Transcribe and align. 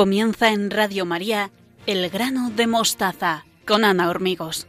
Comienza 0.00 0.50
en 0.50 0.70
Radio 0.70 1.04
María 1.04 1.50
El 1.86 2.08
grano 2.08 2.48
de 2.48 2.66
mostaza 2.66 3.44
con 3.66 3.84
Ana 3.84 4.08
Hormigos. 4.08 4.66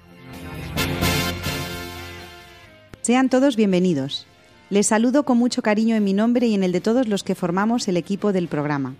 Sean 3.02 3.30
todos 3.30 3.55
bienvenidos. 3.55 4.27
Les 4.70 4.88
saludo 4.88 5.23
con 5.23 5.38
mucho 5.38 5.62
cariño 5.62 5.95
en 5.95 6.04
mi 6.04 6.12
nombre 6.12 6.48
y 6.48 6.54
en 6.54 6.63
el 6.63 6.73
de 6.73 6.81
todos 6.81 7.07
los 7.07 7.23
que 7.23 7.36
formamos 7.36 7.88
el 7.88 7.95
equipo 7.95 8.34
del 8.34 8.49
programa. 8.49 8.95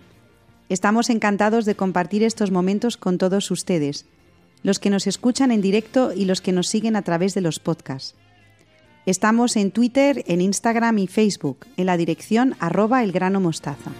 Estamos 0.70 1.10
encantados 1.10 1.66
de 1.66 1.74
compartir 1.74 2.22
estos 2.22 2.50
momentos 2.50 2.96
con 2.96 3.18
todos 3.18 3.50
ustedes, 3.50 4.06
los 4.62 4.78
que 4.78 4.88
nos 4.88 5.06
escuchan 5.06 5.52
en 5.52 5.60
directo 5.60 6.14
y 6.14 6.24
los 6.24 6.40
que 6.40 6.52
nos 6.52 6.66
siguen 6.66 6.96
a 6.96 7.02
través 7.02 7.34
de 7.34 7.42
los 7.42 7.58
podcasts. 7.58 8.14
Estamos 9.04 9.54
en 9.56 9.70
Twitter, 9.70 10.24
en 10.26 10.40
Instagram 10.40 10.96
y 10.96 11.08
Facebook, 11.08 11.66
en 11.76 11.84
la 11.84 11.98
dirección 11.98 12.56
arroba 12.58 13.02
el 13.02 13.12
grano 13.12 13.38
mostaza. 13.38 13.90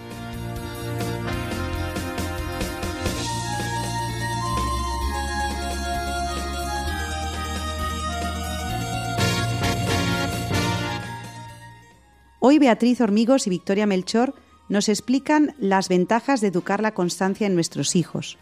Hoy 12.45 12.59
Beatriz 12.59 13.01
Hormigos 13.01 13.47
y 13.47 13.51
Victoria 13.51 13.87
Melchor 13.87 14.35
nos 14.69 14.89
explican 14.89 15.55
las 15.61 15.89
ventajas 15.89 16.41
de 16.41 16.49
educar 16.49 16.83
la 16.83 16.93
constancia 16.93 17.47
en 17.47 17.55
nuestros 17.55 17.95
hijos. 17.95 18.37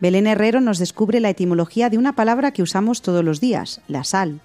Belén 0.00 0.26
Herrero 0.26 0.60
nos 0.60 0.80
descubre 0.80 1.20
la 1.20 1.30
etimología 1.30 1.90
de 1.90 1.96
una 1.96 2.16
palabra 2.16 2.50
que 2.50 2.60
usamos 2.64 3.02
todos 3.02 3.24
los 3.24 3.40
días, 3.40 3.82
la 3.86 4.02
sal. 4.02 4.40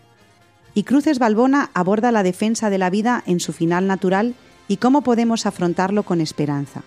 Y 0.76 0.84
Cruces 0.84 1.18
Balbona 1.18 1.72
aborda 1.74 2.12
la 2.12 2.22
defensa 2.22 2.70
de 2.70 2.78
la 2.78 2.92
vida 2.92 3.24
en 3.26 3.40
su 3.40 3.54
final 3.54 3.88
natural 3.88 4.36
y 4.68 4.78
cómo 4.78 5.02
podemos 5.02 5.48
afrontarlo 5.48 6.04
con 6.04 6.22
esperanza. 6.22 6.84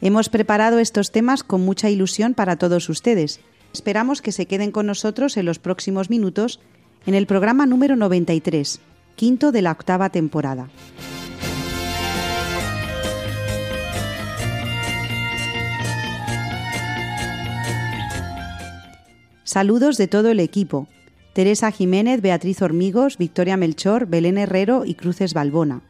Hemos 0.00 0.30
preparado 0.30 0.78
estos 0.78 1.12
temas 1.12 1.44
con 1.44 1.60
mucha 1.66 1.90
ilusión 1.90 2.32
para 2.32 2.56
todos 2.56 2.88
ustedes 2.88 3.40
Esperamos 3.72 4.20
que 4.20 4.32
se 4.32 4.46
queden 4.46 4.72
con 4.72 4.86
nosotros 4.86 5.36
en 5.36 5.46
los 5.46 5.58
próximos 5.58 6.10
minutos 6.10 6.60
en 7.06 7.14
el 7.14 7.26
programa 7.26 7.66
número 7.66 7.96
93, 7.96 8.80
quinto 9.16 9.52
de 9.52 9.62
la 9.62 9.72
octava 9.72 10.10
temporada. 10.10 10.68
Saludos 19.44 19.96
de 19.96 20.06
todo 20.06 20.30
el 20.30 20.40
equipo. 20.40 20.86
Teresa 21.32 21.70
Jiménez, 21.70 22.20
Beatriz 22.20 22.62
Hormigos, 22.62 23.18
Victoria 23.18 23.56
Melchor, 23.56 24.06
Belén 24.06 24.38
Herrero 24.38 24.84
y 24.84 24.94
Cruces 24.94 25.32
Balbona. 25.32 25.82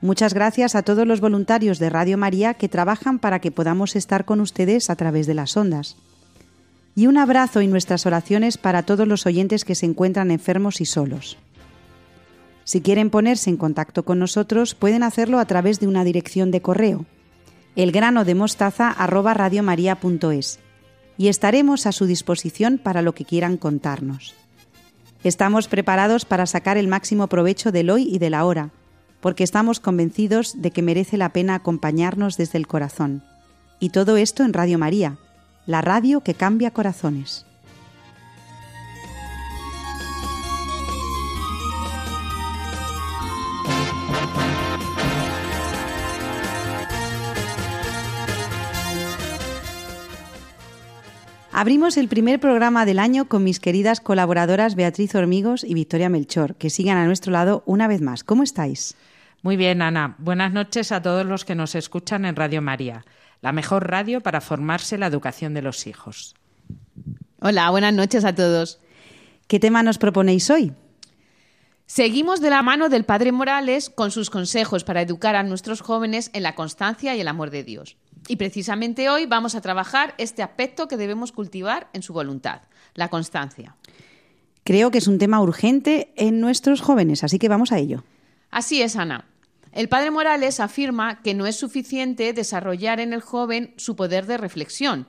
Muchas 0.00 0.34
gracias 0.34 0.74
a 0.74 0.82
todos 0.82 1.06
los 1.06 1.20
voluntarios 1.20 1.78
de 1.78 1.88
Radio 1.88 2.18
María 2.18 2.54
que 2.54 2.68
trabajan 2.68 3.18
para 3.18 3.40
que 3.40 3.50
podamos 3.50 3.96
estar 3.96 4.24
con 4.24 4.40
ustedes 4.40 4.90
a 4.90 4.96
través 4.96 5.26
de 5.26 5.34
las 5.34 5.56
ondas 5.56 5.96
y 6.96 7.06
un 7.06 7.16
abrazo 7.18 7.60
y 7.60 7.68
nuestras 7.68 8.06
oraciones 8.06 8.58
para 8.58 8.82
todos 8.82 9.06
los 9.06 9.26
oyentes 9.26 9.64
que 9.64 9.76
se 9.76 9.86
encuentran 9.86 10.32
enfermos 10.32 10.80
y 10.80 10.86
solos. 10.86 11.36
Si 12.64 12.80
quieren 12.80 13.10
ponerse 13.10 13.50
en 13.50 13.58
contacto 13.58 14.04
con 14.04 14.18
nosotros, 14.18 14.74
pueden 14.74 15.04
hacerlo 15.04 15.38
a 15.38 15.44
través 15.44 15.78
de 15.78 15.86
una 15.86 16.02
dirección 16.02 16.50
de 16.50 16.62
correo, 16.62 17.04
elgranodemostaza@radiomaria.es, 17.76 20.58
y 21.18 21.28
estaremos 21.28 21.86
a 21.86 21.92
su 21.92 22.06
disposición 22.06 22.78
para 22.78 23.02
lo 23.02 23.14
que 23.14 23.26
quieran 23.26 23.58
contarnos. 23.58 24.34
Estamos 25.22 25.68
preparados 25.68 26.24
para 26.24 26.46
sacar 26.46 26.78
el 26.78 26.88
máximo 26.88 27.26
provecho 27.26 27.72
del 27.72 27.90
hoy 27.90 28.08
y 28.10 28.16
de 28.18 28.30
la 28.30 28.46
hora, 28.46 28.70
porque 29.20 29.44
estamos 29.44 29.80
convencidos 29.80 30.62
de 30.62 30.70
que 30.70 30.80
merece 30.82 31.18
la 31.18 31.34
pena 31.34 31.56
acompañarnos 31.56 32.38
desde 32.38 32.56
el 32.58 32.66
corazón. 32.66 33.22
Y 33.80 33.90
todo 33.90 34.16
esto 34.16 34.44
en 34.44 34.54
Radio 34.54 34.78
María, 34.78 35.18
la 35.66 35.82
radio 35.82 36.20
que 36.20 36.34
cambia 36.34 36.70
corazones. 36.70 37.44
Abrimos 51.58 51.96
el 51.96 52.08
primer 52.08 52.38
programa 52.38 52.84
del 52.84 52.98
año 52.98 53.28
con 53.28 53.42
mis 53.42 53.60
queridas 53.60 54.00
colaboradoras 54.00 54.74
Beatriz 54.74 55.14
Hormigos 55.14 55.64
y 55.64 55.72
Victoria 55.72 56.10
Melchor, 56.10 56.54
que 56.56 56.68
sigan 56.68 56.98
a 56.98 57.06
nuestro 57.06 57.32
lado 57.32 57.62
una 57.64 57.88
vez 57.88 58.02
más. 58.02 58.24
¿Cómo 58.24 58.42
estáis? 58.42 58.94
Muy 59.42 59.56
bien, 59.56 59.80
Ana. 59.80 60.16
Buenas 60.18 60.52
noches 60.52 60.92
a 60.92 61.00
todos 61.00 61.24
los 61.24 61.46
que 61.46 61.54
nos 61.54 61.74
escuchan 61.74 62.26
en 62.26 62.36
Radio 62.36 62.60
María 62.60 63.06
la 63.46 63.52
mejor 63.52 63.88
radio 63.88 64.22
para 64.22 64.40
formarse 64.40 64.98
la 64.98 65.06
educación 65.06 65.54
de 65.54 65.62
los 65.62 65.86
hijos. 65.86 66.34
Hola, 67.40 67.70
buenas 67.70 67.94
noches 67.94 68.24
a 68.24 68.34
todos. 68.34 68.80
¿Qué 69.46 69.60
tema 69.60 69.84
nos 69.84 69.98
proponéis 69.98 70.50
hoy? 70.50 70.72
Seguimos 71.86 72.40
de 72.40 72.50
la 72.50 72.62
mano 72.62 72.88
del 72.88 73.04
Padre 73.04 73.30
Morales 73.30 73.88
con 73.88 74.10
sus 74.10 74.30
consejos 74.30 74.82
para 74.82 75.00
educar 75.00 75.36
a 75.36 75.44
nuestros 75.44 75.80
jóvenes 75.80 76.30
en 76.32 76.42
la 76.42 76.56
constancia 76.56 77.14
y 77.14 77.20
el 77.20 77.28
amor 77.28 77.50
de 77.50 77.62
Dios. 77.62 77.96
Y 78.26 78.34
precisamente 78.34 79.10
hoy 79.10 79.26
vamos 79.26 79.54
a 79.54 79.60
trabajar 79.60 80.16
este 80.18 80.42
aspecto 80.42 80.88
que 80.88 80.96
debemos 80.96 81.30
cultivar 81.30 81.88
en 81.92 82.02
su 82.02 82.12
voluntad, 82.12 82.62
la 82.94 83.10
constancia. 83.10 83.76
Creo 84.64 84.90
que 84.90 84.98
es 84.98 85.06
un 85.06 85.18
tema 85.18 85.40
urgente 85.40 86.12
en 86.16 86.40
nuestros 86.40 86.80
jóvenes, 86.80 87.22
así 87.22 87.38
que 87.38 87.48
vamos 87.48 87.70
a 87.70 87.78
ello. 87.78 88.02
Así 88.50 88.82
es, 88.82 88.96
Ana. 88.96 89.24
El 89.76 89.90
padre 89.90 90.10
Morales 90.10 90.58
afirma 90.58 91.20
que 91.20 91.34
no 91.34 91.46
es 91.46 91.56
suficiente 91.56 92.32
desarrollar 92.32 92.98
en 92.98 93.12
el 93.12 93.20
joven 93.20 93.74
su 93.76 93.94
poder 93.94 94.24
de 94.24 94.38
reflexión, 94.38 95.06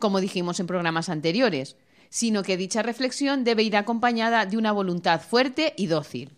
como 0.00 0.20
dijimos 0.20 0.58
en 0.58 0.66
programas 0.66 1.08
anteriores, 1.08 1.76
sino 2.08 2.42
que 2.42 2.56
dicha 2.56 2.82
reflexión 2.82 3.44
debe 3.44 3.62
ir 3.62 3.76
acompañada 3.76 4.44
de 4.44 4.56
una 4.56 4.72
voluntad 4.72 5.20
fuerte 5.20 5.72
y 5.76 5.86
dócil. 5.86 6.32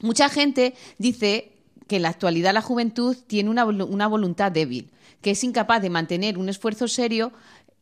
Mucha 0.00 0.30
gente 0.30 0.72
dice 0.96 1.52
que 1.86 1.96
en 1.96 2.02
la 2.02 2.08
actualidad 2.08 2.54
la 2.54 2.62
juventud 2.62 3.14
tiene 3.26 3.50
una, 3.50 3.66
una, 3.66 4.06
voluntad 4.06 4.50
débil, 4.50 4.90
que 5.20 5.32
es 5.32 5.44
incapaz 5.44 5.82
de 5.82 5.90
mantener 5.90 6.38
un 6.38 6.48
esfuerzo 6.48 6.88
serio 6.88 7.30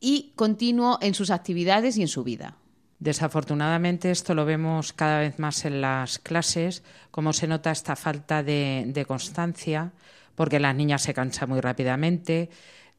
y 0.00 0.32
continuo 0.34 0.98
en 1.00 1.14
sus 1.14 1.30
actividades 1.30 1.96
y 1.98 2.02
en 2.02 2.08
su 2.08 2.24
vida. 2.24 2.56
Desafortunadamente 3.04 4.10
esto 4.10 4.32
lo 4.34 4.46
vemos 4.46 4.94
cada 4.94 5.20
vez 5.20 5.38
más 5.38 5.66
en 5.66 5.82
las 5.82 6.18
clases, 6.18 6.82
cómo 7.10 7.34
se 7.34 7.46
nota 7.46 7.70
esta 7.70 7.96
falta 7.96 8.42
de, 8.42 9.04
constancia, 9.06 9.92
porque 10.34 10.58
las 10.58 10.74
niñas 10.74 11.02
se 11.02 11.12
cansan 11.12 11.50
muy 11.50 11.60
rápidamente, 11.60 12.48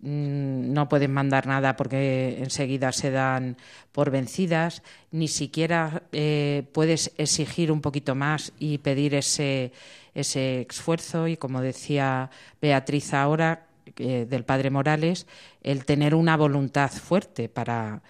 mm, 0.01 0.71
no 0.71 0.87
pueden 0.87 1.11
mandar 1.11 1.47
nada 1.47 1.75
porque 1.75 2.37
enseguida 2.37 2.91
se 2.91 3.09
dan 3.09 3.57
por 3.91 4.11
vencidas, 4.11 4.83
ni 5.09 5.27
siquiera 5.27 6.03
eh, 6.11 6.67
puedes 6.71 7.11
exigir 7.17 7.71
un 7.71 7.81
poquito 7.81 8.13
más 8.13 8.53
y 8.59 8.77
pedir 8.77 9.15
ese, 9.15 9.71
ese 10.13 10.67
esfuerzo. 10.69 11.27
Y 11.27 11.35
como 11.35 11.61
decía 11.61 12.29
Beatriz 12.61 13.11
ahora 13.15 13.65
eh, 13.97 14.27
del 14.29 14.43
padre 14.43 14.69
Morales, 14.69 15.25
el 15.63 15.83
tener 15.83 16.13
una 16.13 16.37
voluntad 16.37 16.91
fuerte 16.91 17.49
para 17.49 18.03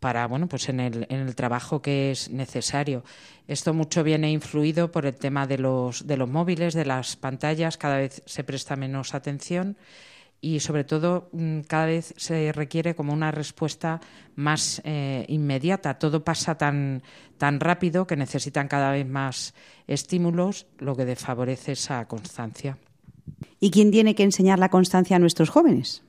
para 0.00 0.26
bueno 0.26 0.48
pues 0.48 0.68
en 0.68 0.80
el, 0.80 1.06
en 1.08 1.20
el 1.20 1.34
trabajo 1.34 1.80
que 1.82 2.10
es 2.10 2.30
necesario. 2.30 3.04
Esto 3.46 3.74
mucho 3.74 4.02
viene 4.02 4.32
influido 4.32 4.90
por 4.90 5.06
el 5.06 5.14
tema 5.14 5.46
de 5.46 5.58
los, 5.58 6.06
de 6.06 6.16
los 6.16 6.28
móviles, 6.28 6.74
de 6.74 6.86
las 6.86 7.16
pantallas, 7.16 7.76
cada 7.76 7.98
vez 7.98 8.22
se 8.26 8.42
presta 8.42 8.76
menos 8.76 9.14
atención 9.14 9.76
y 10.40 10.60
sobre 10.60 10.84
todo 10.84 11.28
mm, 11.32 11.60
cada 11.60 11.86
vez 11.86 12.14
se 12.16 12.52
requiere 12.52 12.94
como 12.94 13.12
una 13.12 13.30
respuesta 13.30 14.00
más 14.36 14.80
eh, 14.84 15.24
inmediata. 15.28 15.98
Todo 15.98 16.24
pasa 16.24 16.56
tan, 16.56 17.02
tan 17.36 17.60
rápido 17.60 18.06
que 18.06 18.16
necesitan 18.16 18.68
cada 18.68 18.92
vez 18.92 19.06
más 19.06 19.54
estímulos, 19.86 20.66
lo 20.78 20.96
que 20.96 21.04
desfavorece 21.04 21.72
esa 21.72 22.06
constancia. 22.06 22.78
¿Y 23.58 23.70
quién 23.70 23.90
tiene 23.90 24.14
que 24.14 24.22
enseñar 24.22 24.58
la 24.58 24.70
constancia 24.70 25.16
a 25.16 25.18
nuestros 25.18 25.50
jóvenes? 25.50 26.02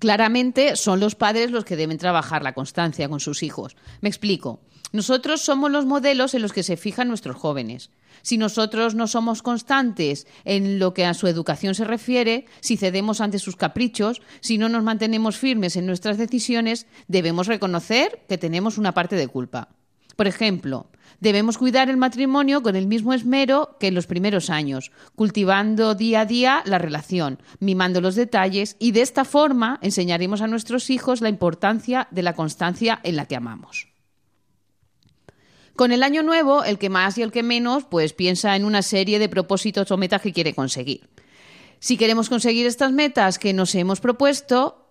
Claramente 0.00 0.76
son 0.76 0.98
los 0.98 1.14
padres 1.14 1.50
los 1.50 1.66
que 1.66 1.76
deben 1.76 1.98
trabajar 1.98 2.42
la 2.42 2.54
constancia 2.54 3.10
con 3.10 3.20
sus 3.20 3.42
hijos. 3.42 3.76
Me 4.00 4.08
explico. 4.08 4.60
Nosotros 4.92 5.42
somos 5.42 5.70
los 5.70 5.84
modelos 5.84 6.32
en 6.32 6.40
los 6.40 6.54
que 6.54 6.62
se 6.62 6.78
fijan 6.78 7.06
nuestros 7.06 7.36
jóvenes. 7.36 7.90
Si 8.22 8.38
nosotros 8.38 8.94
no 8.94 9.06
somos 9.06 9.42
constantes 9.42 10.26
en 10.44 10.78
lo 10.78 10.94
que 10.94 11.04
a 11.04 11.12
su 11.12 11.26
educación 11.26 11.74
se 11.74 11.84
refiere, 11.84 12.46
si 12.60 12.78
cedemos 12.78 13.20
ante 13.20 13.38
sus 13.38 13.56
caprichos, 13.56 14.22
si 14.40 14.56
no 14.56 14.70
nos 14.70 14.82
mantenemos 14.82 15.36
firmes 15.36 15.76
en 15.76 15.84
nuestras 15.84 16.16
decisiones, 16.16 16.86
debemos 17.06 17.46
reconocer 17.46 18.24
que 18.26 18.38
tenemos 18.38 18.78
una 18.78 18.92
parte 18.92 19.16
de 19.16 19.28
culpa. 19.28 19.68
Por 20.16 20.26
ejemplo, 20.26 20.86
Debemos 21.20 21.58
cuidar 21.58 21.90
el 21.90 21.98
matrimonio 21.98 22.62
con 22.62 22.76
el 22.76 22.86
mismo 22.86 23.12
esmero 23.12 23.76
que 23.78 23.88
en 23.88 23.94
los 23.94 24.06
primeros 24.06 24.48
años, 24.48 24.90
cultivando 25.14 25.94
día 25.94 26.22
a 26.22 26.26
día 26.26 26.62
la 26.64 26.78
relación, 26.78 27.38
mimando 27.58 28.00
los 28.00 28.14
detalles 28.14 28.76
y 28.78 28.92
de 28.92 29.02
esta 29.02 29.26
forma 29.26 29.78
enseñaremos 29.82 30.40
a 30.40 30.46
nuestros 30.46 30.88
hijos 30.88 31.20
la 31.20 31.28
importancia 31.28 32.08
de 32.10 32.22
la 32.22 32.32
constancia 32.32 33.00
en 33.02 33.16
la 33.16 33.26
que 33.26 33.36
amamos. 33.36 33.88
Con 35.76 35.92
el 35.92 36.02
año 36.02 36.22
nuevo, 36.22 36.64
el 36.64 36.78
que 36.78 36.90
más 36.90 37.16
y 37.18 37.22
el 37.22 37.32
que 37.32 37.42
menos, 37.42 37.84
pues 37.84 38.12
piensa 38.12 38.56
en 38.56 38.64
una 38.64 38.82
serie 38.82 39.18
de 39.18 39.28
propósitos 39.28 39.90
o 39.90 39.96
metas 39.96 40.22
que 40.22 40.32
quiere 40.32 40.54
conseguir. 40.54 41.08
Si 41.80 41.96
queremos 41.96 42.28
conseguir 42.28 42.66
estas 42.66 42.92
metas 42.92 43.38
que 43.38 43.52
nos 43.52 43.74
hemos 43.74 44.00
propuesto, 44.00 44.86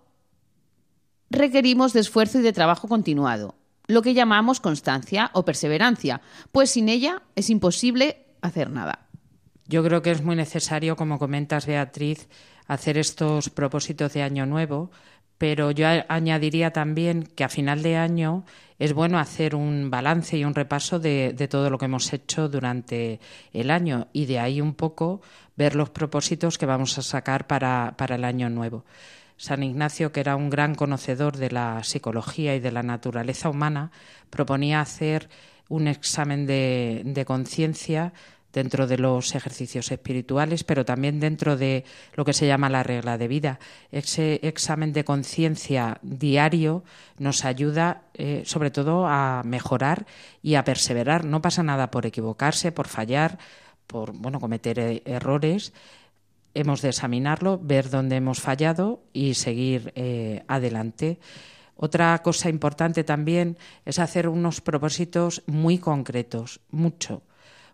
requerimos 1.28 1.92
de 1.92 2.00
esfuerzo 2.00 2.38
y 2.38 2.42
de 2.42 2.52
trabajo 2.52 2.88
continuado, 2.88 3.54
lo 3.90 4.02
que 4.02 4.14
llamamos 4.14 4.60
constancia 4.60 5.30
o 5.34 5.44
perseverancia, 5.44 6.20
pues 6.52 6.70
sin 6.70 6.88
ella 6.88 7.22
es 7.36 7.50
imposible 7.50 8.26
hacer 8.40 8.70
nada. 8.70 9.06
Yo 9.66 9.84
creo 9.84 10.02
que 10.02 10.10
es 10.10 10.22
muy 10.22 10.36
necesario, 10.36 10.96
como 10.96 11.18
comentas, 11.18 11.66
Beatriz, 11.66 12.28
hacer 12.66 12.98
estos 12.98 13.50
propósitos 13.50 14.12
de 14.12 14.22
año 14.22 14.46
nuevo, 14.46 14.90
pero 15.38 15.70
yo 15.70 15.86
añadiría 16.08 16.70
también 16.72 17.22
que 17.22 17.44
a 17.44 17.48
final 17.48 17.82
de 17.82 17.96
año 17.96 18.44
es 18.78 18.92
bueno 18.92 19.18
hacer 19.18 19.54
un 19.54 19.90
balance 19.90 20.36
y 20.36 20.44
un 20.44 20.54
repaso 20.54 20.98
de, 20.98 21.34
todo 21.48 21.70
lo 21.70 21.78
que 21.78 21.86
hemos 21.86 22.12
hecho 22.12 22.48
durante 22.48 23.20
el 23.52 23.70
año 23.70 24.08
y 24.12 24.26
de 24.26 24.38
ahí 24.38 24.60
un 24.60 24.74
poco 24.74 25.20
ver 25.56 25.76
los 25.76 25.90
propósitos 25.90 26.58
que 26.58 26.66
vamos 26.66 26.98
a 26.98 27.02
sacar 27.02 27.46
para, 27.46 27.94
el 28.08 28.24
año 28.24 28.50
nuevo. 28.50 28.84
San 29.40 29.62
Ignacio, 29.62 30.12
que 30.12 30.20
era 30.20 30.36
un 30.36 30.50
gran 30.50 30.74
conocedor 30.74 31.38
de 31.38 31.50
la 31.50 31.82
psicología 31.82 32.54
y 32.54 32.60
de 32.60 32.72
la 32.72 32.82
naturaleza 32.82 33.48
humana, 33.48 33.90
proponía 34.28 34.82
hacer 34.82 35.30
un 35.70 35.88
examen 35.88 36.46
de 36.46 37.24
conciencia 37.26 38.12
dentro 38.52 38.86
de 38.86 38.98
los 38.98 39.34
ejercicios 39.34 39.90
espirituales, 39.90 40.64
pero 40.64 40.84
también 40.84 41.20
dentro 41.20 41.56
de 41.56 41.84
lo 42.14 42.24
que 42.24 42.32
se 42.32 42.46
llama 42.46 42.68
la 42.68 42.82
regla 42.82 43.18
de 43.18 43.28
vida. 43.28 43.58
Ese 43.92 44.40
examen 44.42 44.92
de 44.92 45.04
conciencia 45.04 45.98
diario 46.02 46.84
nos 47.18 47.44
ayuda 47.44 48.02
eh, 48.14 48.42
sobre 48.44 48.70
todo 48.70 49.06
a 49.06 49.42
mejorar 49.44 50.06
y 50.42 50.56
a 50.56 50.64
perseverar. 50.64 51.24
No 51.24 51.42
pasa 51.42 51.62
nada 51.62 51.90
por 51.90 52.06
equivocarse, 52.06 52.72
por 52.72 52.88
fallar, 52.88 53.38
por 53.86 54.12
bueno, 54.12 54.40
cometer 54.40 54.78
eh, 54.78 55.02
errores. 55.04 55.72
Hemos 56.54 56.82
de 56.82 56.88
examinarlo, 56.88 57.58
ver 57.62 57.90
dónde 57.90 58.16
hemos 58.16 58.40
fallado 58.40 59.02
y 59.12 59.34
seguir 59.34 59.92
eh, 59.94 60.42
adelante. 60.48 61.18
Otra 61.76 62.18
cosa 62.22 62.48
importante 62.48 63.04
también 63.04 63.56
es 63.84 63.98
hacer 63.98 64.28
unos 64.28 64.60
propósitos 64.60 65.42
muy 65.46 65.78
concretos, 65.78 66.60
mucho 66.70 67.22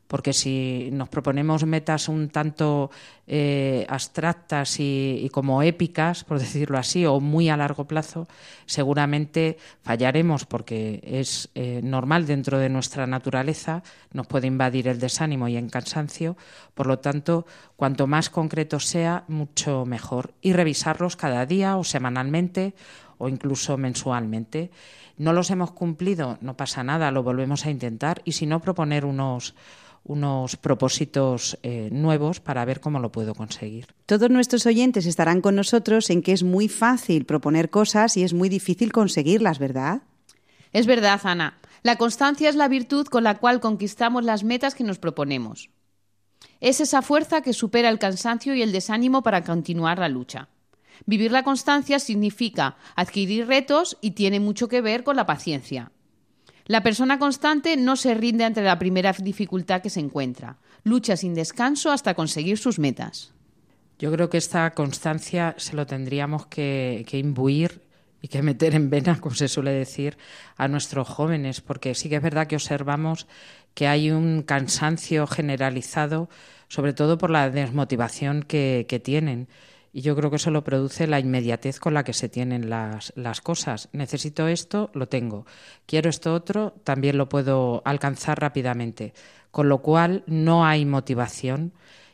porque 0.06 0.32
si 0.32 0.88
nos 0.92 1.08
proponemos 1.08 1.64
metas 1.64 2.08
un 2.08 2.28
tanto 2.28 2.90
eh, 3.26 3.86
abstractas 3.88 4.76
y, 4.78 5.28
como 5.32 5.62
épicas, 5.62 6.24
por 6.24 6.38
decirlo 6.40 6.78
así, 6.78 7.06
o 7.06 7.20
muy 7.20 7.48
a 7.48 7.56
largo 7.56 7.86
plazo, 7.86 8.28
seguramente 8.66 9.58
fallaremos 9.82 10.44
porque 10.44 11.00
es 11.02 11.48
eh, 11.54 11.80
normal 11.82 12.26
dentro 12.26 12.58
de 12.58 12.68
nuestra 12.68 13.06
naturaleza, 13.06 13.82
nos 14.12 14.26
puede 14.26 14.46
invadir 14.46 14.88
el 14.88 15.00
desánimo 15.00 15.48
y 15.48 15.56
el 15.56 15.70
cansancio, 15.70 16.36
por 16.74 16.86
lo 16.86 16.98
tanto, 16.98 17.46
cuanto 17.76 18.06
más 18.06 18.30
concreto 18.30 18.80
sea, 18.80 19.24
mucho 19.28 19.84
mejor. 19.86 20.34
Y 20.40 20.52
revisarlos 20.52 21.16
cada 21.16 21.46
día 21.46 21.76
o 21.76 21.84
semanalmente 21.84 22.74
o 23.18 23.28
incluso 23.28 23.76
mensualmente. 23.76 24.70
No 25.16 25.32
los 25.32 25.50
hemos 25.50 25.70
cumplido, 25.70 26.38
no 26.42 26.56
pasa 26.56 26.84
nada, 26.84 27.10
lo 27.10 27.22
volvemos 27.22 27.64
a 27.64 27.70
intentar 27.70 28.20
y 28.24 28.32
si 28.32 28.46
no, 28.46 28.60
proponer 28.60 29.04
unos 29.04 29.54
unos 30.06 30.56
propósitos 30.56 31.58
eh, 31.62 31.88
nuevos 31.92 32.40
para 32.40 32.64
ver 32.64 32.80
cómo 32.80 33.00
lo 33.00 33.10
puedo 33.10 33.34
conseguir. 33.34 33.86
Todos 34.06 34.30
nuestros 34.30 34.64
oyentes 34.66 35.06
estarán 35.06 35.40
con 35.40 35.56
nosotros 35.56 36.10
en 36.10 36.22
que 36.22 36.32
es 36.32 36.42
muy 36.42 36.68
fácil 36.68 37.24
proponer 37.24 37.70
cosas 37.70 38.16
y 38.16 38.22
es 38.22 38.32
muy 38.32 38.48
difícil 38.48 38.92
conseguirlas, 38.92 39.58
¿verdad? 39.58 40.02
Es 40.72 40.86
verdad, 40.86 41.20
Ana. 41.24 41.58
La 41.82 41.96
constancia 41.96 42.48
es 42.48 42.56
la 42.56 42.68
virtud 42.68 43.06
con 43.06 43.24
la 43.24 43.38
cual 43.38 43.60
conquistamos 43.60 44.24
las 44.24 44.44
metas 44.44 44.74
que 44.74 44.84
nos 44.84 44.98
proponemos. 44.98 45.70
Es 46.60 46.80
esa 46.80 47.02
fuerza 47.02 47.42
que 47.42 47.52
supera 47.52 47.88
el 47.88 47.98
cansancio 47.98 48.54
y 48.54 48.62
el 48.62 48.72
desánimo 48.72 49.22
para 49.22 49.44
continuar 49.44 49.98
la 49.98 50.08
lucha. 50.08 50.48
Vivir 51.04 51.30
la 51.30 51.42
constancia 51.42 51.98
significa 51.98 52.76
adquirir 52.94 53.46
retos 53.46 53.98
y 54.00 54.12
tiene 54.12 54.40
mucho 54.40 54.68
que 54.68 54.80
ver 54.80 55.04
con 55.04 55.16
la 55.16 55.26
paciencia. 55.26 55.92
La 56.66 56.82
persona 56.82 57.18
constante 57.18 57.76
no 57.76 57.94
se 57.94 58.14
rinde 58.14 58.44
ante 58.44 58.60
la 58.60 58.78
primera 58.78 59.12
dificultad 59.12 59.82
que 59.82 59.90
se 59.90 60.00
encuentra. 60.00 60.58
Lucha 60.82 61.16
sin 61.16 61.34
descanso 61.34 61.92
hasta 61.92 62.14
conseguir 62.14 62.58
sus 62.58 62.80
metas. 62.80 63.32
Yo 63.98 64.12
creo 64.12 64.28
que 64.28 64.38
esta 64.38 64.74
constancia 64.74 65.54
se 65.58 65.76
lo 65.76 65.86
tendríamos 65.86 66.46
que, 66.46 67.06
imbuir 67.12 67.82
y 68.20 68.28
que 68.28 68.42
meter 68.42 68.74
en 68.74 68.90
vena, 68.90 69.20
como 69.20 69.36
se 69.36 69.46
suele 69.46 69.70
decir, 69.70 70.18
a 70.56 70.66
nuestros 70.66 71.08
jóvenes, 71.08 71.60
porque 71.60 71.94
sí 71.94 72.08
que 72.08 72.16
es 72.16 72.22
verdad 72.22 72.48
que 72.48 72.56
observamos 72.56 73.28
que 73.74 73.86
hay 73.86 74.10
un 74.10 74.42
cansancio 74.42 75.26
generalizado, 75.26 76.28
sobre 76.68 76.94
todo 76.94 77.16
por 77.16 77.30
la 77.30 77.48
desmotivación 77.48 78.42
que, 78.42 78.86
que 78.88 78.98
tienen. 78.98 79.48
Y 79.96 80.02
yo 80.02 80.14
creo 80.14 80.28
que 80.28 80.36
eso 80.36 80.50
lo 80.50 80.62
produce 80.62 81.06
la 81.06 81.20
inmediatez 81.20 81.80
con 81.80 81.94
la 81.94 82.04
que 82.04 82.12
se 82.12 82.28
tienen 82.28 82.68
las, 82.68 83.14
las 83.16 83.40
cosas. 83.40 83.88
Necesito 83.92 84.46
esto, 84.46 84.90
lo 84.92 85.08
tengo. 85.08 85.46
Quiero 85.86 86.10
esto 86.10 86.34
otro, 86.34 86.74
también 86.84 87.16
lo 87.16 87.30
puedo 87.30 87.80
alcanzar 87.86 88.38
rápidamente. 88.38 89.14
Con 89.50 89.70
lo 89.70 89.80
cual 89.80 90.22
no 90.26 90.66
hay 90.66 90.84
motivación 90.84 91.72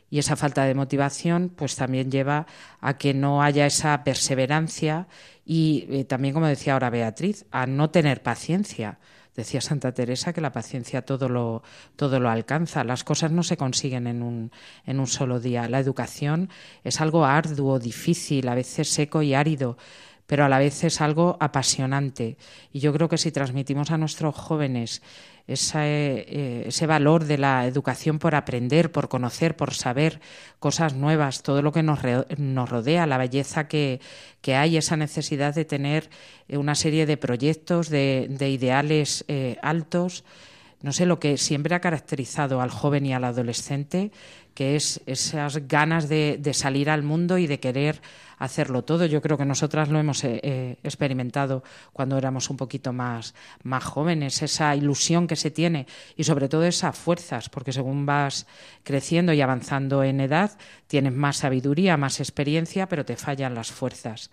y 0.09 0.19
esa 0.19 0.37
falta 0.37 0.63
de 0.63 0.75
motivación 0.75 1.51
pues 1.53 1.75
también 1.75 2.09
lleva 2.09 2.47
a 2.79 2.97
que 2.97 3.13
no 3.13 3.43
haya 3.43 3.65
esa 3.65 4.01
perseverancia 4.05 5.09
y 5.45 5.85
eh, 5.89 6.05
también 6.05 6.33
como 6.33 6.47
decía 6.47 6.73
ahora 6.73 6.89
Beatriz 6.89 7.45
a 7.51 7.67
no 7.67 7.89
tener 7.89 8.23
paciencia 8.23 8.97
Decía 9.35 9.61
Santa 9.61 9.93
Teresa 9.93 10.33
que 10.33 10.41
la 10.41 10.51
paciencia 10.51 11.03
todo 11.03 11.27
lo, 11.29 11.63
todo 11.95 12.19
lo 12.19 12.29
alcanza. 12.29 12.83
Las 12.83 13.03
cosas 13.03 13.31
no 13.31 13.43
se 13.43 13.57
consiguen 13.57 14.07
en 14.07 14.21
un, 14.21 14.51
en 14.85 14.99
un 14.99 15.07
solo 15.07 15.39
día. 15.39 15.67
La 15.67 15.79
educación 15.79 16.49
es 16.83 17.01
algo 17.01 17.25
arduo, 17.25 17.79
difícil, 17.79 18.47
a 18.47 18.55
veces 18.55 18.89
seco 18.89 19.21
y 19.21 19.33
árido 19.33 19.77
pero 20.25 20.45
a 20.45 20.49
la 20.49 20.57
vez 20.57 20.83
es 20.83 21.01
algo 21.01 21.37
apasionante. 21.39 22.37
Y 22.71 22.79
yo 22.79 22.93
creo 22.93 23.09
que 23.09 23.17
si 23.17 23.31
transmitimos 23.31 23.91
a 23.91 23.97
nuestros 23.97 24.35
jóvenes 24.35 25.01
eh, 25.45 26.63
ese, 26.67 26.87
valor 26.87 27.25
de 27.25 27.37
la 27.37 27.67
educación 27.67 28.17
por 28.17 28.33
aprender, 28.33 28.93
por 28.93 29.09
conocer, 29.09 29.57
por 29.57 29.73
saber 29.73 30.21
cosas 30.59 30.93
nuevas, 30.93 31.43
todo 31.43 31.61
lo 31.61 31.73
que 31.73 31.83
nos, 31.83 31.99
nos 32.37 32.69
rodea, 32.69 33.05
la 33.05 33.17
belleza 33.17 33.67
que, 33.67 33.99
hay, 34.47 34.77
esa 34.77 34.95
necesidad 34.95 35.53
de 35.53 35.65
tener 35.65 36.09
eh, 36.47 36.57
una 36.57 36.75
serie 36.75 37.05
de 37.05 37.17
proyectos, 37.17 37.89
de, 37.89 38.29
ideales 38.39 39.25
eh, 39.27 39.57
altos. 39.61 40.23
No 40.81 40.93
sé, 40.93 41.05
lo 41.05 41.19
que 41.19 41.37
siempre 41.37 41.75
ha 41.75 41.81
caracterizado 41.81 42.61
al 42.61 42.69
joven 42.69 43.05
y 43.05 43.13
al 43.13 43.25
adolescente, 43.25 44.11
que 44.53 44.75
es 44.75 45.01
esas 45.05 45.67
ganas 45.67 46.09
de, 46.09 46.37
de 46.39 46.53
salir 46.53 46.89
al 46.89 47.03
mundo 47.03 47.37
y 47.37 47.47
de 47.47 47.59
querer 47.59 48.01
hacerlo 48.43 48.83
todo. 48.83 49.05
Yo 49.05 49.21
creo 49.21 49.37
que 49.37 49.45
nosotras 49.45 49.89
lo 49.89 49.99
hemos 49.99 50.23
eh, 50.23 50.39
eh, 50.43 50.77
experimentado 50.83 51.63
cuando 51.93 52.17
éramos 52.17 52.49
un 52.49 52.57
poquito 52.57 52.91
más, 52.91 53.33
más 53.63 53.83
jóvenes, 53.83 54.41
esa 54.41 54.75
ilusión 54.75 55.27
que 55.27 55.35
se 55.35 55.51
tiene 55.51 55.87
y 56.17 56.25
sobre 56.25 56.49
todo 56.49 56.63
esas 56.63 56.97
fuerzas, 56.97 57.49
porque 57.49 57.71
según 57.71 58.05
vas 58.05 58.45
creciendo 58.83 59.33
y 59.33 59.41
avanzando 59.41 60.03
en 60.03 60.19
edad, 60.19 60.51
tienes 60.87 61.13
más 61.13 61.37
sabiduría, 61.37 61.95
más 61.95 62.19
experiencia, 62.19 62.87
pero 62.87 63.05
te 63.05 63.15
fallan 63.15 63.55
las 63.55 63.71
fuerzas 63.71 64.29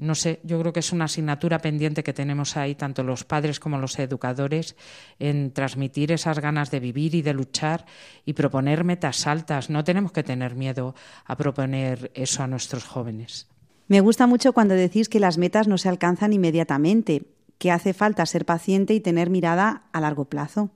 no 0.00 0.14
sé, 0.14 0.40
yo 0.42 0.58
creo 0.60 0.72
que 0.72 0.80
es 0.80 0.92
una 0.92 1.04
asignatura 1.04 1.58
pendiente 1.58 2.02
que 2.02 2.12
tenemos 2.12 2.56
ahí, 2.56 2.74
tanto 2.74 3.02
los 3.02 3.24
padres 3.24 3.60
como 3.60 3.78
los 3.78 3.98
educadores, 3.98 4.76
en 5.18 5.52
transmitir 5.52 6.10
esas 6.12 6.38
ganas 6.38 6.70
de 6.70 6.80
vivir 6.80 7.14
y 7.14 7.22
de 7.22 7.34
luchar 7.34 7.86
y 8.24 8.32
proponer 8.32 8.84
metas 8.84 9.26
altas. 9.26 9.70
No 9.70 9.84
tenemos 9.84 10.12
que 10.12 10.22
tener 10.22 10.54
miedo 10.54 10.94
a 11.24 11.36
proponer 11.36 12.10
eso 12.14 12.42
a 12.42 12.46
nuestros 12.46 12.84
jóvenes. 12.84 13.48
Me 13.88 14.00
gusta 14.00 14.26
mucho 14.26 14.52
cuando 14.52 14.74
decís 14.74 15.08
que 15.08 15.20
las 15.20 15.36
metas 15.36 15.68
no 15.68 15.76
se 15.76 15.88
alcanzan 15.88 16.32
inmediatamente, 16.32 17.26
que 17.58 17.70
hace 17.70 17.92
falta 17.92 18.24
ser 18.24 18.46
paciente 18.46 18.94
y 18.94 19.00
tener 19.00 19.28
mirada 19.28 19.84
a 19.92 20.00
largo 20.00 20.24
plazo. 20.24 20.70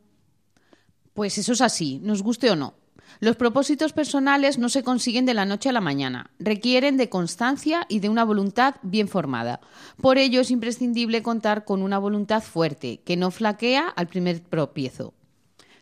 Pues 1.14 1.38
eso 1.38 1.52
es 1.52 1.60
así, 1.60 2.00
nos 2.02 2.22
guste 2.22 2.50
o 2.50 2.56
no. 2.56 2.74
Los 3.24 3.36
propósitos 3.36 3.94
personales 3.94 4.58
no 4.58 4.68
se 4.68 4.82
consiguen 4.82 5.24
de 5.24 5.32
la 5.32 5.46
noche 5.46 5.70
a 5.70 5.72
la 5.72 5.80
mañana, 5.80 6.30
requieren 6.38 6.98
de 6.98 7.08
constancia 7.08 7.86
y 7.88 8.00
de 8.00 8.10
una 8.10 8.22
voluntad 8.22 8.74
bien 8.82 9.08
formada. 9.08 9.60
Por 10.02 10.18
ello 10.18 10.42
es 10.42 10.50
imprescindible 10.50 11.22
contar 11.22 11.64
con 11.64 11.80
una 11.80 11.96
voluntad 11.96 12.42
fuerte, 12.42 13.00
que 13.02 13.16
no 13.16 13.30
flaquea 13.30 13.88
al 13.88 14.08
primer 14.08 14.42
propiezo. 14.42 15.14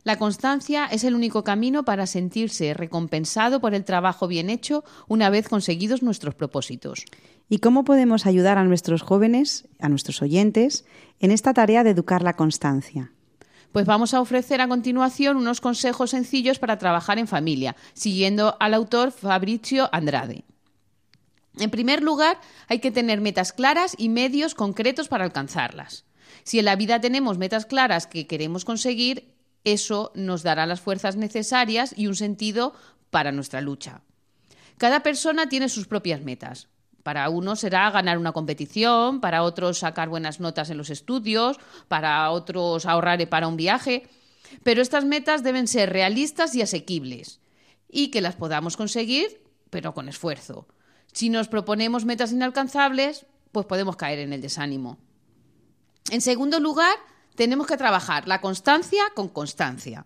La 0.05 0.19
constancia 0.19 0.87
es 0.87 1.03
el 1.03 1.17
único 1.17 1.43
camino 1.43 1.85
para 1.85 2.07
sentirse 2.07 2.75
recompensado 2.75 3.59
por 3.59 3.75
el 3.75 3.85
trabajo 3.85 4.29
bien 4.29 4.49
hecho 4.49 4.85
una 5.09 5.29
vez 5.29 5.49
conseguidos 5.49 6.01
nuestros 6.01 6.37
propósitos. 6.37 7.05
¿Y 7.49 7.59
cómo 7.59 7.83
podemos 7.83 8.25
ayudar 8.25 8.57
a 8.57 8.63
nuestros 8.63 9.03
jóvenes, 9.03 9.67
a 9.81 9.89
nuestros 9.89 10.23
oyentes, 10.23 10.85
en 11.19 11.33
esta 11.33 11.53
tarea 11.53 11.83
de 11.83 11.91
educar 11.91 12.23
la 12.23 12.37
constancia? 12.37 13.11
Pues 13.73 13.87
vamos 13.87 14.13
a 14.13 14.21
ofrecer 14.21 14.61
a 14.61 14.69
continuación 14.69 15.39
unos 15.39 15.63
consejos 15.63 16.11
sencillos 16.11 16.59
para 16.59 16.79
trabajar 16.79 17.19
en 17.19 17.27
familia, 17.27 17.75
siguiendo 17.95 18.57
al 18.61 18.75
autor 18.75 19.13
Fabrizio 19.13 19.89
Andrade. 19.93 20.45
En 21.59 21.71
primer 21.71 22.03
lugar, 22.03 22.39
hay 22.69 22.81
que 22.81 22.91
tener 22.91 23.21
metas 23.21 23.53
claras 23.53 23.95
y 23.97 24.11
medios 24.11 24.55
concretos 24.55 25.09
para 25.09 25.25
alcanzarlas. 25.25 26.05
Si 26.45 26.59
en 26.59 26.67
la 26.67 26.77
vida 26.77 27.01
tenemos 27.01 27.39
metas 27.39 27.67
claras 27.67 28.07
que 28.07 28.27
queremos 28.27 28.65
conseguir, 28.65 29.33
Eso 29.65 30.11
nos 30.15 30.43
dará 30.43 30.67
las 30.67 30.81
fuerzas 30.81 31.17
necesarias 31.17 31.95
y 31.97 32.09
un 32.09 32.17
sentido 32.17 32.75
para 33.11 33.33
nuestra 33.33 33.61
lucha. 33.61 34.03
Cada 34.77 35.05
persona 35.05 35.49
tiene 35.49 35.69
sus 35.69 35.87
propias 35.87 36.23
metas. 36.23 36.69
Para 37.03 37.29
unos 37.29 37.61
será 37.61 37.91
ganar 37.91 38.19
una 38.19 38.33
competición, 38.33 39.21
para 39.21 39.43
otros 39.43 39.79
sacar 39.79 40.09
buenas 40.09 40.41
notas 40.41 40.71
en 40.71 40.79
los 40.79 40.91
estudios, 40.91 41.59
para 41.89 42.31
otros 42.31 42.87
ahorrar 42.87 43.29
para 43.29 43.49
un 43.49 43.57
viaje. 43.57 44.09
Pero 44.63 44.83
estas 44.83 45.05
metas 45.05 45.43
deben 45.43 45.67
ser 45.67 45.91
realistas 45.91 46.55
y 46.55 46.63
asequibles 46.63 47.41
y 47.89 48.09
que 48.11 48.21
las 48.21 48.37
podamos 48.37 48.77
conseguir, 48.77 49.43
pero 49.71 49.95
con 49.95 50.09
esfuerzo. 50.09 50.67
Si 51.13 51.29
nos 51.29 51.49
proponemos 51.49 52.05
metas 52.05 52.33
inalcanzables, 52.33 53.27
pues 53.53 53.67
podemos 53.67 53.97
caer 53.97 54.21
en 54.21 54.33
el 54.33 54.41
desánimo. 54.41 54.99
En 56.11 56.21
segundo 56.21 56.59
lugar, 56.59 56.97
tenemos 57.35 57.67
que 57.67 57.77
trabajar 57.77 58.27
la 58.29 58.41
constancia 58.41 59.03
con 59.15 59.29
constancia. 59.29 60.05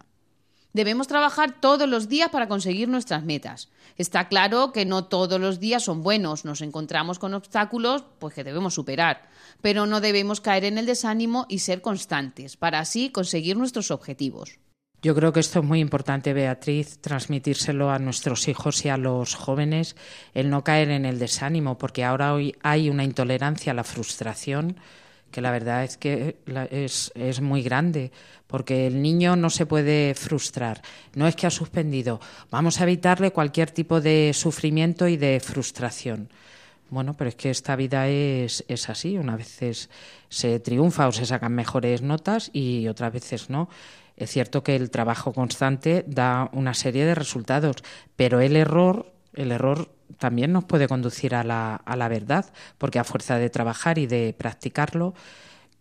Debemos 0.76 1.08
trabajar 1.08 1.58
todos 1.58 1.88
los 1.88 2.06
días 2.06 2.28
para 2.28 2.48
conseguir 2.48 2.86
nuestras 2.90 3.24
metas. 3.24 3.70
Está 3.96 4.28
claro 4.28 4.72
que 4.72 4.84
no 4.84 5.06
todos 5.06 5.40
los 5.40 5.58
días 5.58 5.84
son 5.84 6.02
buenos, 6.02 6.44
nos 6.44 6.60
encontramos 6.60 7.18
con 7.18 7.32
obstáculos 7.32 8.04
pues 8.18 8.34
que 8.34 8.44
debemos 8.44 8.74
superar, 8.74 9.22
pero 9.62 9.86
no 9.86 10.02
debemos 10.02 10.42
caer 10.42 10.66
en 10.66 10.76
el 10.76 10.84
desánimo 10.84 11.46
y 11.48 11.60
ser 11.60 11.80
constantes 11.80 12.58
para 12.58 12.78
así 12.78 13.08
conseguir 13.08 13.56
nuestros 13.56 13.90
objetivos. 13.90 14.58
Yo 15.00 15.14
creo 15.14 15.32
que 15.32 15.40
esto 15.40 15.60
es 15.60 15.64
muy 15.64 15.80
importante, 15.80 16.34
Beatriz, 16.34 16.98
transmitírselo 17.00 17.90
a 17.90 17.98
nuestros 17.98 18.46
hijos 18.46 18.84
y 18.84 18.90
a 18.90 18.98
los 18.98 19.34
jóvenes, 19.34 19.96
el 20.34 20.50
no 20.50 20.62
caer 20.62 20.90
en 20.90 21.06
el 21.06 21.18
desánimo, 21.18 21.78
porque 21.78 22.04
ahora 22.04 22.34
hoy 22.34 22.54
hay 22.62 22.90
una 22.90 23.04
intolerancia 23.04 23.72
a 23.72 23.74
la 23.74 23.84
frustración 23.84 24.76
que 25.36 25.42
la 25.42 25.50
verdad 25.50 25.84
es 25.84 25.98
que 25.98 26.36
es, 26.70 27.12
es, 27.14 27.42
muy 27.42 27.60
grande, 27.60 28.10
porque 28.46 28.86
el 28.86 29.02
niño 29.02 29.36
no 29.36 29.50
se 29.50 29.66
puede 29.66 30.14
frustrar. 30.14 30.80
No 31.14 31.28
es 31.28 31.36
que 31.36 31.46
ha 31.46 31.50
suspendido. 31.50 32.22
Vamos 32.50 32.80
a 32.80 32.84
evitarle 32.84 33.32
cualquier 33.32 33.70
tipo 33.70 34.00
de 34.00 34.32
sufrimiento 34.32 35.08
y 35.08 35.18
de 35.18 35.38
frustración. 35.44 36.30
Bueno, 36.88 37.12
pero 37.18 37.28
es 37.28 37.34
que 37.34 37.50
esta 37.50 37.76
vida 37.76 38.08
es, 38.08 38.64
es 38.66 38.88
así. 38.88 39.18
Unas 39.18 39.36
veces 39.36 39.90
se 40.30 40.58
triunfa 40.58 41.06
o 41.06 41.12
se 41.12 41.26
sacan 41.26 41.52
mejores 41.52 42.00
notas 42.00 42.48
y 42.54 42.88
otras 42.88 43.12
veces 43.12 43.50
no. 43.50 43.68
Es 44.16 44.30
cierto 44.30 44.62
que 44.62 44.74
el 44.74 44.88
trabajo 44.88 45.34
constante 45.34 46.02
da 46.08 46.48
una 46.54 46.72
serie 46.72 47.04
de 47.04 47.14
resultados, 47.14 47.76
pero 48.16 48.40
el 48.40 48.56
error, 48.56 49.12
el 49.34 49.52
error 49.52 49.90
también 50.18 50.52
nos 50.52 50.64
puede 50.64 50.88
conducir 50.88 51.34
a 51.34 51.44
la, 51.44 51.76
a 51.76 51.96
la 51.96 52.08
verdad, 52.08 52.46
porque 52.78 52.98
a 52.98 53.04
fuerza 53.04 53.38
de 53.38 53.50
trabajar 53.50 53.98
y 53.98 54.06
de 54.06 54.34
practicarlo, 54.36 55.14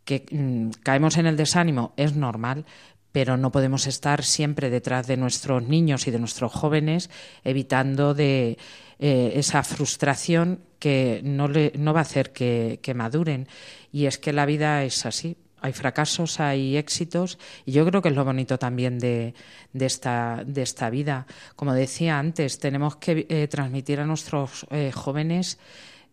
que 0.03 0.25
mm, 0.31 0.81
caemos 0.83 1.17
en 1.17 1.25
el 1.25 1.37
desánimo 1.37 1.93
es 1.97 2.15
normal, 2.15 2.65
pero 3.11 3.37
no 3.37 3.51
podemos 3.51 3.87
estar 3.87 4.23
siempre 4.23 4.69
detrás 4.69 5.07
de 5.07 5.17
nuestros 5.17 5.63
niños 5.63 6.07
y 6.07 6.11
de 6.11 6.19
nuestros 6.19 6.51
jóvenes 6.51 7.09
evitando 7.43 8.13
de 8.13 8.57
eh, 8.99 9.31
esa 9.35 9.63
frustración 9.63 10.59
que 10.79 11.21
no, 11.23 11.47
le, 11.47 11.71
no 11.77 11.93
va 11.93 11.99
a 11.99 12.03
hacer 12.03 12.33
que, 12.33 12.79
que 12.83 12.93
maduren. 12.93 13.47
Y 13.91 14.05
es 14.05 14.17
que 14.17 14.33
la 14.33 14.45
vida 14.45 14.83
es 14.83 15.05
así, 15.05 15.37
hay 15.65 15.73
fracasos, 15.73 16.39
hay 16.39 16.77
éxitos 16.77 17.39
y 17.65 17.71
yo 17.71 17.85
creo 17.85 18.01
que 18.01 18.09
es 18.09 18.15
lo 18.15 18.23
bonito 18.23 18.59
también 18.59 18.99
de, 18.99 19.33
de, 19.73 19.85
esta, 19.85 20.43
de 20.45 20.61
esta 20.61 20.89
vida. 20.89 21.25
Como 21.55 21.73
decía 21.73 22.19
antes, 22.19 22.59
tenemos 22.59 22.97
que 22.97 23.25
eh, 23.29 23.47
transmitir 23.47 23.99
a 23.99 24.05
nuestros 24.05 24.67
eh, 24.69 24.91
jóvenes 24.93 25.57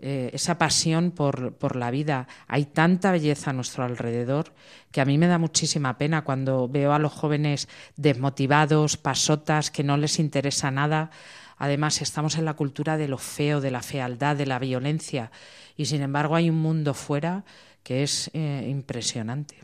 eh, 0.00 0.30
esa 0.32 0.58
pasión 0.58 1.10
por, 1.10 1.54
por, 1.54 1.76
la 1.76 1.90
vida. 1.90 2.26
Hay 2.48 2.64
tanta 2.64 3.12
belleza 3.12 3.50
a 3.50 3.52
nuestro 3.52 3.84
alrededor 3.84 4.52
que 4.90 5.00
a 5.00 5.04
mí 5.04 5.18
me 5.18 5.28
da 5.28 5.38
muchísima 5.38 5.98
pena 5.98 6.24
cuando 6.24 6.66
veo 6.66 6.92
a 6.92 6.98
los 6.98 7.12
jóvenes 7.12 7.68
desmotivados, 7.96 8.96
pasotas, 8.96 9.70
que 9.70 9.84
no 9.84 9.96
les 9.96 10.18
interesa 10.18 10.70
nada. 10.70 11.10
Además, 11.58 12.02
estamos 12.02 12.36
en 12.36 12.46
la 12.46 12.54
cultura 12.54 12.96
de 12.96 13.06
lo 13.06 13.18
feo, 13.18 13.60
de 13.60 13.70
la 13.70 13.82
fealdad, 13.82 14.34
de 14.34 14.46
la 14.46 14.58
violencia 14.58 15.30
y 15.76 15.86
sin 15.86 16.02
embargo 16.02 16.36
hay 16.36 16.50
un 16.50 16.60
mundo 16.60 16.94
fuera 16.94 17.44
que 17.82 18.02
es 18.02 18.30
eh, 18.32 18.66
impresionante. 18.68 19.56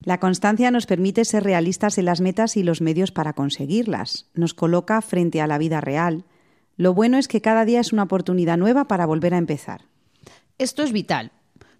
La 0.00 0.20
constancia 0.20 0.70
nos 0.70 0.86
permite 0.86 1.24
ser 1.24 1.42
realistas 1.42 1.98
en 1.98 2.04
las 2.04 2.20
metas 2.20 2.56
y 2.56 2.62
los 2.62 2.80
medios 2.80 3.10
para 3.10 3.32
conseguirlas. 3.32 4.30
Nos 4.34 4.54
coloca 4.54 5.02
frente 5.02 5.40
a 5.40 5.46
la 5.46 5.58
vida 5.58 5.80
real. 5.80 6.24
Lo 6.76 6.94
bueno 6.94 7.18
es 7.18 7.26
que 7.26 7.40
cada 7.40 7.64
día 7.64 7.80
es 7.80 7.92
una 7.92 8.04
oportunidad 8.04 8.56
nueva 8.56 8.86
para 8.86 9.06
volver 9.06 9.34
a 9.34 9.38
empezar. 9.38 9.86
Esto 10.58 10.84
es 10.84 10.92
vital. 10.92 11.32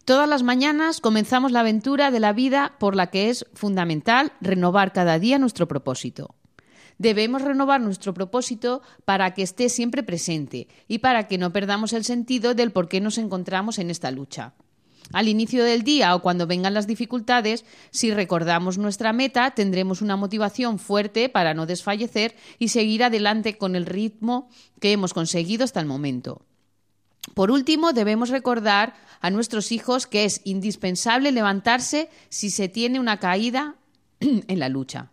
Todas 0.04 0.28
las 0.28 0.42
mañanas 0.42 1.00
comenzamos 1.00 1.52
la 1.52 1.60
aventura 1.60 2.10
de 2.10 2.18
la 2.18 2.32
vida 2.32 2.74
por 2.80 2.96
la 2.96 3.08
que 3.08 3.28
es 3.28 3.46
fundamental 3.54 4.32
renovar 4.40 4.92
cada 4.92 5.18
día 5.18 5.38
nuestro 5.38 5.68
propósito. 5.68 6.34
Debemos 6.96 7.42
renovar 7.42 7.80
nuestro 7.80 8.14
propósito 8.14 8.82
para 9.04 9.34
que 9.34 9.42
esté 9.42 9.68
siempre 9.68 10.02
presente 10.02 10.66
y 10.88 10.98
para 10.98 11.28
que 11.28 11.38
no 11.38 11.52
perdamos 11.52 11.92
el 11.92 12.04
sentido 12.04 12.54
del 12.54 12.72
por 12.72 12.88
qué 12.88 13.00
nos 13.00 13.18
encontramos 13.18 13.78
en 13.78 13.90
esta 13.90 14.10
lucha. 14.10 14.54
Al 15.12 15.28
inicio 15.28 15.64
del 15.64 15.82
día 15.82 16.14
o 16.14 16.20
cuando 16.20 16.46
vengan 16.46 16.74
las 16.74 16.86
dificultades, 16.86 17.64
si 17.90 18.12
recordamos 18.12 18.76
nuestra 18.76 19.12
meta, 19.12 19.50
tendremos 19.52 20.02
una 20.02 20.16
motivación 20.16 20.78
fuerte 20.78 21.28
para 21.28 21.54
no 21.54 21.64
desfallecer 21.64 22.36
y 22.58 22.68
seguir 22.68 23.02
adelante 23.02 23.56
con 23.56 23.74
el 23.74 23.86
ritmo 23.86 24.50
que 24.80 24.92
hemos 24.92 25.14
conseguido 25.14 25.64
hasta 25.64 25.80
el 25.80 25.86
momento. 25.86 26.42
Por 27.34 27.50
último, 27.50 27.92
debemos 27.92 28.28
recordar 28.28 28.94
a 29.20 29.30
nuestros 29.30 29.72
hijos 29.72 30.06
que 30.06 30.24
es 30.24 30.42
indispensable 30.44 31.32
levantarse 31.32 32.10
si 32.28 32.50
se 32.50 32.68
tiene 32.68 33.00
una 33.00 33.18
caída 33.18 33.76
en 34.20 34.58
la 34.58 34.68
lucha. 34.68 35.10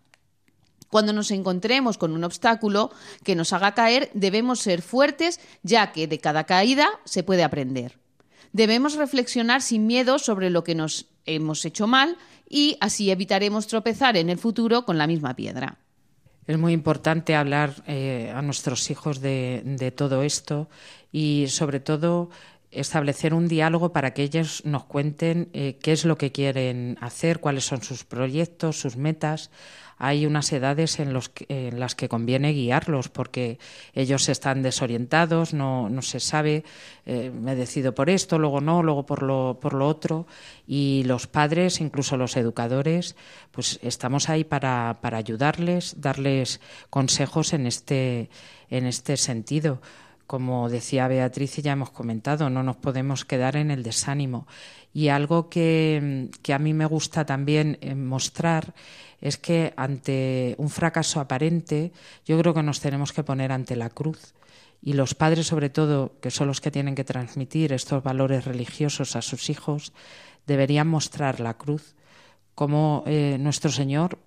Cuando 0.89 1.13
nos 1.13 1.31
encontremos 1.31 1.97
con 1.97 2.11
un 2.11 2.23
obstáculo 2.23 2.91
que 3.23 3.35
nos 3.35 3.53
haga 3.53 3.73
caer, 3.73 4.11
debemos 4.13 4.59
ser 4.59 4.81
fuertes, 4.81 5.39
ya 5.63 5.91
que 5.91 6.07
de 6.07 6.19
cada 6.19 6.43
caída 6.45 6.87
se 7.05 7.23
puede 7.23 7.43
aprender. 7.43 8.04
Debemos 8.55 8.95
reflexionar 8.95 9.61
sin 9.61 9.85
miedo 9.85 10.17
sobre 10.17 10.49
lo 10.49 10.63
que 10.63 10.75
nos 10.75 11.07
hemos 11.25 11.65
hecho 11.65 11.87
mal 11.87 12.15
y 12.47 12.77
así 12.79 13.11
evitaremos 13.11 13.67
tropezar 13.67 14.15
en 14.15 14.29
el 14.29 14.37
futuro 14.37 14.85
con 14.85 14.97
la 14.97 15.07
misma 15.07 15.35
piedra. 15.35 15.77
Es 16.47 16.57
muy 16.57 16.71
importante 16.71 17.35
hablar 17.35 17.73
eh, 17.85 18.31
a 18.33 18.41
nuestros 18.41 18.89
hijos 18.89 19.19
de, 19.19 19.93
todo 19.93 20.23
esto 20.23 20.69
y 21.11 21.47
sobre 21.49 21.81
todo 21.81 22.29
establecer 22.71 23.33
un 23.33 23.49
diálogo 23.49 23.91
para 23.91 24.13
que 24.13 24.23
ellos 24.23 24.61
nos 24.63 24.85
cuenten 24.85 25.49
eh, 25.51 25.77
qué 25.81 25.91
es 25.91 26.05
lo 26.05 26.17
que 26.17 26.31
quieren 26.31 26.97
hacer, 27.01 27.41
cuáles 27.41 27.65
son 27.65 27.83
sus 27.83 28.05
proyectos, 28.05 28.79
sus 28.79 28.95
metas 28.95 29.51
hay 29.97 30.25
unas 30.25 30.51
edades 30.51 30.99
en, 30.99 31.13
los 31.13 31.31
en 31.47 31.79
las 31.79 31.95
que 31.95 32.09
conviene 32.09 32.51
guiarlos 32.51 33.09
porque 33.09 33.59
ellos 33.93 34.27
están 34.29 34.61
desorientados, 34.61 35.53
no, 35.53 35.89
no 35.89 36.01
se 36.01 36.19
sabe, 36.19 36.63
eh, 37.05 37.31
me 37.33 37.55
decido 37.55 37.95
por 37.95 38.09
esto, 38.09 38.37
luego 38.37 38.61
no, 38.61 38.83
luego 38.83 39.05
por 39.05 39.23
lo, 39.23 39.57
por 39.61 39.73
lo 39.73 39.87
otro. 39.87 40.27
Y 40.67 41.03
los 41.05 41.27
padres, 41.27 41.79
incluso 41.79 42.17
los 42.17 42.35
educadores, 42.35 43.15
pues 43.51 43.79
estamos 43.81 44.29
ahí 44.29 44.43
para, 44.43 44.97
para 45.01 45.17
ayudarles, 45.17 45.95
darles 46.01 46.59
consejos 46.89 47.53
en 47.53 47.67
este, 47.67 48.29
en 48.69 48.85
este 48.85 49.17
sentido 49.17 49.81
como 50.27 50.69
decía 50.69 51.07
Beatriz 51.07 51.59
y 51.59 51.61
ya 51.61 51.73
hemos 51.73 51.91
comentado, 51.91 52.49
no 52.49 52.63
nos 52.63 52.77
podemos 52.77 53.25
quedar 53.25 53.55
en 53.55 53.71
el 53.71 53.83
desánimo. 53.83 54.47
Y 54.93 55.09
algo 55.09 55.49
que, 55.49 56.29
que 56.41 56.53
a 56.53 56.59
mí 56.59 56.73
me 56.73 56.85
gusta 56.85 57.25
también 57.25 57.77
eh, 57.81 57.95
mostrar 57.95 58.73
es 59.21 59.37
que 59.37 59.73
ante 59.77 60.55
un 60.57 60.69
fracaso 60.69 61.19
aparente, 61.19 61.91
yo 62.25 62.37
creo 62.39 62.53
que 62.53 62.63
nos 62.63 62.79
tenemos 62.79 63.11
que 63.11 63.23
poner 63.23 63.51
ante 63.51 63.75
la 63.75 63.89
cruz. 63.89 64.33
Y 64.81 64.93
los 64.93 65.15
padres, 65.15 65.47
sobre 65.47 65.69
todo, 65.69 66.13
que 66.21 66.31
son 66.31 66.47
los 66.47 66.61
que 66.61 66.71
tienen 66.71 66.95
que 66.95 67.03
transmitir 67.03 67.73
estos 67.73 68.03
valores 68.03 68.45
religiosos 68.45 69.15
a 69.15 69.21
sus 69.21 69.49
hijos, 69.49 69.93
deberían 70.45 70.87
mostrar 70.87 71.39
la 71.39 71.55
cruz 71.55 71.95
como 72.55 73.03
eh, 73.05 73.37
nuestro 73.39 73.69
Señor 73.69 74.17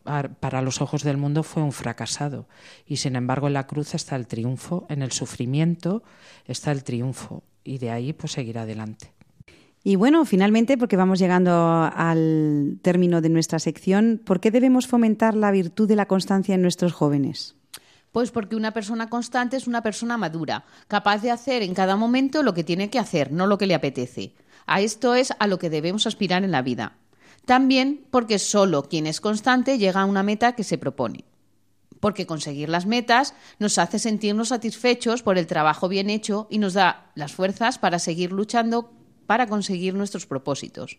para 0.40 0.62
los 0.62 0.80
ojos 0.82 1.02
del 1.02 1.16
mundo 1.16 1.42
fue 1.42 1.62
un 1.62 1.72
fracasado 1.72 2.46
y 2.86 2.98
sin 2.98 3.16
embargo 3.16 3.46
en 3.46 3.54
la 3.54 3.66
cruz 3.66 3.94
está 3.94 4.16
el 4.16 4.26
triunfo, 4.26 4.86
en 4.90 5.02
el 5.02 5.12
sufrimiento 5.12 6.02
está 6.44 6.70
el 6.70 6.84
triunfo 6.84 7.42
y 7.64 7.78
de 7.78 7.90
ahí 7.90 8.12
pues 8.12 8.32
seguir 8.32 8.58
adelante. 8.58 9.12
Y 9.84 9.96
bueno, 9.96 10.24
finalmente, 10.24 10.76
porque 10.76 10.96
vamos 10.96 11.18
llegando 11.18 11.50
al 11.94 12.78
término 12.82 13.20
de 13.20 13.30
nuestra 13.30 13.58
sección, 13.58 14.20
¿por 14.22 14.40
qué 14.40 14.50
debemos 14.50 14.86
fomentar 14.86 15.34
la 15.34 15.50
virtud 15.50 15.88
de 15.88 15.96
la 15.96 16.06
constancia 16.06 16.54
en 16.54 16.62
nuestros 16.62 16.92
jóvenes? 16.92 17.54
Pues 18.12 18.30
porque 18.30 18.56
una 18.56 18.72
persona 18.72 19.08
constante 19.08 19.56
es 19.56 19.66
una 19.66 19.82
persona 19.82 20.18
madura, 20.18 20.64
capaz 20.88 21.22
de 21.22 21.30
hacer 21.30 21.62
en 21.62 21.74
cada 21.74 21.96
momento 21.96 22.42
lo 22.42 22.54
que 22.54 22.64
tiene 22.64 22.90
que 22.90 22.98
hacer, 22.98 23.32
no 23.32 23.46
lo 23.46 23.56
que 23.56 23.66
le 23.66 23.74
apetece. 23.74 24.34
A 24.66 24.80
esto 24.80 25.14
es 25.14 25.32
a 25.38 25.46
lo 25.46 25.58
que 25.58 25.70
debemos 25.70 26.06
aspirar 26.06 26.44
en 26.44 26.50
la 26.50 26.62
vida. 26.62 26.94
También 27.48 28.04
porque 28.10 28.38
solo 28.38 28.82
quien 28.82 29.06
es 29.06 29.22
constante 29.22 29.78
llega 29.78 30.02
a 30.02 30.04
una 30.04 30.22
meta 30.22 30.52
que 30.52 30.64
se 30.64 30.76
propone. 30.76 31.24
Porque 31.98 32.26
conseguir 32.26 32.68
las 32.68 32.84
metas 32.84 33.32
nos 33.58 33.78
hace 33.78 33.98
sentirnos 33.98 34.48
satisfechos 34.48 35.22
por 35.22 35.38
el 35.38 35.46
trabajo 35.46 35.88
bien 35.88 36.10
hecho 36.10 36.46
y 36.50 36.58
nos 36.58 36.74
da 36.74 37.10
las 37.14 37.32
fuerzas 37.32 37.78
para 37.78 38.00
seguir 38.00 38.32
luchando 38.32 38.92
para 39.24 39.46
conseguir 39.46 39.94
nuestros 39.94 40.26
propósitos. 40.26 40.98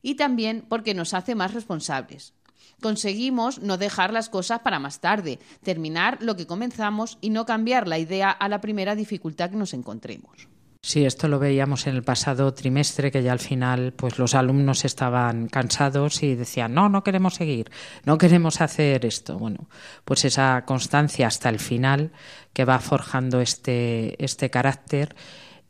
Y 0.00 0.14
también 0.14 0.64
porque 0.68 0.94
nos 0.94 1.12
hace 1.12 1.34
más 1.34 1.54
responsables. 1.54 2.34
Conseguimos 2.80 3.58
no 3.58 3.76
dejar 3.76 4.12
las 4.12 4.28
cosas 4.28 4.60
para 4.60 4.78
más 4.78 5.00
tarde, 5.00 5.40
terminar 5.64 6.18
lo 6.20 6.36
que 6.36 6.46
comenzamos 6.46 7.18
y 7.20 7.30
no 7.30 7.46
cambiar 7.46 7.88
la 7.88 7.98
idea 7.98 8.30
a 8.30 8.48
la 8.48 8.60
primera 8.60 8.94
dificultad 8.94 9.50
que 9.50 9.56
nos 9.56 9.74
encontremos. 9.74 10.53
Sí, 10.86 11.06
esto 11.06 11.28
lo 11.28 11.38
veíamos 11.38 11.86
en 11.86 11.96
el 11.96 12.02
pasado 12.02 12.52
trimestre, 12.52 13.10
que 13.10 13.22
ya 13.22 13.32
al 13.32 13.38
final 13.38 13.94
pues 13.96 14.18
los 14.18 14.34
alumnos 14.34 14.84
estaban 14.84 15.48
cansados 15.48 16.22
y 16.22 16.34
decían, 16.34 16.74
no, 16.74 16.90
no 16.90 17.02
queremos 17.02 17.36
seguir, 17.36 17.70
no 18.04 18.18
queremos 18.18 18.60
hacer 18.60 19.06
esto. 19.06 19.38
Bueno, 19.38 19.66
pues 20.04 20.26
esa 20.26 20.62
constancia 20.66 21.26
hasta 21.26 21.48
el 21.48 21.58
final 21.58 22.12
que 22.52 22.66
va 22.66 22.80
forjando 22.80 23.40
este, 23.40 24.22
este 24.22 24.50
carácter 24.50 25.16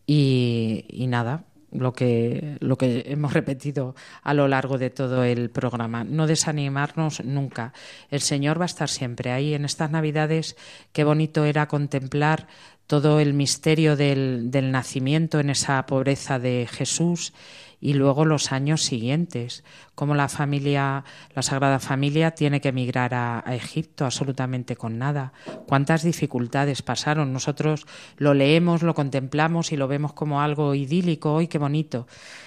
y, 0.05 0.85
y 0.89 1.07
nada, 1.07 1.45
lo 1.75 1.93
que, 1.93 2.57
lo 2.61 2.79
que 2.79 3.05
hemos 3.07 3.35
repetido 3.35 3.95
a 4.23 4.33
lo 4.33 4.49
largo 4.49 4.79
de 4.79 4.91
todo 4.91 5.25
el 5.25 5.51
programa. 5.51 6.05
No 6.05 6.27
desanimarnos 6.27 7.23
nunca. 7.25 7.73
El 8.11 8.21
Señor 8.21 8.59
va 8.59 8.65
a 8.65 8.67
estar 8.67 8.89
siempre 8.89 9.33
ahí. 9.33 9.55
En 9.55 9.65
estas 9.65 9.91
Navidades, 9.91 10.57
qué 10.93 11.05
bonito 11.05 11.45
era 11.45 11.69
contemplar 11.69 12.47
todo 12.87 13.21
el 13.21 13.35
misterio 13.35 13.97
del, 13.97 14.51
del, 14.51 14.71
nacimiento 14.71 15.41
en 15.41 15.51
esa 15.51 15.85
pobreza 15.87 16.39
de 16.39 16.69
Jesús 16.71 17.33
y 17.81 17.95
luego 17.95 18.25
los 18.25 18.53
años 18.53 18.83
siguientes, 18.83 19.65
como 19.95 20.15
la 20.15 20.29
familia, 20.29 21.05
la 21.35 21.43
Sagrada 21.43 21.81
Familia 21.81 22.31
tiene 22.31 22.61
que 22.61 22.71
emigrar 22.71 23.15
a, 23.15 23.43
a, 23.45 23.55
Egipto 23.55 24.05
absolutamente 24.07 24.77
con 24.77 24.99
nada. 24.99 25.33
Cuántas 25.67 26.03
dificultades 26.03 26.81
pasaron. 26.83 27.33
Nosotros 27.33 27.87
lo 28.17 28.33
leemos, 28.33 28.83
lo 28.83 28.95
contemplamos 28.95 29.73
y 29.73 29.77
lo 29.77 29.89
vemos 29.89 30.15
como 30.15 30.41
algo 30.41 30.75
idílico, 30.75 31.39
¡ay, 31.39 31.49
qué 31.49 31.59
bonito! 31.59 32.07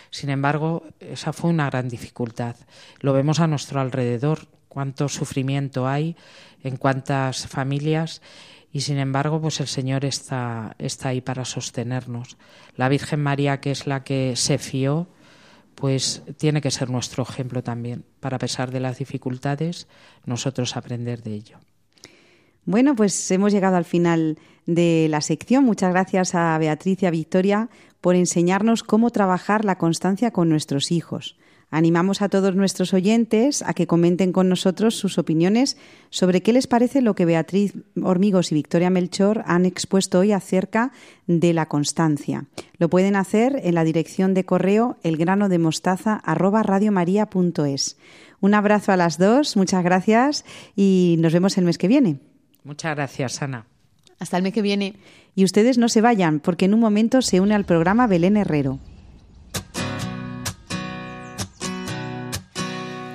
Sin 0.09 0.29
embargo, 0.29 0.83
esa 0.99 1.33
fue 1.33 1.51
una 1.51 1.69
gran 1.69 1.89
dificultad. 1.89 2.55
Lo 2.99 3.13
vemos 3.13 3.39
a 3.39 3.47
nuestro 3.47 3.79
alrededor, 3.79 4.47
cuánto 4.69 5.09
sufrimiento 5.09 5.87
hay 5.87 6.15
en 6.63 6.77
cuántas 6.77 7.47
familias 7.47 8.21
y 8.71 8.81
sin 8.81 8.97
embargo, 8.97 9.41
pues 9.41 9.59
el 9.59 9.67
Señor 9.67 10.05
está, 10.05 10.75
está 10.77 11.09
ahí 11.09 11.21
para 11.21 11.45
sostenernos. 11.45 12.37
La 12.75 12.89
Virgen 12.89 13.21
María, 13.21 13.59
que 13.59 13.71
es 13.71 13.87
la 13.87 14.03
que 14.03 14.35
se 14.35 14.57
fió, 14.57 15.07
pues 15.75 16.23
tiene 16.37 16.61
que 16.61 16.71
ser 16.71 16.89
nuestro 16.89 17.23
ejemplo 17.23 17.63
también, 17.63 18.03
para 18.19 18.37
a 18.37 18.39
pesar 18.39 18.71
de 18.71 18.79
las 18.79 18.97
dificultades, 18.97 19.87
nosotros 20.25 20.75
aprender 20.75 21.23
de 21.23 21.33
ello. 21.33 21.59
Bueno, 22.65 22.95
pues 22.95 23.31
hemos 23.31 23.53
llegado 23.53 23.77
al 23.77 23.85
final 23.85 24.37
de 24.65 25.07
la 25.09 25.21
sección. 25.21 25.63
Muchas 25.63 25.91
gracias 25.91 26.35
a 26.35 26.57
Beatriz 26.57 27.01
y 27.01 27.05
a 27.05 27.11
Victoria 27.11 27.69
por 28.01 28.15
enseñarnos 28.15 28.83
cómo 28.83 29.09
trabajar 29.11 29.63
la 29.63 29.77
constancia 29.77 30.31
con 30.31 30.49
nuestros 30.49 30.91
hijos. 30.91 31.37
Animamos 31.69 32.21
a 32.21 32.29
todos 32.29 32.55
nuestros 32.55 32.93
oyentes 32.93 33.61
a 33.61 33.73
que 33.73 33.87
comenten 33.87 34.31
con 34.31 34.47
nosotros 34.47 34.95
sus 34.95 35.17
opiniones 35.17 35.75
sobre 36.09 36.41
qué 36.41 36.53
les 36.53 36.65
parece 36.65 37.01
lo 37.01 37.13
que 37.13 37.25
Beatriz 37.25 37.73
Hormigos 38.01 38.53
y 38.53 38.55
Victoria 38.55 38.89
Melchor 38.89 39.43
han 39.45 39.65
expuesto 39.65 40.19
hoy 40.19 40.31
acerca 40.31 40.93
de 41.27 41.51
la 41.53 41.65
constancia. 41.65 42.45
Lo 42.77 42.89
pueden 42.89 43.17
hacer 43.17 43.59
en 43.63 43.75
la 43.75 43.83
dirección 43.83 44.33
de 44.33 44.45
correo 44.45 44.95
elgranodemostaza@radiomaria.es. 45.03 47.97
Un 48.39 48.53
abrazo 48.53 48.93
a 48.93 48.97
las 48.97 49.17
dos, 49.17 49.57
muchas 49.57 49.83
gracias 49.83 50.45
y 50.75 51.17
nos 51.19 51.33
vemos 51.33 51.57
el 51.57 51.65
mes 51.65 51.77
que 51.77 51.89
viene. 51.89 52.21
Muchas 52.63 52.95
gracias, 52.95 53.41
Ana. 53.41 53.65
Hasta 54.19 54.37
el 54.37 54.43
mes 54.43 54.53
que 54.53 54.61
viene. 54.61 54.95
Y 55.35 55.43
ustedes 55.43 55.77
no 55.77 55.89
se 55.89 55.99
vayan, 56.01 56.39
porque 56.39 56.63
en 56.65 56.73
un 56.73 56.79
momento 56.79 57.21
se 57.21 57.41
une 57.41 57.55
al 57.55 57.65
programa 57.65 58.07
Belén 58.07 58.37
Herrero. 58.37 58.79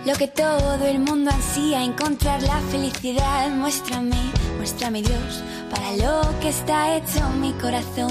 Lo 0.04 0.14
que 0.14 0.26
todo 0.26 0.84
el 0.84 0.98
mundo 0.98 1.30
ansía, 1.30 1.84
encontrar 1.84 2.42
la 2.42 2.58
felicidad. 2.72 3.48
Muéstrame, 3.50 4.16
muéstrame 4.56 5.00
Dios, 5.00 5.44
para 5.70 5.92
lo 5.96 6.40
que 6.40 6.48
está 6.48 6.96
hecho 6.96 7.28
mi 7.40 7.52
corazón. 7.52 8.10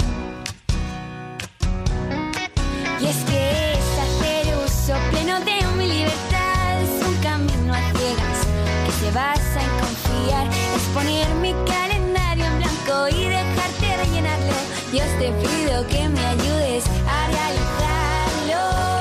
Y 3.02 3.06
es 3.06 3.18
que 3.26 3.74
es 3.74 4.00
hacer 4.06 4.56
uso 4.66 4.94
pleno 5.12 5.42
de 5.42 5.68
mi 5.78 5.88
libertad. 5.88 6.82
Es 6.82 7.06
un 7.06 7.16
camino 7.16 7.74
a 7.74 7.82
ciegas 7.98 8.40
que 8.86 8.92
se 8.94 9.12
basa 9.12 9.60
en 9.62 9.72
confiar. 9.82 10.48
Es 10.48 10.84
poner 10.94 11.28
mi 11.42 11.52
calendario 11.70 12.46
en 12.46 12.58
blanco 12.60 13.10
y 13.10 13.26
dejarte 13.26 13.98
rellenarlo. 13.98 14.56
Dios 14.94 15.08
te 15.20 15.30
pido 15.44 15.86
que 15.88 16.08
me 16.08 16.26
ayudes 16.26 16.86
a 17.06 17.28
realizarlo. 17.28 19.01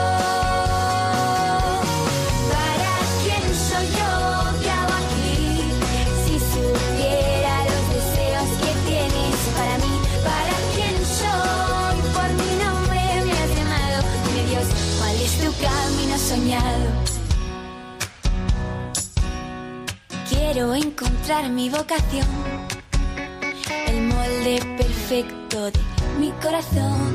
Quiero 20.52 20.74
encontrar 20.74 21.48
mi 21.48 21.70
vocación, 21.70 22.26
el 23.86 24.00
molde 24.02 24.58
perfecto 24.76 25.70
de 25.70 25.78
mi 26.18 26.32
corazón. 26.42 27.14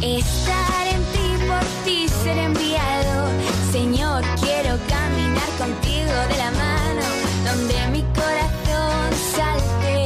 Estar 0.00 0.86
en 0.86 1.02
ti, 1.12 1.46
por 1.48 1.64
ti 1.84 2.06
ser 2.08 2.38
enviado. 2.38 3.26
Señor, 3.72 4.22
quiero 4.40 4.78
caminar 4.88 5.48
contigo 5.58 6.14
de 6.30 6.36
la 6.38 6.52
mano, 6.52 7.06
donde 7.44 7.74
mi 7.90 8.02
corazón 8.14 9.10
salte 9.34 10.04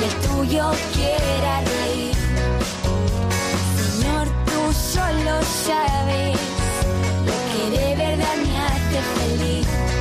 y 0.00 0.04
el 0.04 0.14
tuyo 0.28 0.70
quiera 0.94 1.62
reír. 1.62 2.14
Señor, 3.90 4.28
tú 4.46 4.72
solo 4.72 5.42
sabes 5.66 6.38
de 7.70 7.96
verdad 7.96 8.36
me 8.36 8.56
hace 8.56 9.00
feliz. 9.18 9.95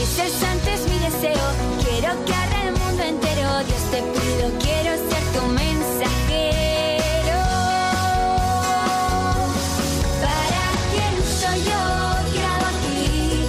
Que 0.00 0.06
ser 0.06 0.30
santo 0.30 0.70
es 0.70 0.88
mi 0.88 0.98
deseo, 0.98 1.46
quiero 1.84 2.24
que 2.24 2.32
haga 2.32 2.68
el 2.68 2.72
mundo 2.72 3.02
entero. 3.02 3.48
Dios 3.68 3.82
te 3.90 4.00
pido, 4.00 4.48
quiero 4.58 4.96
ser 4.96 5.22
tu 5.34 5.42
mensajero. 5.52 7.40
¿Para 10.24 10.64
quién 10.90 11.14
soy 11.40 11.58
yo? 11.68 11.82
¿Qué 12.32 12.40
hago 12.48 12.66
aquí? 12.72 13.44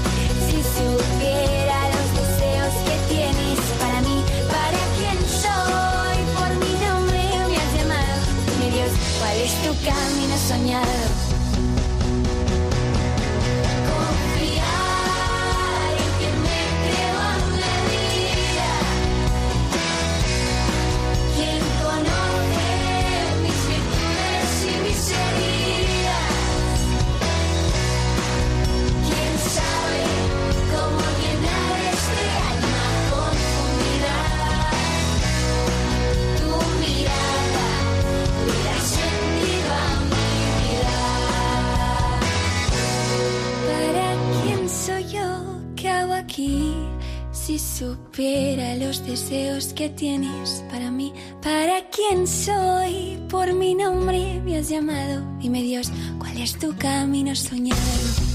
Si 0.45 0.57
supiera 0.75 1.77
los 1.95 2.07
deseos 2.19 2.73
que 2.83 2.95
tienes 3.13 3.59
para 3.79 4.01
mí, 4.01 4.17
¿para 4.51 4.81
quién 4.97 5.17
soy? 5.43 6.17
Por 6.35 6.51
mi 6.59 6.73
nombre 6.85 7.23
me 7.47 7.55
has 7.55 7.71
llamado. 7.77 8.15
Mi 8.59 8.67
Dios, 8.71 8.91
¿cuál 9.19 9.37
es 9.37 9.53
tu 9.63 9.71
camino 9.85 10.35
soñado? 10.49 11.30
Que 49.81 49.89
tienes 49.89 50.63
para 50.69 50.91
mí, 50.91 51.11
para 51.41 51.89
quién 51.89 52.27
soy, 52.27 53.19
por 53.31 53.51
mi 53.51 53.73
nombre 53.73 54.39
me 54.45 54.57
has 54.57 54.69
llamado. 54.69 55.23
Dime 55.39 55.63
Dios, 55.63 55.91
¿cuál 56.19 56.37
es 56.37 56.55
tu 56.59 56.77
camino 56.77 57.35
soñado? 57.35 58.30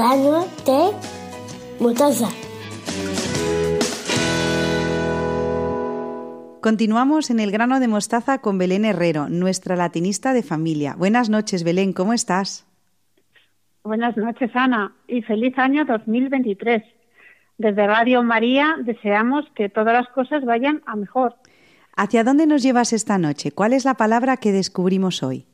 Grano 0.00 0.46
de 0.64 0.80
mostaza. 1.78 2.28
Continuamos 6.62 7.28
en 7.28 7.38
el 7.38 7.50
grano 7.50 7.80
de 7.80 7.88
mostaza 7.88 8.38
con 8.38 8.56
Belén 8.56 8.86
Herrero, 8.86 9.28
nuestra 9.28 9.76
latinista 9.76 10.32
de 10.32 10.42
familia. 10.42 10.94
Buenas 10.96 11.28
noches, 11.28 11.64
Belén, 11.64 11.92
¿cómo 11.92 12.14
estás? 12.14 12.66
Buenas 13.84 14.16
noches, 14.16 14.50
Ana, 14.54 14.94
y 15.06 15.20
feliz 15.20 15.58
año 15.58 15.84
2023. 15.84 16.82
Desde 17.58 17.86
Radio 17.86 18.22
María 18.22 18.76
deseamos 18.82 19.44
que 19.54 19.68
todas 19.68 19.92
las 19.92 20.08
cosas 20.14 20.46
vayan 20.46 20.80
a 20.86 20.96
mejor. 20.96 21.34
¿Hacia 21.94 22.24
dónde 22.24 22.46
nos 22.46 22.62
llevas 22.62 22.94
esta 22.94 23.18
noche? 23.18 23.52
¿Cuál 23.52 23.74
es 23.74 23.84
la 23.84 23.94
palabra 23.94 24.38
que 24.38 24.50
descubrimos 24.50 25.22
hoy? 25.22 25.49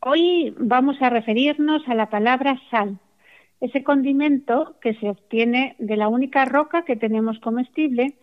Hoy 0.00 0.54
vamos 0.56 0.96
a 1.02 1.10
referirnos 1.10 1.82
a 1.88 1.94
la 1.94 2.08
palabra 2.08 2.60
sal, 2.70 2.98
ese 3.60 3.82
condimento 3.82 4.76
que 4.80 4.94
se 4.94 5.08
obtiene 5.08 5.74
de 5.78 5.96
la 5.96 6.06
única 6.08 6.44
roca 6.44 6.84
que 6.84 6.94
tenemos 6.94 7.40
comestible 7.40 8.16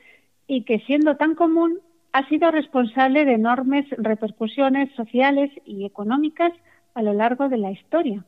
y 0.48 0.64
que 0.64 0.80
siendo 0.80 1.18
tan 1.18 1.36
común 1.36 1.80
ha 2.14 2.28
sido 2.30 2.50
responsable 2.50 3.26
de 3.26 3.34
enormes 3.34 3.86
repercusiones 3.98 4.90
sociales 4.96 5.52
y 5.66 5.86
económicas 5.86 6.54
a 6.94 7.02
lo 7.02 7.14
largo 7.14 7.50
de 7.50 7.58
la 7.58 7.72
historia. 7.72 8.24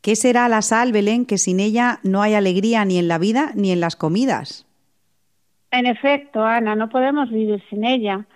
¿Qué 0.00 0.16
será 0.16 0.48
la 0.48 0.62
sal, 0.62 0.92
Belén, 0.92 1.26
que 1.26 1.36
sin 1.36 1.60
ella 1.60 1.98
no 2.02 2.22
hay 2.22 2.32
alegría 2.32 2.86
ni 2.86 2.98
en 2.98 3.08
la 3.08 3.18
vida 3.18 3.50
ni 3.54 3.72
en 3.72 3.80
las 3.80 3.96
comidas? 3.96 4.66
En 5.70 5.84
efecto, 5.84 6.42
Ana, 6.42 6.74
no 6.74 6.88
podemos 6.88 7.30
vivir 7.30 7.62
sin 7.68 7.84
ella. 7.84 8.26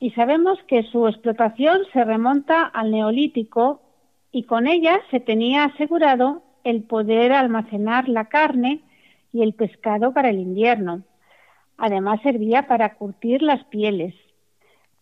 Y 0.00 0.10
sabemos 0.12 0.58
que 0.66 0.82
su 0.84 1.06
explotación 1.06 1.80
se 1.92 2.02
remonta 2.04 2.62
al 2.62 2.90
neolítico 2.90 3.82
y 4.32 4.44
con 4.44 4.66
ella 4.66 4.98
se 5.10 5.20
tenía 5.20 5.64
asegurado 5.64 6.42
el 6.64 6.82
poder 6.84 7.32
almacenar 7.32 8.08
la 8.08 8.24
carne 8.24 8.80
y 9.32 9.42
el 9.42 9.52
pescado 9.52 10.14
para 10.14 10.30
el 10.30 10.38
invierno. 10.38 11.02
Además 11.76 12.20
servía 12.22 12.66
para 12.66 12.94
curtir 12.94 13.42
las 13.42 13.62
pieles. 13.64 14.14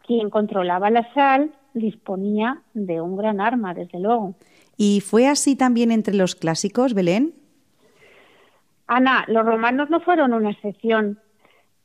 Quien 0.04 0.30
controlaba 0.30 0.90
la 0.90 1.12
sal 1.14 1.52
disponía 1.74 2.62
de 2.74 3.00
un 3.00 3.16
gran 3.16 3.40
arma, 3.40 3.74
desde 3.74 4.00
luego. 4.00 4.34
¿Y 4.76 5.00
fue 5.00 5.28
así 5.28 5.54
también 5.54 5.92
entre 5.92 6.14
los 6.14 6.34
clásicos, 6.34 6.94
Belén? 6.94 7.34
Ana, 8.88 9.24
los 9.28 9.44
romanos 9.44 9.90
no 9.90 10.00
fueron 10.00 10.32
una 10.32 10.50
excepción. 10.50 11.20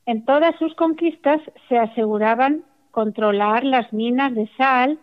En 0.06 0.26
todas 0.26 0.56
sus 0.58 0.74
conquistas 0.76 1.42
se 1.70 1.78
aseguraban 1.78 2.64
controlar 2.94 3.64
las 3.64 3.92
minas 3.92 4.36
de 4.36 4.48
sal 4.56 5.00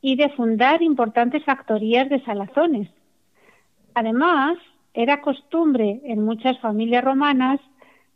y 0.00 0.14
de 0.14 0.28
fundar 0.30 0.80
importantes 0.80 1.44
factorías 1.44 2.08
de 2.08 2.22
salazones. 2.22 2.88
Además, 3.94 4.58
era 4.94 5.20
costumbre 5.20 6.00
en 6.04 6.24
muchas 6.24 6.56
familias 6.60 7.02
romanas 7.02 7.58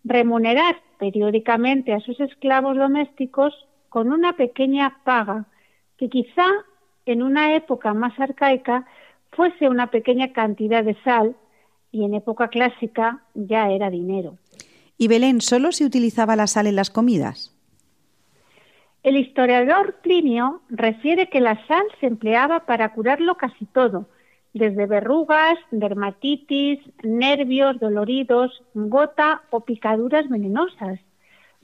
remunerar 0.05 0.77
periódicamente 1.01 1.93
a 1.93 1.99
sus 1.99 2.21
esclavos 2.21 2.77
domésticos 2.77 3.53
con 3.89 4.13
una 4.13 4.35
pequeña 4.35 4.99
paga, 5.03 5.47
que 5.99 6.09
quizá 6.09 6.47
en 7.05 7.25
una 7.25 7.57
época 7.57 7.95
más 7.95 8.17
arcaica 8.21 8.87
fuese 9.33 9.69
una 9.69 9.91
pequeña 9.91 10.33
cantidad 10.33 10.85
de 10.85 10.95
sal 11.03 11.35
y 11.91 12.05
en 12.05 12.15
época 12.15 12.47
clásica 12.47 13.25
ya 13.35 13.71
era 13.73 13.91
dinero. 13.91 14.39
¿Y 14.97 15.09
Belén 15.09 15.41
solo 15.41 15.73
se 15.73 15.85
utilizaba 15.85 16.37
la 16.37 16.47
sal 16.47 16.69
en 16.69 16.77
las 16.77 16.91
comidas? 16.91 17.56
El 19.07 19.17
historiador 19.17 20.01
Plinio 20.03 20.63
refiere 20.69 21.29
que 21.29 21.39
la 21.39 21.65
sal 21.69 21.85
se 22.01 22.09
empleaba 22.09 22.67
para 22.67 22.93
curarlo 22.93 23.37
casi 23.37 23.65
todo, 23.67 24.07
desde 24.53 24.87
verrugas, 24.87 25.55
dermatitis, 25.71 26.81
nervios 27.05 27.79
doloridos, 27.79 28.65
gota 28.75 29.43
o 29.51 29.61
picaduras 29.61 30.29
venenosas. 30.29 30.99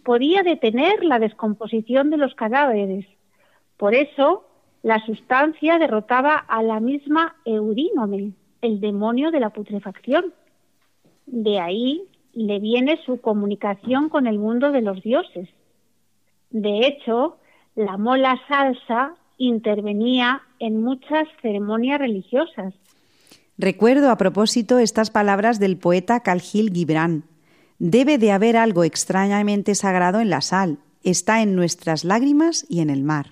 Podía 0.05 0.45
detener 0.45 1.03
la 1.03 1.19
descomposición 1.19 2.11
de 2.11 2.19
los 2.19 2.33
cadáveres. 2.37 3.07
Por 3.77 3.97
eso, 3.97 4.45
la 4.85 5.05
sustancia 5.05 5.81
derrotaba 5.81 6.37
a 6.37 6.63
la 6.63 6.79
misma 6.79 7.35
Eurínome, 7.45 8.35
el 8.61 8.79
demonio 8.81 9.33
de 9.33 9.41
la 9.41 9.51
putrefacción. 9.51 10.33
De 11.27 11.59
ahí 11.59 12.05
le 12.35 12.61
viene 12.61 13.01
su 13.05 13.21
comunicación 13.21 14.11
con 14.11 14.29
el 14.29 14.39
mundo 14.39 14.71
de 14.71 14.83
los 14.83 15.03
dioses. 15.03 15.49
De 16.53 16.87
hecho, 16.87 17.39
la 17.75 17.97
mola 17.97 18.41
salsa 18.47 19.15
intervenía 19.39 20.43
en 20.59 20.83
muchas 20.83 21.27
ceremonias 21.41 21.99
religiosas. 21.99 22.75
Recuerdo 23.59 24.11
a 24.11 24.17
propósito 24.17 24.79
estas 24.79 25.11
palabras 25.11 25.59
del 25.59 25.79
poeta 25.79 26.21
Khalil 26.21 26.71
Gibran. 26.73 27.25
Debe 27.79 28.19
de 28.19 28.33
haber 28.33 28.57
algo 28.57 28.85
extrañamente 28.85 29.75
sagrado 29.75 30.21
en 30.21 30.31
la 30.31 30.41
sal. 30.41 30.79
Está 31.03 31.43
en 31.43 31.57
nuestras 31.57 32.05
lágrimas 32.05 32.65
y 32.69 32.81
en 32.81 32.91
el 32.91 33.03
mar. 33.03 33.27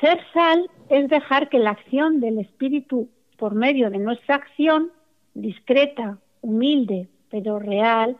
Ser 0.00 0.20
sal 0.32 0.70
es 0.90 1.08
dejar 1.08 1.48
que 1.48 1.58
la 1.58 1.70
acción 1.70 2.20
del 2.20 2.38
espíritu 2.38 3.08
por 3.38 3.54
medio 3.54 3.90
de 3.90 3.98
nuestra 3.98 4.36
acción, 4.36 4.92
discreta, 5.34 6.18
humilde, 6.42 7.08
pero 7.30 7.58
real, 7.58 8.16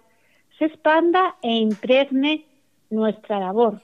se 0.59 0.65
expanda 0.65 1.37
e 1.43 1.55
impregne 1.57 2.46
nuestra 2.91 3.41
labor. 3.41 3.83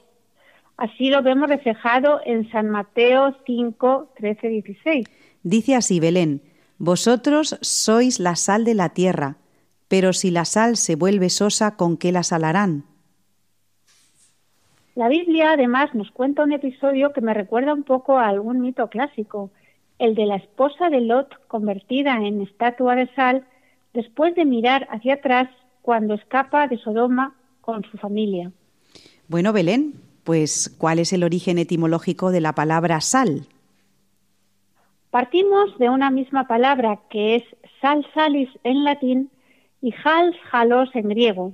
Así 0.77 1.09
lo 1.09 1.21
vemos 1.21 1.49
reflejado 1.49 2.21
en 2.25 2.49
San 2.51 2.69
Mateo 2.69 3.35
5, 3.45 4.13
13, 4.17 4.47
16. 4.47 5.07
Dice 5.43 5.75
así 5.75 5.99
Belén, 5.99 6.41
Vosotros 6.77 7.57
sois 7.61 8.19
la 8.19 8.35
sal 8.35 8.65
de 8.65 8.73
la 8.73 8.89
tierra, 8.89 9.37
pero 9.87 10.11
si 10.11 10.31
la 10.31 10.43
sal 10.43 10.75
se 10.75 10.95
vuelve 10.95 11.29
sosa, 11.29 11.77
¿con 11.77 11.97
qué 11.97 12.11
la 12.11 12.23
salarán? 12.23 12.85
La 14.95 15.07
Biblia 15.07 15.53
además 15.53 15.93
nos 15.95 16.11
cuenta 16.11 16.43
un 16.43 16.51
episodio 16.51 17.13
que 17.13 17.21
me 17.21 17.33
recuerda 17.33 17.73
un 17.73 17.83
poco 17.83 18.17
a 18.17 18.27
algún 18.27 18.59
mito 18.59 18.89
clásico, 18.89 19.51
el 19.97 20.15
de 20.15 20.25
la 20.25 20.35
esposa 20.35 20.89
de 20.89 21.01
Lot 21.01 21.47
convertida 21.47 22.17
en 22.17 22.41
estatua 22.41 22.95
de 22.95 23.07
sal 23.15 23.45
después 23.93 24.35
de 24.35 24.45
mirar 24.45 24.87
hacia 24.91 25.15
atrás 25.15 25.49
cuando 25.81 26.15
escapa 26.15 26.67
de 26.67 26.77
Sodoma 26.77 27.35
con 27.61 27.83
su 27.85 27.97
familia. 27.97 28.51
Bueno, 29.27 29.53
Belén, 29.53 29.93
pues 30.23 30.75
¿cuál 30.77 30.99
es 30.99 31.13
el 31.13 31.23
origen 31.23 31.57
etimológico 31.57 32.31
de 32.31 32.41
la 32.41 32.53
palabra 32.53 33.01
sal? 33.01 33.47
Partimos 35.11 35.77
de 35.77 35.89
una 35.89 36.09
misma 36.09 36.47
palabra 36.47 36.99
que 37.09 37.35
es 37.35 37.43
sal 37.81 38.05
salis 38.13 38.49
en 38.63 38.83
latín 38.83 39.29
y 39.81 39.93
hals 40.03 40.35
halos 40.51 40.89
en 40.93 41.09
griego. 41.09 41.53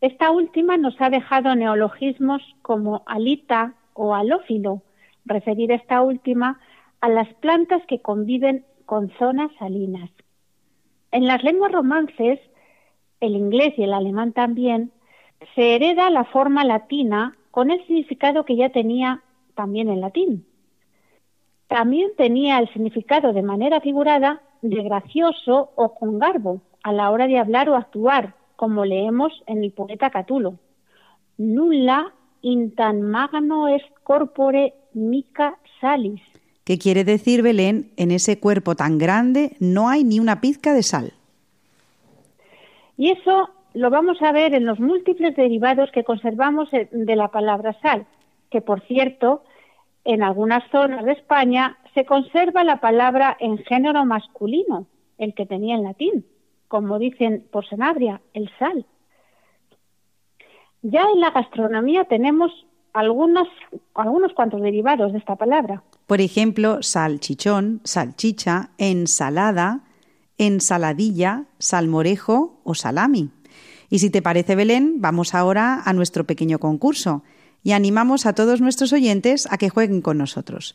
Esta 0.00 0.30
última 0.30 0.76
nos 0.76 0.94
ha 1.00 1.10
dejado 1.10 1.54
neologismos 1.54 2.42
como 2.62 3.02
alita 3.06 3.74
o 3.92 4.14
alófilo, 4.14 4.82
referir 5.24 5.72
esta 5.72 6.00
última 6.00 6.60
a 7.00 7.08
las 7.08 7.28
plantas 7.34 7.82
que 7.86 8.00
conviven 8.00 8.64
con 8.86 9.10
zonas 9.18 9.50
salinas. 9.58 10.10
En 11.12 11.26
las 11.26 11.42
lenguas 11.42 11.72
romances, 11.72 12.40
el 13.20 13.36
inglés 13.36 13.74
y 13.76 13.82
el 13.82 13.92
alemán 13.92 14.32
también, 14.32 14.92
se 15.54 15.74
hereda 15.74 16.10
la 16.10 16.24
forma 16.24 16.64
latina 16.64 17.36
con 17.50 17.70
el 17.70 17.84
significado 17.86 18.44
que 18.44 18.56
ya 18.56 18.70
tenía 18.70 19.22
también 19.54 19.88
en 19.88 20.00
latín. 20.00 20.46
También 21.68 22.10
tenía 22.16 22.58
el 22.58 22.72
significado 22.72 23.32
de 23.32 23.42
manera 23.42 23.80
figurada 23.80 24.42
de 24.62 24.82
gracioso 24.82 25.70
o 25.76 25.94
con 25.94 26.18
garbo 26.18 26.60
a 26.82 26.92
la 26.92 27.10
hora 27.10 27.26
de 27.26 27.38
hablar 27.38 27.68
o 27.68 27.76
actuar, 27.76 28.34
como 28.56 28.84
leemos 28.84 29.32
en 29.46 29.64
el 29.64 29.72
poeta 29.72 30.10
Catulo. 30.10 30.58
Nulla 31.38 32.12
in 32.42 32.74
tan 32.74 33.02
magno 33.02 33.68
est 33.68 33.86
corpore 34.02 34.74
mica 34.92 35.58
salis. 35.80 36.20
¿Qué 36.64 36.78
quiere 36.78 37.04
decir, 37.04 37.42
Belén? 37.42 37.92
En 37.96 38.10
ese 38.10 38.38
cuerpo 38.38 38.74
tan 38.74 38.98
grande 38.98 39.56
no 39.58 39.88
hay 39.88 40.04
ni 40.04 40.20
una 40.20 40.40
pizca 40.40 40.72
de 40.74 40.82
sal. 40.82 41.12
Y 42.96 43.10
eso 43.10 43.48
lo 43.74 43.90
vamos 43.90 44.20
a 44.22 44.32
ver 44.32 44.54
en 44.54 44.66
los 44.66 44.80
múltiples 44.80 45.36
derivados 45.36 45.90
que 45.92 46.04
conservamos 46.04 46.68
de 46.70 47.16
la 47.16 47.28
palabra 47.28 47.76
sal, 47.80 48.06
que 48.50 48.60
por 48.60 48.80
cierto, 48.82 49.42
en 50.04 50.22
algunas 50.22 50.68
zonas 50.70 51.04
de 51.04 51.12
España 51.12 51.78
se 51.94 52.04
conserva 52.04 52.64
la 52.64 52.80
palabra 52.80 53.36
en 53.40 53.58
género 53.58 54.04
masculino, 54.04 54.86
el 55.18 55.34
que 55.34 55.46
tenía 55.46 55.74
en 55.74 55.84
latín, 55.84 56.26
como 56.68 56.98
dicen 56.98 57.44
por 57.50 57.68
Sanabria, 57.68 58.20
el 58.32 58.50
sal. 58.58 58.86
Ya 60.82 61.02
en 61.12 61.20
la 61.20 61.30
gastronomía 61.30 62.04
tenemos 62.04 62.50
algunos, 62.92 63.48
algunos 63.94 64.32
cuantos 64.32 64.62
derivados 64.62 65.12
de 65.12 65.18
esta 65.18 65.36
palabra. 65.36 65.82
Por 66.06 66.20
ejemplo, 66.20 66.82
salchichón, 66.82 67.80
salchicha, 67.84 68.70
ensalada, 68.78 69.84
ensaladilla, 70.38 71.44
salmorejo 71.58 72.60
o 72.64 72.74
salami. 72.74 73.30
Y 73.90 73.98
si 73.98 74.08
te 74.08 74.22
parece, 74.22 74.54
Belén, 74.54 75.00
vamos 75.00 75.34
ahora 75.34 75.82
a 75.84 75.92
nuestro 75.92 76.24
pequeño 76.24 76.60
concurso 76.60 77.24
y 77.62 77.72
animamos 77.72 78.24
a 78.24 78.34
todos 78.34 78.60
nuestros 78.60 78.92
oyentes 78.92 79.46
a 79.52 79.58
que 79.58 79.68
jueguen 79.68 80.00
con 80.00 80.16
nosotros. 80.16 80.74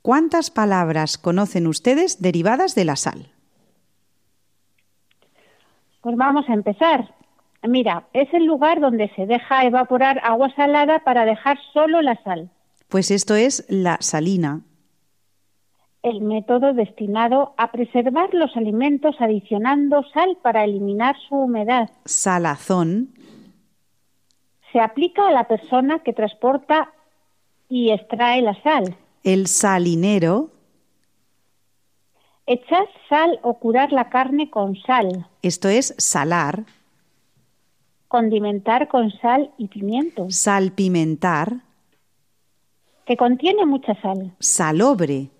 ¿Cuántas 0.00 0.50
palabras 0.50 1.18
conocen 1.18 1.66
ustedes 1.66 2.22
derivadas 2.22 2.74
de 2.74 2.84
la 2.84 2.96
sal? 2.96 3.32
Pues 6.00 6.16
vamos 6.16 6.48
a 6.48 6.54
empezar. 6.54 7.14
Mira, 7.64 8.08
es 8.12 8.32
el 8.32 8.46
lugar 8.46 8.80
donde 8.80 9.10
se 9.14 9.26
deja 9.26 9.64
evaporar 9.64 10.20
agua 10.24 10.52
salada 10.56 11.00
para 11.00 11.24
dejar 11.24 11.58
solo 11.72 12.00
la 12.00 12.20
sal. 12.22 12.50
Pues 12.88 13.10
esto 13.10 13.34
es 13.34 13.64
la 13.68 13.98
salina. 14.00 14.62
El 16.02 16.20
método 16.20 16.72
destinado 16.72 17.54
a 17.56 17.70
preservar 17.70 18.34
los 18.34 18.56
alimentos 18.56 19.14
adicionando 19.20 20.02
sal 20.12 20.36
para 20.42 20.64
eliminar 20.64 21.14
su 21.28 21.36
humedad. 21.36 21.90
Salazón. 22.04 23.14
Se 24.72 24.80
aplica 24.80 25.28
a 25.28 25.32
la 25.32 25.46
persona 25.46 26.00
que 26.00 26.12
transporta 26.12 26.90
y 27.68 27.90
extrae 27.90 28.42
la 28.42 28.60
sal. 28.62 28.96
El 29.22 29.46
salinero. 29.46 30.50
Echar 32.46 32.86
sal 33.08 33.38
o 33.42 33.54
curar 33.60 33.92
la 33.92 34.08
carne 34.08 34.50
con 34.50 34.74
sal. 34.76 35.26
Esto 35.42 35.68
es 35.68 35.94
salar. 35.98 36.64
Condimentar 38.08 38.88
con 38.88 39.10
sal 39.12 39.52
y 39.56 39.68
pimiento, 39.68 40.26
Salpimentar. 40.30 41.54
que 43.06 43.16
contiene 43.16 43.64
mucha 43.64 43.94
sal. 44.02 44.34
Salobre. 44.40 45.30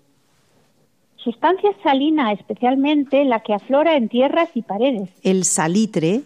Sustancia 1.22 1.70
salina, 1.82 2.32
especialmente 2.32 3.24
la 3.24 3.40
que 3.40 3.54
aflora 3.54 3.96
en 3.96 4.08
tierras 4.08 4.50
y 4.54 4.62
paredes. 4.62 5.10
El 5.22 5.44
salitre. 5.44 6.22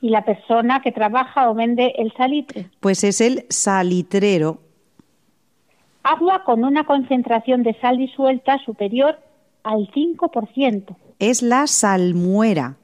Y 0.00 0.10
la 0.10 0.24
persona 0.24 0.82
que 0.82 0.92
trabaja 0.92 1.48
o 1.48 1.54
vende 1.54 1.94
el 1.96 2.12
salitre. 2.12 2.68
Pues 2.80 3.02
es 3.04 3.20
el 3.20 3.46
salitrero. 3.48 4.58
Agua 6.02 6.42
con 6.44 6.64
una 6.64 6.84
concentración 6.84 7.62
de 7.62 7.74
sal 7.80 7.96
disuelta 7.96 8.58
superior 8.64 9.18
al 9.62 9.88
5%. 9.92 10.96
Es 11.18 11.42
la 11.42 11.66
salmuera. 11.66 12.76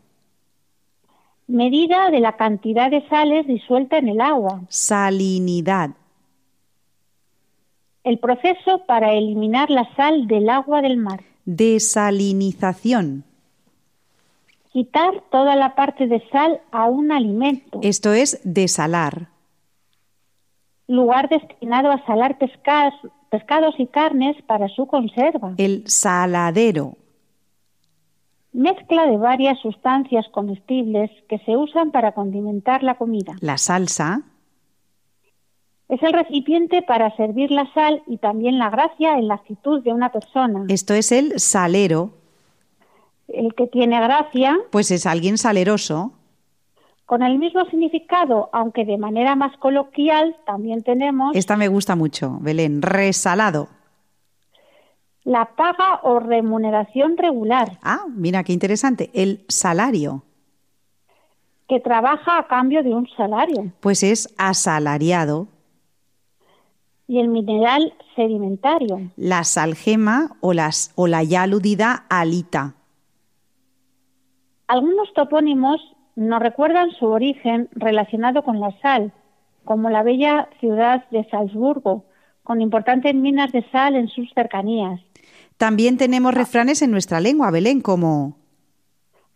Medida 1.48 2.10
de 2.10 2.20
la 2.20 2.36
cantidad 2.36 2.90
de 2.90 3.06
sales 3.08 3.46
disuelta 3.46 3.98
en 3.98 4.08
el 4.08 4.20
agua. 4.20 4.62
Salinidad. 4.68 5.90
El 8.08 8.18
proceso 8.20 8.86
para 8.86 9.12
eliminar 9.12 9.68
la 9.68 9.86
sal 9.94 10.28
del 10.28 10.48
agua 10.48 10.80
del 10.80 10.96
mar. 10.96 11.20
Desalinización. 11.44 13.24
Quitar 14.72 15.24
toda 15.30 15.56
la 15.56 15.74
parte 15.74 16.06
de 16.06 16.26
sal 16.30 16.62
a 16.72 16.86
un 16.86 17.12
alimento. 17.12 17.80
Esto 17.82 18.14
es 18.14 18.40
desalar. 18.44 19.28
Lugar 20.86 21.28
destinado 21.28 21.90
a 21.90 22.02
salar 22.06 22.38
pescados, 22.38 22.94
pescados 23.28 23.74
y 23.76 23.86
carnes 23.88 24.40
para 24.46 24.68
su 24.68 24.86
conserva. 24.86 25.52
El 25.58 25.86
saladero. 25.86 26.94
Mezcla 28.54 29.04
de 29.06 29.18
varias 29.18 29.60
sustancias 29.60 30.26
comestibles 30.30 31.10
que 31.28 31.40
se 31.40 31.58
usan 31.58 31.90
para 31.90 32.12
condimentar 32.12 32.82
la 32.82 32.94
comida. 32.94 33.34
La 33.42 33.58
salsa. 33.58 34.22
Es 35.88 36.02
el 36.02 36.12
recipiente 36.12 36.82
para 36.82 37.14
servir 37.16 37.50
la 37.50 37.72
sal 37.72 38.02
y 38.06 38.18
también 38.18 38.58
la 38.58 38.68
gracia 38.70 39.14
en 39.18 39.28
la 39.28 39.34
actitud 39.34 39.82
de 39.82 39.92
una 39.92 40.10
persona. 40.12 40.64
Esto 40.68 40.92
es 40.94 41.12
el 41.12 41.38
salero. 41.40 42.10
El 43.26 43.54
que 43.54 43.66
tiene 43.66 44.00
gracia, 44.00 44.56
Pues 44.70 44.90
es 44.90 45.06
alguien 45.06 45.38
saleroso. 45.38 46.12
con 47.06 47.22
el 47.22 47.38
mismo 47.38 47.64
significado, 47.70 48.50
aunque 48.52 48.84
de 48.84 48.98
manera 48.98 49.34
más 49.34 49.56
coloquial, 49.56 50.36
también 50.44 50.82
tenemos 50.82 51.34
Esta 51.34 51.56
me 51.56 51.68
gusta 51.68 51.96
mucho, 51.96 52.36
Belén. 52.40 52.82
Resalado. 52.82 53.68
la 55.24 55.44
paga 55.56 56.00
o 56.04 56.20
remuneración 56.20 57.16
regular, 57.18 57.78
Ah, 57.82 58.04
mira 58.08 58.44
qué 58.44 58.52
interesante. 58.54 59.10
El 59.14 59.44
salario. 59.48 60.22
que 61.68 61.80
trabaja 61.80 62.38
a 62.38 62.46
cambio 62.46 62.82
de 62.82 62.94
un 62.94 63.06
salario. 63.14 63.70
Pues 63.80 64.02
es 64.02 64.34
asalariado. 64.38 65.48
Y 67.08 67.18
el 67.20 67.28
mineral 67.28 67.94
sedimentario, 68.14 69.10
La 69.16 69.42
salgema 69.42 70.36
o, 70.40 70.52
las, 70.52 70.92
o 70.94 71.06
la 71.06 71.22
ya 71.22 71.42
aludida 71.42 72.04
alita. 72.10 72.74
Algunos 74.66 75.12
topónimos 75.14 75.80
nos 76.16 76.40
recuerdan 76.40 76.90
su 76.90 77.06
origen 77.06 77.70
relacionado 77.72 78.42
con 78.44 78.60
la 78.60 78.78
sal, 78.82 79.12
como 79.64 79.88
la 79.88 80.02
bella 80.02 80.50
ciudad 80.60 81.08
de 81.10 81.26
Salzburgo, 81.30 82.04
con 82.42 82.60
importantes 82.60 83.14
minas 83.14 83.52
de 83.52 83.64
sal 83.70 83.96
en 83.96 84.08
sus 84.08 84.30
cercanías. 84.34 85.00
También 85.56 85.96
tenemos 85.96 86.34
refranes 86.34 86.82
en 86.82 86.90
nuestra 86.90 87.20
lengua, 87.20 87.50
Belén, 87.50 87.80
como 87.80 88.36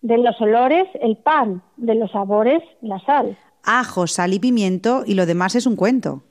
De 0.02 0.18
los 0.18 0.38
olores, 0.40 0.86
el 1.00 1.16
pan, 1.16 1.62
de 1.78 1.94
los 1.94 2.10
sabores, 2.10 2.62
la 2.82 3.00
sal. 3.06 3.38
ajo, 3.64 4.06
sal 4.06 4.34
y 4.34 4.38
pimiento 4.38 5.04
y 5.06 5.14
lo 5.14 5.24
demás 5.24 5.54
es 5.54 5.66
un 5.66 5.76
cuento. 5.76 6.22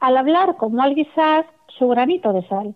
Al 0.00 0.16
hablar 0.16 0.56
como 0.56 0.82
al 0.82 0.94
guisar, 0.94 1.46
su 1.78 1.88
granito 1.88 2.32
de 2.32 2.46
sal. 2.48 2.74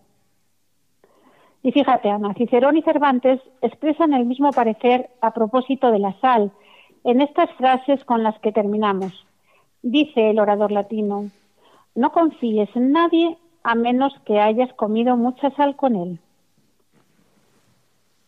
Y 1.63 1.73
fíjate, 1.73 2.11
Ana, 2.11 2.35
Cicerón 2.35 2.77
y 2.77 2.83
Cervantes 2.83 3.41
expresan 3.63 4.13
el 4.13 4.27
mismo 4.27 4.51
parecer 4.51 5.09
a 5.23 5.33
propósito 5.33 5.91
de 5.91 5.99
la 5.99 6.13
sal 6.21 6.53
en 7.05 7.23
estas 7.23 7.51
frases 7.53 8.05
con 8.05 8.23
las 8.23 8.39
que 8.41 8.53
terminamos. 8.53 9.13
Dice 9.83 10.31
el 10.31 10.39
orador 10.39 10.73
latino, 10.73 11.31
no 11.95 12.13
confíes 12.13 12.69
en 12.77 12.93
nadie 12.93 13.39
a 13.63 13.75
menos 13.75 14.13
que 14.27 14.41
hayas 14.41 14.73
comido 14.75 15.17
mucha 15.17 15.51
sal 15.53 15.77
con 15.77 15.97
él. 15.97 16.19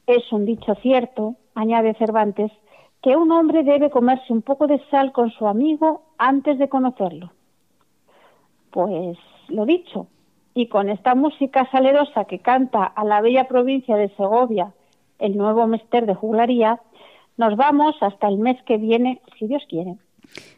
Es 0.06 0.32
un 0.32 0.46
dicho 0.46 0.74
cierto, 0.76 1.34
añade 1.54 1.94
Cervantes, 1.94 2.52
que 3.02 3.16
un 3.16 3.30
hombre 3.32 3.64
debe 3.64 3.90
comerse 3.90 4.32
un 4.32 4.42
poco 4.42 4.66
de 4.66 4.80
sal 4.90 5.12
con 5.12 5.30
su 5.30 5.46
amigo 5.46 6.02
antes 6.16 6.58
de 6.58 6.68
conocerlo. 6.68 7.32
Pues 8.76 9.16
lo 9.48 9.64
dicho, 9.64 10.06
y 10.52 10.68
con 10.68 10.90
esta 10.90 11.14
música 11.14 11.66
salerosa 11.70 12.26
que 12.26 12.40
canta 12.40 12.84
a 12.84 13.06
la 13.06 13.22
bella 13.22 13.48
provincia 13.48 13.96
de 13.96 14.10
Segovia 14.18 14.74
el 15.18 15.38
nuevo 15.38 15.66
mester 15.66 16.04
de 16.04 16.14
juglaría, 16.14 16.78
nos 17.38 17.56
vamos 17.56 17.96
hasta 18.02 18.28
el 18.28 18.36
mes 18.36 18.62
que 18.66 18.76
viene, 18.76 19.22
si 19.38 19.46
Dios 19.46 19.62
quiere. 19.66 19.94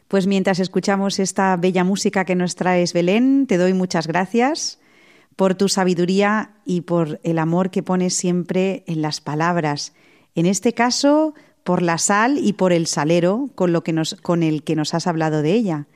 Pues 0.09 0.27
mientras 0.27 0.59
escuchamos 0.59 1.17
esta 1.17 1.55
bella 1.55 1.85
música 1.85 2.25
que 2.25 2.35
nos 2.35 2.57
traes, 2.57 2.91
Belén, 2.91 3.47
te 3.47 3.55
doy 3.55 3.73
muchas 3.73 4.05
gracias 4.05 4.81
por 5.37 5.55
tu 5.55 5.69
sabiduría 5.69 6.49
y 6.65 6.81
por 6.81 7.21
el 7.23 7.39
amor 7.39 7.69
que 7.69 7.83
pones 7.83 8.17
siempre 8.17 8.83
en 8.85 9.01
las 9.01 9.21
palabras. 9.21 9.95
En 10.35 10.45
este 10.45 10.73
caso, 10.73 11.35
por 11.63 11.81
la 11.81 11.97
sal 11.97 12.37
y 12.37 12.51
por 12.51 12.73
el 12.73 12.85
salero 12.85 13.47
con, 13.55 13.71
lo 13.71 13.81
que 13.81 13.93
nos, 13.93 14.15
con 14.15 14.43
el 14.43 14.63
que 14.63 14.75
nos 14.75 14.93
has 14.93 15.07
hablado 15.07 15.41
de 15.41 15.53
ella. 15.53 15.87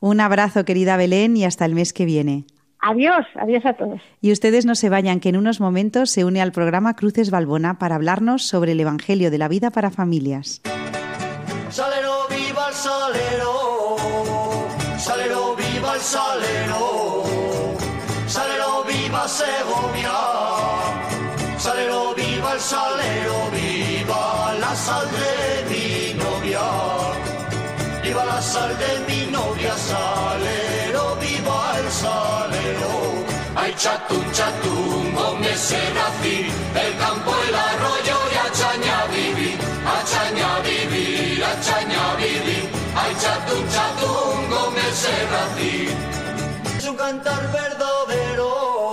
Un 0.00 0.20
abrazo, 0.20 0.64
querida 0.64 0.96
Belén, 0.96 1.36
y 1.36 1.44
hasta 1.44 1.64
el 1.64 1.74
mes 1.74 1.92
que 1.92 2.04
viene. 2.04 2.44
Adiós, 2.80 3.26
adiós 3.36 3.64
a 3.64 3.72
todos. 3.72 4.00
Y 4.20 4.32
ustedes 4.32 4.66
no 4.66 4.74
se 4.74 4.88
vayan, 4.88 5.20
que 5.20 5.30
en 5.30 5.36
unos 5.36 5.60
momentos 5.60 6.10
se 6.10 6.24
une 6.24 6.40
al 6.42 6.52
programa 6.52 6.94
Cruces 6.94 7.30
Balbona 7.30 7.78
para 7.78 7.94
hablarnos 7.94 8.44
sobre 8.44 8.72
el 8.72 8.80
Evangelio 8.80 9.30
de 9.30 9.38
la 9.38 9.48
vida 9.48 9.70
para 9.70 9.90
familias. 9.90 10.60
Salero, 11.70 12.28
viva 12.28 12.68
el 12.68 12.74
salero. 12.74 13.96
Salero, 14.98 15.56
viva 15.56 15.94
el 15.94 16.00
salero. 16.00 17.24
Salero, 18.26 18.84
viva 18.84 19.26
Segovia. 19.26 20.12
Salero, 21.58 22.14
viva 22.14 22.52
el 22.52 22.60
salero. 22.60 23.50
Viva 23.50 24.54
la 24.60 24.74
sal 24.74 25.08
de 25.10 25.75
la 28.26 28.42
sal 28.42 28.72
de 28.78 28.92
mi 29.08 29.20
novia. 29.30 29.74
Salero, 29.76 31.16
viva 31.22 31.60
el 31.80 31.88
salero. 31.90 32.94
Ay, 33.58 33.72
chatún, 33.78 34.26
chatún, 34.32 35.14
Gómez 35.14 35.58
Serafín, 35.58 36.46
el 36.84 36.92
campo, 36.98 37.32
el 37.48 37.54
arroyo 37.54 38.16
y 38.32 38.36
achaña 38.46 38.98
vivir, 39.14 39.58
achaña 39.98 40.50
vivir, 40.60 41.42
achaña 41.52 42.02
vivir, 42.16 42.68
ay, 42.94 43.12
chatún, 43.22 43.64
chatún, 43.74 44.50
Gómez 44.50 44.94
Serafín. 45.04 45.96
Es 46.76 46.84
un 46.86 46.96
cantar 46.96 47.42
verdadero, 47.50 48.92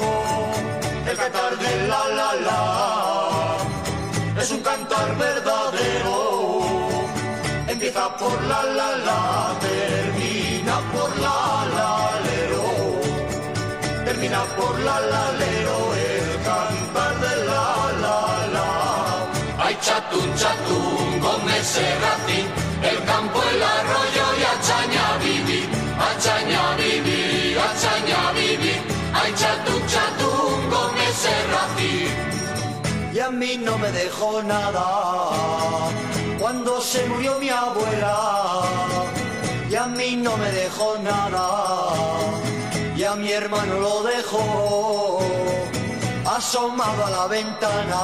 el 1.10 1.18
cantar 1.18 1.58
de 1.58 1.88
la 1.90 2.08
la 2.20 2.30
la, 2.48 2.62
es 4.42 4.50
un 4.52 4.62
cantar 4.62 5.18
verdadero, 5.18 6.16
Empieza 7.86 8.16
por 8.16 8.42
la 8.44 8.64
la 8.64 8.90
la, 9.08 9.60
termina 9.60 10.80
por 10.94 11.10
la 11.20 11.68
lalero. 11.78 12.64
Termina 14.06 14.42
por 14.56 14.80
la 14.80 15.02
lalero 15.02 15.78
el 16.08 16.30
cantar 16.48 17.14
de 17.20 17.36
la 17.44 17.68
la 18.04 18.20
la. 18.56 19.66
Ay 19.66 19.78
chatún 19.82 20.34
chatún, 20.36 21.20
con 21.20 21.42
ese 21.60 21.86
ratín, 22.06 22.48
el 22.90 23.04
campo, 23.04 23.44
el 23.52 23.62
arroyo 23.62 24.26
y 24.40 24.44
achaña 24.54 25.06
viví, 25.18 25.62
achaña 26.10 26.64
viví, 26.78 27.58
achaña 27.68 28.32
viví. 28.32 28.76
Ay 29.14 29.34
chatún 29.36 29.86
chatún, 29.88 30.70
con 30.72 30.92
ese 31.10 31.34
ratín. 31.54 33.14
Y 33.14 33.20
a 33.20 33.30
mí 33.30 33.58
no 33.58 33.78
me 33.78 33.92
dejó 33.92 34.42
nada 34.42 36.13
cuando 36.44 36.82
se 36.82 37.06
murió 37.06 37.40
mi 37.40 37.48
abuela, 37.48 38.64
y 39.70 39.76
a 39.76 39.86
mí 39.88 40.18
no 40.18 40.36
me 40.36 40.52
dejó 40.52 40.98
nada. 41.02 41.64
Y 42.98 43.04
a 43.06 43.16
mi 43.16 43.32
hermano 43.32 43.80
lo 43.80 44.04
dejó 44.04 45.20
asomado 46.26 47.06
a 47.06 47.10
la 47.12 47.28
ventana, 47.28 48.02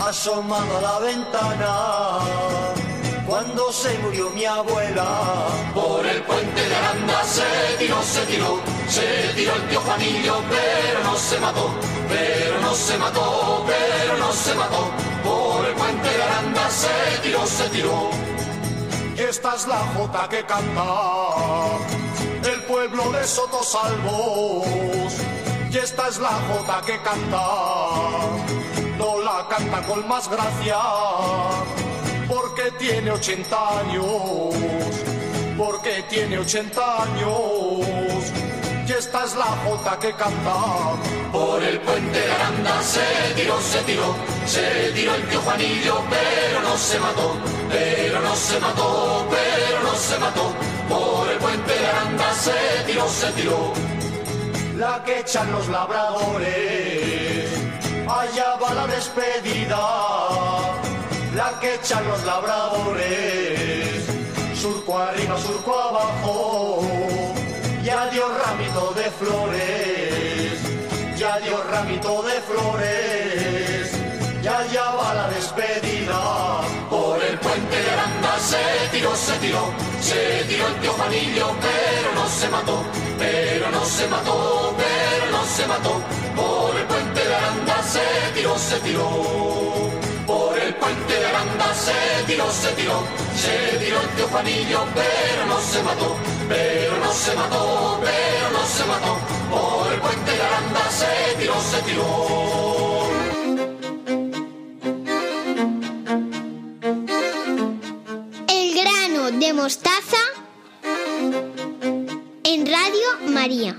asomado 0.00 0.78
a 0.78 0.80
la 0.80 0.98
ventana. 1.00 2.18
Cuando 3.26 3.70
se 3.70 3.98
murió 3.98 4.30
mi 4.30 4.46
abuela, 4.46 5.48
por 5.74 6.06
el 6.06 6.22
puente 6.22 6.68
de 6.68 6.74
Aranda 6.74 7.22
se 7.24 7.76
tiró, 7.78 8.02
se 8.02 8.22
tiró, 8.22 8.60
se 8.88 9.34
tiró 9.36 9.54
el 9.56 9.68
tío 9.68 9.80
Juanillo, 9.82 10.40
pero 10.48 11.04
no 11.04 11.16
se 11.16 11.38
mató, 11.38 11.70
pero 12.08 12.58
no 12.62 12.74
se 12.74 12.96
mató, 12.96 13.64
pero 13.66 14.16
no 14.16 14.32
se 14.32 14.54
mató. 14.54 14.90
Por 15.22 15.66
el 15.66 15.74
puente 15.74 16.08
de 16.08 16.22
Aranda 16.22 16.67
Esta 19.16 19.54
es 19.54 19.66
la 19.66 19.78
jota 19.94 20.28
que 20.28 20.44
canta. 20.44 20.84
El 22.44 22.62
pueblo 22.64 23.10
de 23.12 23.24
Sotosalvos. 23.24 24.66
Y 25.70 25.76
esta 25.76 26.08
es 26.08 26.18
la 26.18 26.30
jota 26.30 26.80
que 26.86 26.98
canta, 27.02 27.44
no 28.96 29.20
la 29.20 29.46
canta 29.50 29.82
con 29.86 30.08
más 30.08 30.26
gracia, 30.30 30.78
porque 32.26 32.70
tiene 32.78 33.10
80 33.10 33.78
años, 33.80 34.54
porque 35.58 36.04
tiene 36.08 36.38
80 36.38 37.02
años. 37.02 38.37
Y 38.88 38.92
esta 38.92 39.22
es 39.22 39.36
la 39.36 39.44
jota 39.44 39.98
que 39.98 40.14
canta. 40.14 40.54
Por 41.30 41.62
el 41.62 41.78
puente 41.80 42.18
de 42.18 42.32
Aranda 42.32 42.82
se 42.82 43.34
tiró, 43.36 43.60
se 43.60 43.80
tiró, 43.82 44.14
se 44.46 44.92
tiró 44.94 45.14
el 45.14 45.28
tío 45.28 45.40
Juanillo, 45.42 46.02
pero 46.08 46.62
no 46.62 46.78
se 46.78 46.98
mató, 46.98 47.36
pero 47.68 48.20
no 48.22 48.34
se 48.34 48.58
mató, 48.58 49.26
pero 49.28 49.82
no 49.82 49.94
se 49.94 50.18
mató. 50.18 50.54
Por 50.88 51.28
el 51.28 51.36
puente 51.36 51.70
de 51.70 51.86
Aranda 51.86 52.32
se 52.32 52.84
tiró, 52.86 53.06
se 53.10 53.30
tiró. 53.32 53.72
La 54.78 55.04
que 55.04 55.20
echan 55.20 55.52
los 55.52 55.68
labradores, 55.68 57.50
allá 58.08 58.56
va 58.56 58.72
la 58.72 58.86
despedida. 58.86 59.80
La 61.34 61.60
que 61.60 61.74
echan 61.74 62.08
los 62.08 62.24
labradores, 62.24 64.02
surco 64.58 64.98
arriba, 64.98 65.36
surco 65.38 65.78
abajo. 65.78 66.97
Dio 68.18 68.28
ramito 68.36 68.92
de 68.94 69.10
flores, 69.12 70.58
ya 71.16 71.38
dio 71.38 71.62
ramito 71.70 72.20
de 72.24 72.40
flores, 72.40 73.92
ya 74.42 74.66
ya 74.72 74.90
va 74.90 75.14
la 75.14 75.28
despedida. 75.28 76.60
Por 76.90 77.22
el 77.22 77.38
puente 77.38 77.76
de 77.80 77.90
Aranda 77.92 78.36
se 78.40 78.88
tiró, 78.90 79.14
se 79.14 79.34
tiró, 79.34 79.72
se 80.00 80.44
tiró 80.48 80.66
el 80.66 80.74
tío 80.80 80.92
Juanillo, 80.94 81.46
pero 81.60 82.14
no 82.16 82.28
se 82.28 82.48
mató, 82.48 82.82
pero 83.20 83.70
no 83.70 83.84
se 83.84 84.08
mató, 84.08 84.74
pero 84.76 85.30
no 85.30 85.44
se 85.44 85.66
mató. 85.68 86.02
Por 86.34 86.76
el 86.76 86.86
puente 86.86 87.20
de 87.24 87.34
Aranda 87.36 87.82
se 87.84 88.32
tiró, 88.34 88.58
se 88.58 88.80
tiró. 88.80 89.87
Puente 90.80 91.14
de 91.14 91.26
Aranda 91.26 91.74
se 91.74 91.92
tiró, 92.26 92.50
se 92.50 92.68
tiró, 92.72 93.02
se 93.36 93.78
tiró 93.78 94.00
el 94.00 94.08
tío 94.16 94.28
Juanillo, 94.28 94.86
pero 94.94 95.46
no 95.46 95.60
se 95.60 95.82
mató, 95.82 96.16
pero 96.48 96.98
no 96.98 97.12
se 97.12 97.34
mató, 97.34 98.00
pero 98.02 98.50
no 98.52 98.66
se 98.66 98.84
mató. 98.84 99.18
Por 99.50 99.92
el 99.92 100.00
puente 100.00 100.30
de 100.30 100.42
Aranda 100.42 100.90
se 100.90 101.36
tiró, 101.38 101.54
se 101.60 101.82
tiró. 101.82 103.08
El 108.48 108.74
grano 108.74 109.30
de 109.38 109.52
mostaza 109.52 110.22
en 112.44 112.66
Radio 112.66 113.30
María. 113.32 113.76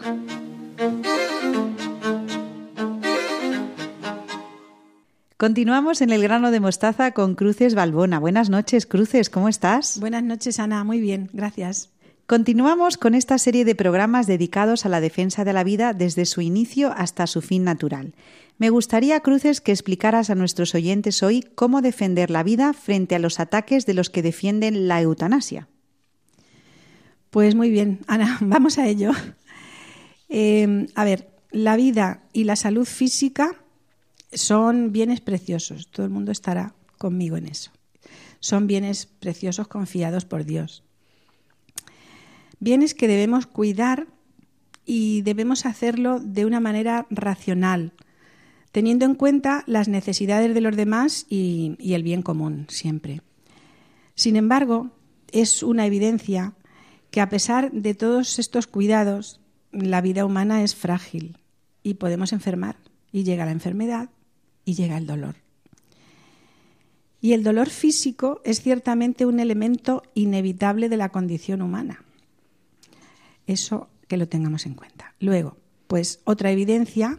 Continuamos 5.39 6.02
en 6.02 6.10
el 6.10 6.21
grano 6.21 6.52
de 6.52 6.60
mostaza 6.60 7.13
con 7.13 7.36
Cruces 7.36 7.73
Balbona. 7.73 8.19
Buenas 8.19 8.49
noches, 8.49 8.86
Cruces, 8.86 9.30
¿cómo 9.30 9.47
estás? 9.47 9.97
Buenas 9.97 10.21
noches, 10.21 10.60
Ana. 10.60 10.84
Muy 10.84 10.99
bien, 10.99 11.30
gracias. 11.32 11.91
Continuamos 12.28 12.97
con 12.97 13.15
esta 13.15 13.38
serie 13.38 13.63
de 13.63 13.73
programas 13.73 14.28
dedicados 14.28 14.86
a 14.86 14.89
la 14.89 14.99
defensa 14.99 15.45
de 15.45 15.54
la 15.54 15.63
vida 15.63 15.93
desde 15.93 16.25
su 16.25 16.41
inicio 16.41 16.91
hasta 16.93 17.25
su 17.25 17.39
fin 17.39 17.63
natural. 17.63 18.15
Me 18.58 18.69
gustaría, 18.69 19.21
Cruces, 19.21 19.62
que 19.62 19.71
explicaras 19.71 20.30
a 20.30 20.36
nuestros 20.36 20.75
oyentes 20.75 21.23
hoy 21.23 21.45
cómo 21.56 21.82
defender 21.82 22.32
la 22.32 22.43
vida 22.43 22.73
frente 22.73 23.15
a 23.15 23.19
los 23.19 23.39
ataques 23.39 23.86
de 23.86 23.93
los 23.93 24.10
que 24.10 24.21
defienden 24.21 24.89
la 24.89 25.02
eutanasia. 25.02 25.69
Pues 27.30 27.56
muy 27.56 27.69
bien, 27.69 27.99
Ana, 28.08 28.39
vamos 28.41 28.78
a 28.78 28.88
ello. 28.88 29.13
Eh, 30.28 30.88
a 30.95 31.06
ver, 31.06 31.30
la 31.52 31.78
vida 31.78 32.23
y 32.34 32.43
la 32.43 32.58
salud 32.58 32.84
física 32.86 33.56
son 34.33 34.91
bienes 34.91 35.21
preciosos. 35.21 35.89
Todo 35.89 36.05
el 36.05 36.11
mundo 36.11 36.31
estará 36.31 36.73
conmigo 36.97 37.37
en 37.37 37.47
eso. 37.47 37.71
Son 38.39 38.67
bienes 38.67 39.05
preciosos 39.05 39.67
confiados 39.67 40.25
por 40.25 40.45
Dios. 40.45 40.83
Bienes 42.59 42.93
que 42.93 43.07
debemos 43.07 43.47
cuidar 43.47 44.07
y 44.85 45.21
debemos 45.21 45.65
hacerlo 45.65 46.19
de 46.19 46.45
una 46.45 46.59
manera 46.59 47.05
racional, 47.09 47.93
teniendo 48.71 49.05
en 49.05 49.15
cuenta 49.15 49.63
las 49.65 49.87
necesidades 49.87 50.53
de 50.53 50.61
los 50.61 50.75
demás 50.75 51.25
y, 51.29 51.77
el 51.79 52.03
bien 52.03 52.21
común 52.21 52.65
siempre. 52.69 53.21
Sin 54.15 54.35
embargo, 54.35 54.91
es 55.31 55.63
una 55.63 55.85
evidencia 55.85 56.53
que 57.11 57.21
a 57.21 57.29
pesar 57.29 57.71
de 57.71 57.93
todos 57.93 58.39
estos 58.39 58.67
cuidados, 58.67 59.39
la 59.71 60.01
vida 60.01 60.25
humana 60.25 60.63
es 60.63 60.75
frágil 60.75 61.37
y 61.83 61.95
podemos 61.95 62.33
enfermar 62.33 62.77
y 63.11 63.23
llega 63.23 63.45
la 63.45 63.51
enfermedad 63.51 64.09
y 64.69 64.75
llega 64.75 64.97
el 64.97 65.08
dolor. 65.08 65.34
Y 67.21 67.34
el 67.34 67.41
dolor 67.41 67.71
físico 67.71 68.39
es 68.45 68.62
ciertamente 68.62 69.25
un 69.25 69.39
elemento 69.39 70.03
inevitable 70.13 70.89
de 70.89 70.97
la 70.97 71.10
condición 71.10 71.63
humana. 71.63 72.03
Eso 73.47 73.89
que 74.08 74.17
lo 74.17 74.27
tengamos 74.27 74.67
en 74.67 74.75
cuenta. 74.75 75.15
Luego, 75.19 75.58
pues 75.88 76.19
otra 76.23 76.51
evidencia 76.51 77.17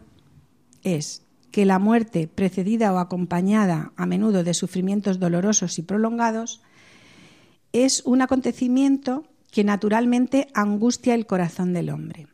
es 0.83 1.23
que 1.51 1.65
la 1.65 1.77
muerte 1.77 2.29
precedida 2.29 2.93
o 2.93 2.99
acompañada 2.99 3.91
a 3.97 4.05
menudo 4.05 4.45
de 4.45 4.53
sufrimientos 4.53 5.19
dolorosos 5.19 5.77
y 5.77 5.81
prolongados 5.81 6.61
es 7.73 8.01
un 8.05 8.21
acontecimiento 8.21 9.25
que 9.51 9.65
naturalmente 9.65 10.47
angustia 10.53 11.15
el 11.15 11.25
corazón 11.25 11.73
del 11.73 11.89
hombre. 11.89 12.27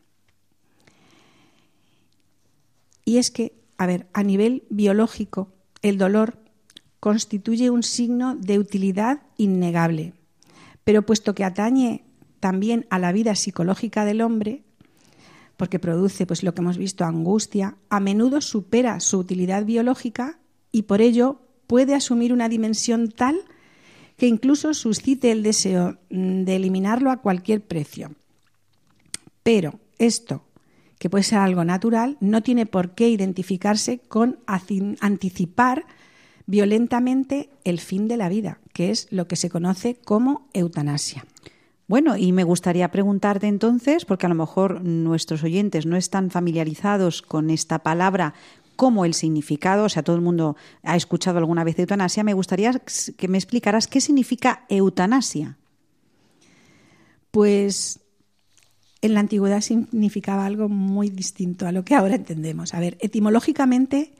Y 3.03 3.17
es 3.17 3.31
que, 3.31 3.56
a 3.77 3.85
ver, 3.85 4.07
a 4.13 4.23
nivel 4.23 4.63
biológico, 4.69 5.53
el 5.81 5.97
dolor 5.97 6.39
constituye 6.99 7.69
un 7.69 7.83
signo 7.83 8.35
de 8.35 8.59
utilidad 8.59 9.21
innegable. 9.37 10.13
Pero 10.83 11.05
puesto 11.05 11.35
que 11.35 11.43
atañe 11.43 12.03
también 12.39 12.85
a 12.89 12.99
la 12.99 13.11
vida 13.11 13.35
psicológica 13.35 14.05
del 14.05 14.21
hombre, 14.21 14.63
porque 15.57 15.79
produce, 15.79 16.25
pues 16.25 16.43
lo 16.43 16.53
que 16.53 16.61
hemos 16.61 16.77
visto, 16.77 17.03
angustia, 17.03 17.77
a 17.89 17.99
menudo 17.99 18.41
supera 18.41 18.99
su 18.99 19.17
utilidad 19.17 19.65
biológica 19.65 20.39
y 20.71 20.83
por 20.83 21.01
ello 21.01 21.41
puede 21.65 21.95
asumir 21.95 22.31
una 22.31 22.49
dimensión 22.49 23.09
tal 23.09 23.39
que 24.17 24.27
incluso 24.27 24.73
suscite 24.73 25.31
el 25.31 25.43
deseo 25.43 25.97
de 26.09 26.55
eliminarlo 26.55 27.11
a 27.11 27.17
cualquier 27.17 27.61
precio. 27.61 28.15
Pero 29.43 29.79
esto, 29.99 30.43
que 30.99 31.09
puede 31.09 31.23
ser 31.23 31.39
algo 31.39 31.63
natural, 31.63 32.17
no 32.19 32.41
tiene 32.41 32.65
por 32.65 32.95
qué 32.95 33.09
identificarse 33.09 33.99
con 34.07 34.39
anticipar 34.99 35.85
violentamente 36.45 37.49
el 37.63 37.79
fin 37.79 38.07
de 38.07 38.17
la 38.17 38.29
vida, 38.29 38.59
que 38.73 38.89
es 38.89 39.07
lo 39.11 39.27
que 39.27 39.35
se 39.35 39.49
conoce 39.49 39.95
como 39.95 40.47
eutanasia. 40.53 41.25
Bueno, 41.87 42.17
y 42.17 42.33
me 42.33 42.43
gustaría 42.43 42.91
preguntarte 42.91 43.47
entonces, 43.47 44.05
porque 44.05 44.25
a 44.25 44.29
lo 44.29 44.35
mejor 44.35 44.81
nuestros 44.81 45.43
oyentes 45.43 45.85
no 45.85 45.95
están 45.95 46.31
familiarizados 46.31 47.21
con 47.21 47.49
esta 47.49 47.79
palabra 47.79 48.33
como 48.75 49.05
el 49.05 49.13
significado, 49.13 49.85
o 49.85 49.89
sea, 49.89 50.03
todo 50.03 50.15
el 50.15 50.21
mundo 50.21 50.55
ha 50.83 50.95
escuchado 50.95 51.39
alguna 51.39 51.63
vez 51.63 51.79
eutanasia, 51.79 52.23
me 52.23 52.33
gustaría 52.33 52.73
que 53.17 53.27
me 53.27 53.37
explicaras 53.37 53.87
qué 53.87 54.01
significa 54.01 54.65
eutanasia. 54.69 55.57
Pues 57.31 57.99
en 59.01 59.13
la 59.13 59.19
antigüedad 59.19 59.61
significaba 59.61 60.45
algo 60.45 60.69
muy 60.69 61.09
distinto 61.09 61.67
a 61.67 61.71
lo 61.71 61.83
que 61.83 61.95
ahora 61.95 62.15
entendemos. 62.15 62.73
A 62.73 62.79
ver, 62.79 62.97
etimológicamente, 62.99 64.11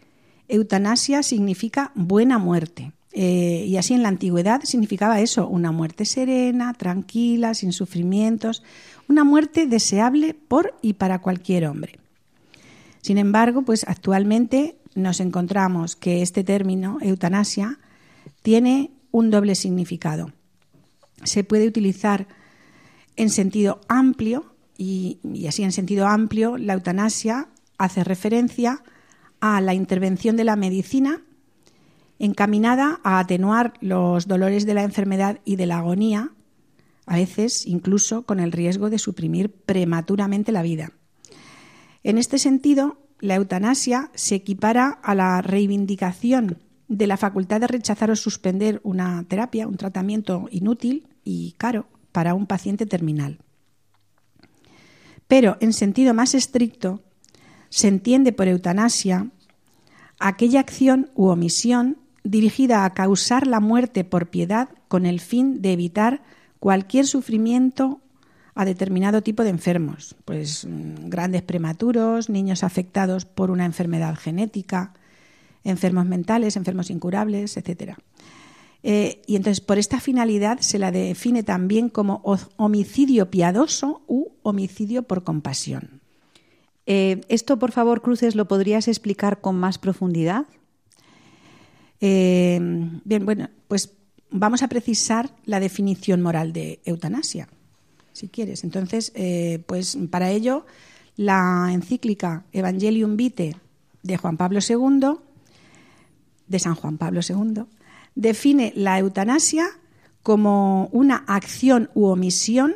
eutanasia 0.47 1.23
significa 1.23 1.91
buena 1.95 2.38
muerte. 2.38 2.91
Eh, 3.13 3.65
y 3.67 3.78
así 3.78 3.95
en 3.95 4.03
la 4.03 4.09
antigüedad 4.09 4.61
significaba 4.63 5.19
eso, 5.21 5.47
una 5.47 5.71
muerte 5.71 6.05
serena, 6.05 6.73
tranquila, 6.73 7.55
sin 7.55 7.73
sufrimientos, 7.73 8.63
una 9.07 9.23
muerte 9.23 9.65
deseable 9.65 10.36
por 10.36 10.75
y 10.82 10.93
para 10.93 11.19
cualquier 11.19 11.65
hombre. 11.65 11.99
Sin 13.01 13.17
embargo, 13.17 13.63
pues 13.63 13.86
actualmente 13.88 14.75
nos 14.93 15.19
encontramos 15.19 15.95
que 15.95 16.21
este 16.21 16.43
término, 16.43 16.97
eutanasia, 17.01 17.80
tiene 18.43 18.91
un 19.11 19.32
doble 19.32 19.55
significado. 19.55 20.32
Se 21.23 21.43
puede 21.43 21.67
utilizar 21.67 22.28
en 23.15 23.30
sentido 23.30 23.82
amplio 23.88 24.57
y, 24.78 25.19
así 25.47 25.63
en 25.63 25.71
sentido 25.71 26.07
amplio 26.07 26.57
la 26.57 26.73
eutanasia 26.73 27.49
hace 27.78 28.03
referencia 28.03 28.84
a 29.39 29.61
la 29.61 29.73
intervención 29.73 30.36
de 30.36 30.43
la 30.43 30.55
medicina 30.55 31.21
encaminada 32.19 32.99
a 33.03 33.19
atenuar 33.19 33.73
los 33.82 34.28
dolores 34.28 34.65
de 34.65 34.73
la 34.73 34.84
enfermedad 34.84 35.39
y 35.45 35.55
de 35.55 35.67
la 35.67 35.78
agonía, 35.78 36.32
a 37.05 37.15
veces 37.15 37.65
incluso 37.67 38.23
con 38.23 38.39
el 38.39 38.51
riesgo 38.51 38.89
de 38.89 38.97
suprimir 38.97 39.51
prematuramente 39.51 40.51
la 40.51 40.63
vida. 40.63 40.93
En 42.03 42.17
este 42.17 42.39
sentido, 42.39 42.97
la 43.19 43.36
eutanasia 43.36 44.11
se 44.15 44.36
equipara 44.36 44.89
a 44.89 45.13
la 45.13 45.41
reivindicación 45.41 46.57
de 46.88 47.07
la 47.07 47.17
facultad 47.17 47.59
de 47.59 47.67
rechazar 47.67 48.09
o 48.11 48.15
suspender 48.15 48.80
una 48.84 49.25
terapia, 49.28 49.67
un 49.67 49.78
tratamiento 49.78 50.47
inútil 50.51 51.07
y 51.23 51.53
caro 51.57 51.88
para 52.11 52.34
un 52.34 52.47
paciente 52.47 52.86
terminal. 52.86 53.39
Pero, 55.28 55.57
en 55.59 55.73
sentido 55.73 56.13
más 56.13 56.34
estricto, 56.34 57.01
se 57.69 57.88
entiende 57.88 58.32
por 58.32 58.47
eutanasia 58.47 59.30
aquella 60.19 60.59
acción 60.59 61.11
u 61.15 61.28
omisión 61.28 61.97
dirigida 62.23 62.86
a 62.86 62.93
causar 62.93 63.47
la 63.47 63.59
muerte 63.59 64.03
por 64.03 64.30
piedad 64.30 64.69
con 64.88 65.05
el 65.05 65.19
fin 65.19 65.61
de 65.61 65.73
evitar 65.73 66.23
cualquier 66.59 67.05
sufrimiento 67.05 68.01
a 68.55 68.65
determinado 68.65 69.21
tipo 69.21 69.43
de 69.43 69.49
enfermos, 69.49 70.15
pues 70.25 70.65
mm, 70.65 71.09
grandes 71.09 71.43
prematuros, 71.43 72.30
niños 72.30 72.63
afectados 72.63 73.25
por 73.25 73.51
una 73.51 73.65
enfermedad 73.65 74.15
genética, 74.15 74.93
enfermos 75.63 76.05
mentales, 76.05 76.55
enfermos 76.55 76.89
incurables, 76.89 77.55
etc. 77.55 77.97
Eh, 78.84 79.21
y 79.28 79.36
entonces, 79.36 79.61
por 79.61 79.78
esta 79.78 79.99
finalidad 79.99 80.59
se 80.59 80.80
la 80.80 80.91
define 80.91 81.43
también 81.43 81.89
como 81.89 82.21
homicidio 82.57 83.30
piadoso 83.30 84.01
u 84.07 84.30
homicidio 84.43 85.03
por 85.03 85.23
compasión. 85.23 86.01
Eh, 86.86 87.21
esto, 87.28 87.59
por 87.59 87.71
favor, 87.71 88.01
Cruces, 88.01 88.36
¿lo 88.36 88.47
podrías 88.47 88.88
explicar 88.88 89.41
con 89.41 89.57
más 89.57 89.78
profundidad? 89.78 90.45
Eh, 91.99 92.59
bien, 93.03 93.25
bueno, 93.25 93.49
pues 93.67 93.93
vamos 94.30 94.63
a 94.63 94.67
precisar 94.67 95.32
la 95.45 95.59
definición 95.59 96.21
moral 96.21 96.53
de 96.53 96.80
eutanasia, 96.86 97.49
si 98.13 98.30
quieres. 98.30 98.63
Entonces, 98.63 99.11
pues 99.65 99.97
para 100.09 100.32
ello, 100.32 100.65
la 101.17 101.69
encíclica 101.73 102.45
Evangelium 102.53 103.17
Vitae 103.17 103.55
de 104.03 104.17
Juan 104.17 104.38
Pablo 104.38 104.59
II, 104.67 105.17
de 106.47 106.59
San 106.59 106.75
Juan 106.75 106.97
Pablo 106.97 107.19
II, 107.28 107.63
define 108.18 108.74
la 108.76 108.97
eutanasia 108.97 109.68
como 110.24 110.89
una 110.91 111.24
acción 111.28 111.89
u 111.93 112.07
omisión 112.07 112.76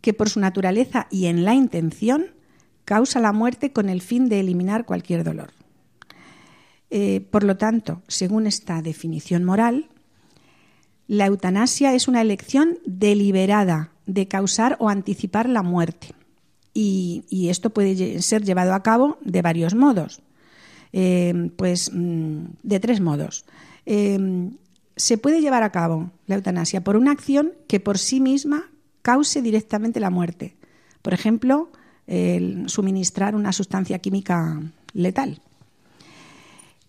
que 0.00 0.14
por 0.14 0.30
su 0.30 0.40
naturaleza 0.40 1.06
y 1.10 1.26
en 1.26 1.44
la 1.44 1.54
intención 1.54 2.28
causa 2.86 3.20
la 3.20 3.32
muerte 3.32 3.72
con 3.72 3.90
el 3.90 4.00
fin 4.00 4.28
de 4.28 4.40
eliminar 4.40 4.86
cualquier 4.86 5.22
dolor. 5.22 5.52
Eh, 6.88 7.20
por 7.30 7.44
lo 7.44 7.58
tanto, 7.58 8.02
según 8.08 8.46
esta 8.46 8.80
definición 8.80 9.44
moral, 9.44 9.90
la 11.06 11.26
eutanasia 11.26 11.94
es 11.94 12.08
una 12.08 12.22
elección 12.22 12.78
deliberada 12.86 13.92
de 14.06 14.28
causar 14.28 14.76
o 14.80 14.88
anticipar 14.88 15.48
la 15.48 15.62
muerte. 15.62 16.14
Y, 16.72 17.48
esto 17.50 17.70
puede 17.70 18.22
ser 18.22 18.44
llevado 18.44 18.72
a 18.72 18.82
cabo 18.82 19.18
de 19.20 19.42
varios 19.42 19.74
modos. 19.74 20.22
Eh, 20.92 21.50
pues 21.56 21.90
mm, 21.92 22.44
de 22.62 22.80
tres 22.80 23.00
modos. 23.00 23.44
Eh, 23.84 24.50
se 25.00 25.18
puede 25.18 25.40
llevar 25.40 25.62
a 25.62 25.72
cabo 25.72 26.10
la 26.26 26.36
eutanasia 26.36 26.84
por 26.84 26.96
una 26.96 27.10
acción 27.10 27.52
que 27.66 27.80
por 27.80 27.98
sí 27.98 28.20
misma 28.20 28.70
cause 29.02 29.42
directamente 29.42 29.98
la 29.98 30.10
muerte. 30.10 30.56
Por 31.02 31.14
ejemplo, 31.14 31.70
el 32.06 32.68
suministrar 32.68 33.34
una 33.34 33.52
sustancia 33.52 33.98
química 33.98 34.60
letal. 34.92 35.40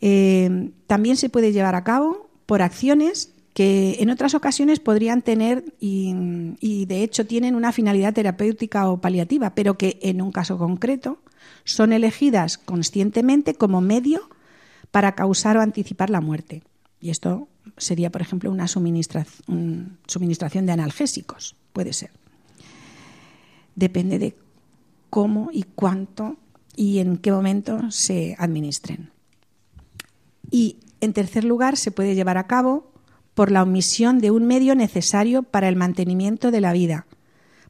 Eh, 0.01 0.71
también 0.87 1.15
se 1.15 1.29
puede 1.29 1.53
llevar 1.53 1.75
a 1.75 1.83
cabo 1.83 2.29
por 2.45 2.61
acciones 2.61 3.31
que 3.53 3.97
en 3.99 4.09
otras 4.09 4.33
ocasiones 4.33 4.79
podrían 4.79 5.21
tener 5.21 5.65
y, 5.79 6.85
de 6.85 7.03
hecho 7.03 7.25
tienen 7.25 7.55
una 7.55 7.71
finalidad 7.71 8.13
terapéutica 8.13 8.89
o 8.89 8.99
paliativa, 8.99 9.53
pero 9.55 9.77
que 9.77 9.99
en 10.01 10.21
un 10.21 10.31
caso 10.31 10.57
concreto 10.57 11.19
son 11.63 11.93
elegidas 11.93 12.57
conscientemente 12.57 13.53
como 13.53 13.81
medio 13.81 14.29
para 14.89 15.15
causar 15.15 15.57
o 15.57 15.61
anticipar 15.61 16.09
la 16.09 16.21
muerte. 16.21 16.63
Y 17.01 17.09
esto 17.09 17.47
sería, 17.77 18.11
por 18.11 18.21
ejemplo, 18.21 18.51
una 18.51 18.67
suministración 18.67 20.65
de 20.65 20.71
analgésicos, 20.71 21.55
puede 21.73 21.93
ser. 21.93 22.11
Depende 23.75 24.19
de 24.19 24.35
cómo 25.09 25.49
y 25.51 25.63
cuánto 25.63 26.37
y 26.75 26.99
en 26.99 27.17
qué 27.17 27.31
momento 27.31 27.89
se 27.91 28.35
administren. 28.37 29.09
Y, 30.51 30.77
en 31.01 31.13
tercer 31.13 31.43
lugar, 31.43 31.75
se 31.75 31.91
puede 31.91 32.13
llevar 32.13 32.37
a 32.37 32.45
cabo 32.45 32.91
por 33.33 33.49
la 33.49 33.63
omisión 33.63 34.19
de 34.19 34.29
un 34.29 34.45
medio 34.45 34.75
necesario 34.75 35.41
para 35.41 35.67
el 35.69 35.75
mantenimiento 35.75 36.51
de 36.51 36.61
la 36.61 36.73
vida. 36.73 37.07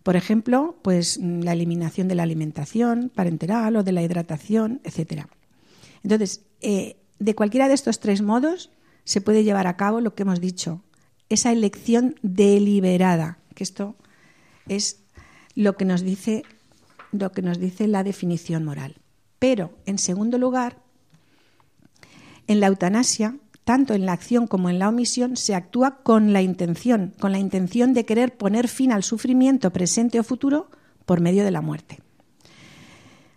Por 0.03 0.15
ejemplo, 0.15 0.75
pues 0.81 1.17
la 1.17 1.53
eliminación 1.53 2.07
de 2.07 2.15
la 2.15 2.23
alimentación 2.23 3.11
parenteral 3.13 3.75
o 3.75 3.83
de 3.83 3.91
la 3.91 4.01
hidratación, 4.01 4.81
etc. 4.83 5.27
Entonces, 6.03 6.41
eh, 6.59 6.97
de 7.19 7.35
cualquiera 7.35 7.67
de 7.67 7.75
estos 7.75 7.99
tres 7.99 8.21
modos 8.21 8.71
se 9.03 9.21
puede 9.21 9.43
llevar 9.43 9.67
a 9.67 9.77
cabo 9.77 10.01
lo 10.01 10.15
que 10.15 10.23
hemos 10.23 10.41
dicho, 10.41 10.83
esa 11.29 11.51
elección 11.51 12.15
deliberada, 12.21 13.39
que 13.55 13.63
esto 13.63 13.95
es 14.67 15.01
lo 15.55 15.77
que 15.77 15.85
nos 15.85 16.01
dice, 16.01 16.43
lo 17.11 17.31
que 17.31 17.41
nos 17.41 17.59
dice 17.59 17.87
la 17.87 18.03
definición 18.03 18.65
moral. 18.65 18.95
Pero, 19.39 19.71
en 19.85 19.97
segundo 19.97 20.37
lugar, 20.37 20.77
en 22.47 22.59
la 22.59 22.67
eutanasia, 22.67 23.37
tanto 23.63 23.93
en 23.93 24.05
la 24.05 24.13
acción 24.13 24.47
como 24.47 24.69
en 24.69 24.79
la 24.79 24.89
omisión, 24.89 25.37
se 25.37 25.55
actúa 25.55 26.03
con 26.03 26.33
la 26.33 26.41
intención, 26.41 27.13
con 27.19 27.31
la 27.31 27.39
intención 27.39 27.93
de 27.93 28.05
querer 28.05 28.35
poner 28.35 28.67
fin 28.67 28.91
al 28.91 29.03
sufrimiento 29.03 29.71
presente 29.71 30.19
o 30.19 30.23
futuro 30.23 30.69
por 31.05 31.21
medio 31.21 31.43
de 31.43 31.51
la 31.51 31.61
muerte. 31.61 31.99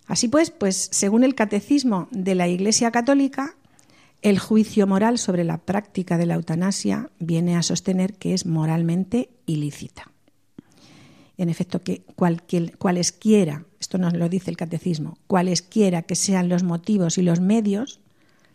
Así 0.07 0.29
pues, 0.29 0.51
pues 0.51 0.89
según 0.93 1.25
el 1.25 1.35
catecismo 1.35 2.09
de 2.11 2.35
la 2.35 2.49
Iglesia 2.49 2.91
Católica, 2.91 3.57
el 4.25 4.39
juicio 4.39 4.87
moral 4.87 5.19
sobre 5.19 5.45
la 5.45 5.59
práctica 5.59 6.17
de 6.17 6.25
la 6.25 6.35
eutanasia 6.35 7.11
viene 7.19 7.57
a 7.57 7.63
sostener 7.63 8.15
que 8.15 8.33
es 8.33 8.47
moralmente 8.47 9.29
ilícita. 9.45 10.11
En 11.37 11.51
efecto, 11.51 11.83
que 11.83 12.05
cualesquiera, 12.79 13.67
esto 13.79 13.99
nos 13.99 14.15
lo 14.15 14.31
dice 14.31 14.51
el 14.51 14.57
catecismo, 14.57 15.19
cualesquiera 15.27 16.01
que 16.03 16.15
sean 16.15 16.49
los 16.49 16.63
motivos 16.63 17.19
y 17.19 17.23
los 17.23 17.41
medios, 17.41 18.01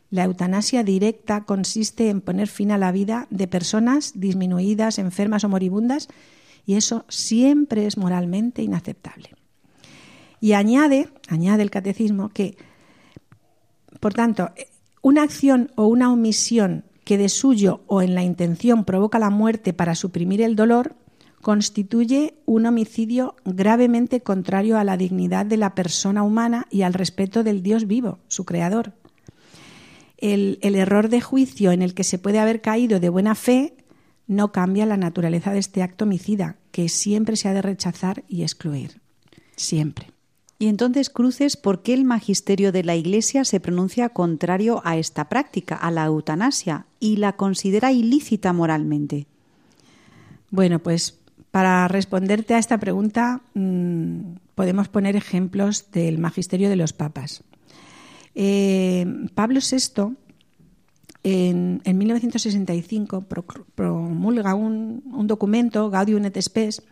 la 0.09 0.23
eutanasia 0.23 0.83
directa 0.83 1.45
consiste 1.45 2.09
en 2.09 2.21
poner 2.21 2.47
fin 2.47 2.71
a 2.71 2.79
la 2.79 2.91
vida 2.91 3.27
de 3.29 3.47
personas 3.47 4.13
disminuidas, 4.15 4.97
enfermas 4.97 5.43
o 5.43 5.49
moribundas, 5.49 6.07
y 6.65 6.77
eso 6.77 7.05
siempre 7.09 7.85
es 7.85 7.95
moralmente 7.95 8.63
inaceptable. 8.63 9.35
Y 10.41 10.53
añade, 10.53 11.09
añade 11.27 11.61
el 11.61 11.69
catecismo, 11.69 12.29
que, 12.29 12.57
por 13.99 14.15
tanto, 14.15 14.49
una 15.01 15.23
acción 15.23 15.71
o 15.75 15.87
una 15.87 16.11
omisión 16.11 16.85
que 17.03 17.17
de 17.17 17.29
suyo 17.29 17.81
o 17.87 18.01
en 18.01 18.15
la 18.15 18.23
intención 18.23 18.85
provoca 18.85 19.19
la 19.19 19.29
muerte 19.29 19.73
para 19.73 19.95
suprimir 19.95 20.41
el 20.41 20.55
dolor, 20.55 20.95
constituye 21.41 22.35
un 22.45 22.65
homicidio 22.65 23.35
gravemente 23.45 24.21
contrario 24.21 24.77
a 24.77 24.83
la 24.83 24.97
dignidad 24.97 25.45
de 25.45 25.57
la 25.57 25.73
persona 25.73 26.23
humana 26.23 26.67
y 26.69 26.81
al 26.81 26.93
respeto 26.93 27.43
del 27.43 27.63
Dios 27.63 27.87
vivo, 27.87 28.19
su 28.27 28.45
creador 28.45 28.93
el, 30.21 30.59
error 30.61 31.09
de 31.09 31.21
juicio 31.21 31.71
en 31.71 31.81
el 31.81 31.93
que 31.93 32.03
se 32.03 32.19
puede 32.19 32.39
haber 32.39 32.61
caído 32.61 32.99
de 32.99 33.09
buena 33.09 33.35
fe 33.35 33.75
no 34.27 34.51
cambia 34.51 34.85
la 34.85 34.97
naturaleza 34.97 35.51
de 35.51 35.59
este 35.59 35.81
acto 35.81 36.05
homicida, 36.05 36.57
que 36.71 36.87
siempre 36.87 37.35
se 37.35 37.47
ha 37.47 37.53
de 37.53 37.63
rechazar 37.63 38.23
y 38.27 38.43
excluir. 38.43 39.01
Siempre. 39.55 40.11
Y 40.59 40.67
entonces, 40.67 41.09
Cruces, 41.09 41.55
¿por 41.55 41.81
qué 41.81 41.93
el 41.93 42.03
magisterio 42.03 42.73
de 42.73 42.83
la 42.83 42.97
Iglesia 42.97 43.45
se 43.45 43.61
pronuncia 43.61 44.09
contrario 44.09 44.81
a 44.83 44.97
esta 44.97 45.29
práctica, 45.29 45.75
a 45.75 45.89
la 45.89 46.05
eutanasia, 46.05 46.85
y 46.99 47.15
la 47.15 47.37
considera 47.37 47.93
ilícita 47.93 48.51
moralmente? 48.51 49.25
Bueno, 50.51 50.79
pues 50.79 51.17
para 51.51 51.87
responderte 51.87 52.53
a 52.53 52.59
esta 52.59 52.77
pregunta 52.77 53.41
mm, 53.53 54.19
podemos 54.53 54.89
poner 54.89 55.15
ejemplos 55.15 55.91
del 55.91 56.17
magisterio 56.17 56.69
de 56.69 56.75
los 56.75 56.91
papas. 56.91 57.41
Eh, 58.35 59.05
Pablo 59.33 59.61
VI, 59.61 60.15
en, 61.23 61.81
1965, 61.97 63.25
promulga 63.75 64.55
un, 64.55 65.01
documento, 65.25 65.89
Gaudium 65.89 66.25
et 66.25 66.41
Spes, 66.41 66.83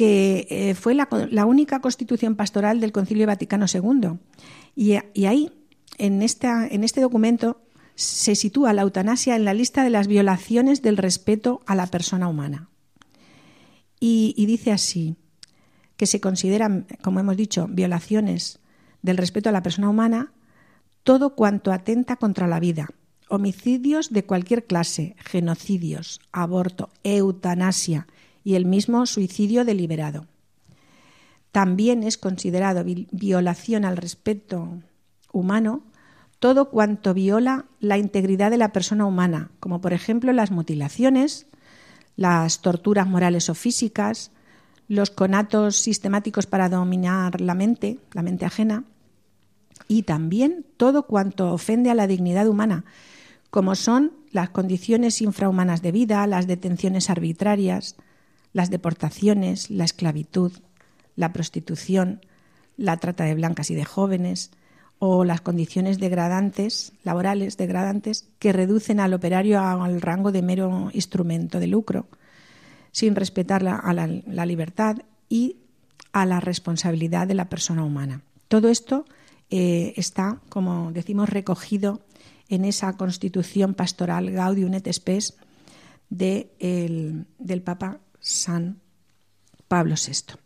que 0.00 0.46
eh, 0.48 0.74
fue 0.74 0.94
la, 0.94 1.44
única 1.44 1.80
constitución 1.80 2.34
pastoral 2.34 2.80
del 2.80 2.90
Concilio 2.90 3.26
Vaticano 3.26 3.66
II. 3.70 4.12
Y, 4.74 4.94
ahí 5.26 5.52
en, 5.98 6.22
este 6.22 7.00
documento 7.02 7.60
se 7.96 8.34
sitúa 8.34 8.72
la 8.72 8.80
eutanasia 8.80 9.36
en 9.36 9.44
la 9.44 9.52
lista 9.52 9.84
de 9.84 9.90
las 9.90 10.06
violaciones 10.06 10.80
del 10.80 10.96
respeto 10.96 11.60
a 11.66 11.74
la 11.74 11.86
persona 11.86 12.28
humana. 12.28 12.70
Y, 14.00 14.32
y 14.38 14.46
dice 14.46 14.72
así, 14.72 15.16
que 15.98 16.06
se 16.06 16.18
consideran, 16.18 16.86
como 17.02 17.20
hemos 17.20 17.36
dicho, 17.36 17.68
violaciones 17.68 18.58
del 19.02 19.18
respeto 19.18 19.50
a 19.50 19.52
la 19.52 19.62
persona 19.62 19.90
humana, 19.90 20.32
todo 21.02 21.34
cuanto 21.34 21.72
atenta 21.72 22.16
contra 22.16 22.48
la 22.48 22.58
vida, 22.58 22.88
homicidios 23.28 24.08
de 24.08 24.24
cualquier 24.24 24.64
clase, 24.64 25.14
genocidios, 25.18 26.22
aborto, 26.32 26.88
eutanasia 27.04 28.06
y 28.44 28.54
el 28.54 28.64
mismo 28.64 29.06
suicidio 29.06 29.64
deliberado. 29.64 30.26
También 31.52 32.02
es 32.02 32.16
considerado 32.16 32.84
vi- 32.84 33.08
violación 33.10 33.84
al 33.84 33.96
respeto 33.96 34.78
humano 35.32 35.82
todo 36.38 36.70
cuanto 36.70 37.12
viola 37.12 37.66
la 37.80 37.98
integridad 37.98 38.50
de 38.50 38.56
la 38.56 38.72
persona 38.72 39.04
humana, 39.04 39.50
como 39.60 39.80
por 39.82 39.92
ejemplo 39.92 40.32
las 40.32 40.50
mutilaciones, 40.50 41.46
las 42.16 42.60
torturas 42.62 43.06
morales 43.06 43.50
o 43.50 43.54
físicas, 43.54 44.30
los 44.88 45.10
conatos 45.10 45.76
sistemáticos 45.76 46.46
para 46.46 46.68
dominar 46.68 47.40
la 47.40 47.54
mente, 47.54 47.98
la 48.12 48.22
mente 48.22 48.46
ajena, 48.46 48.84
y 49.86 50.02
también 50.04 50.64
todo 50.76 51.06
cuanto 51.06 51.52
ofende 51.52 51.90
a 51.90 51.94
la 51.94 52.06
dignidad 52.06 52.48
humana, 52.48 52.84
como 53.50 53.74
son 53.74 54.12
las 54.30 54.50
condiciones 54.50 55.20
infrahumanas 55.20 55.82
de 55.82 55.92
vida, 55.92 56.26
las 56.26 56.46
detenciones 56.46 57.10
arbitrarias, 57.10 57.96
las 58.52 58.70
deportaciones, 58.70 59.70
la 59.70 59.84
esclavitud, 59.84 60.52
la 61.16 61.32
prostitución, 61.32 62.20
la 62.76 62.96
trata 62.96 63.24
de 63.24 63.34
blancas 63.34 63.70
y 63.70 63.74
de 63.74 63.84
jóvenes, 63.84 64.50
o 64.98 65.24
las 65.24 65.40
condiciones 65.40 65.98
degradantes, 65.98 66.92
laborales 67.04 67.56
degradantes, 67.56 68.28
que 68.38 68.52
reducen 68.52 69.00
al 69.00 69.14
operario 69.14 69.60
al 69.60 70.00
rango 70.02 70.30
de 70.30 70.42
mero 70.42 70.90
instrumento 70.92 71.58
de 71.58 71.68
lucro, 71.68 72.06
sin 72.92 73.16
respetar 73.16 73.62
la, 73.62 73.76
a 73.76 73.94
la, 73.94 74.46
libertad 74.46 74.98
y 75.28 75.56
a 76.12 76.26
la 76.26 76.40
responsabilidad 76.40 77.26
de 77.26 77.34
la 77.34 77.48
persona 77.48 77.82
humana. 77.82 78.22
Todo 78.48 78.68
esto 78.68 79.06
eh, 79.48 79.94
está, 79.96 80.40
como 80.50 80.92
decimos, 80.92 81.30
recogido 81.30 82.02
en 82.50 82.64
esa 82.64 82.92
constitución 82.96 83.74
pastoral 83.74 84.30
Gaudium 84.30 84.74
et 84.74 84.92
Spes 84.92 85.36
de 86.10 86.50
el- 86.58 87.24
del 87.38 87.62
Papa 87.62 88.00
San 88.20 88.80
Pablo 89.68 89.94
VI. 89.94 90.36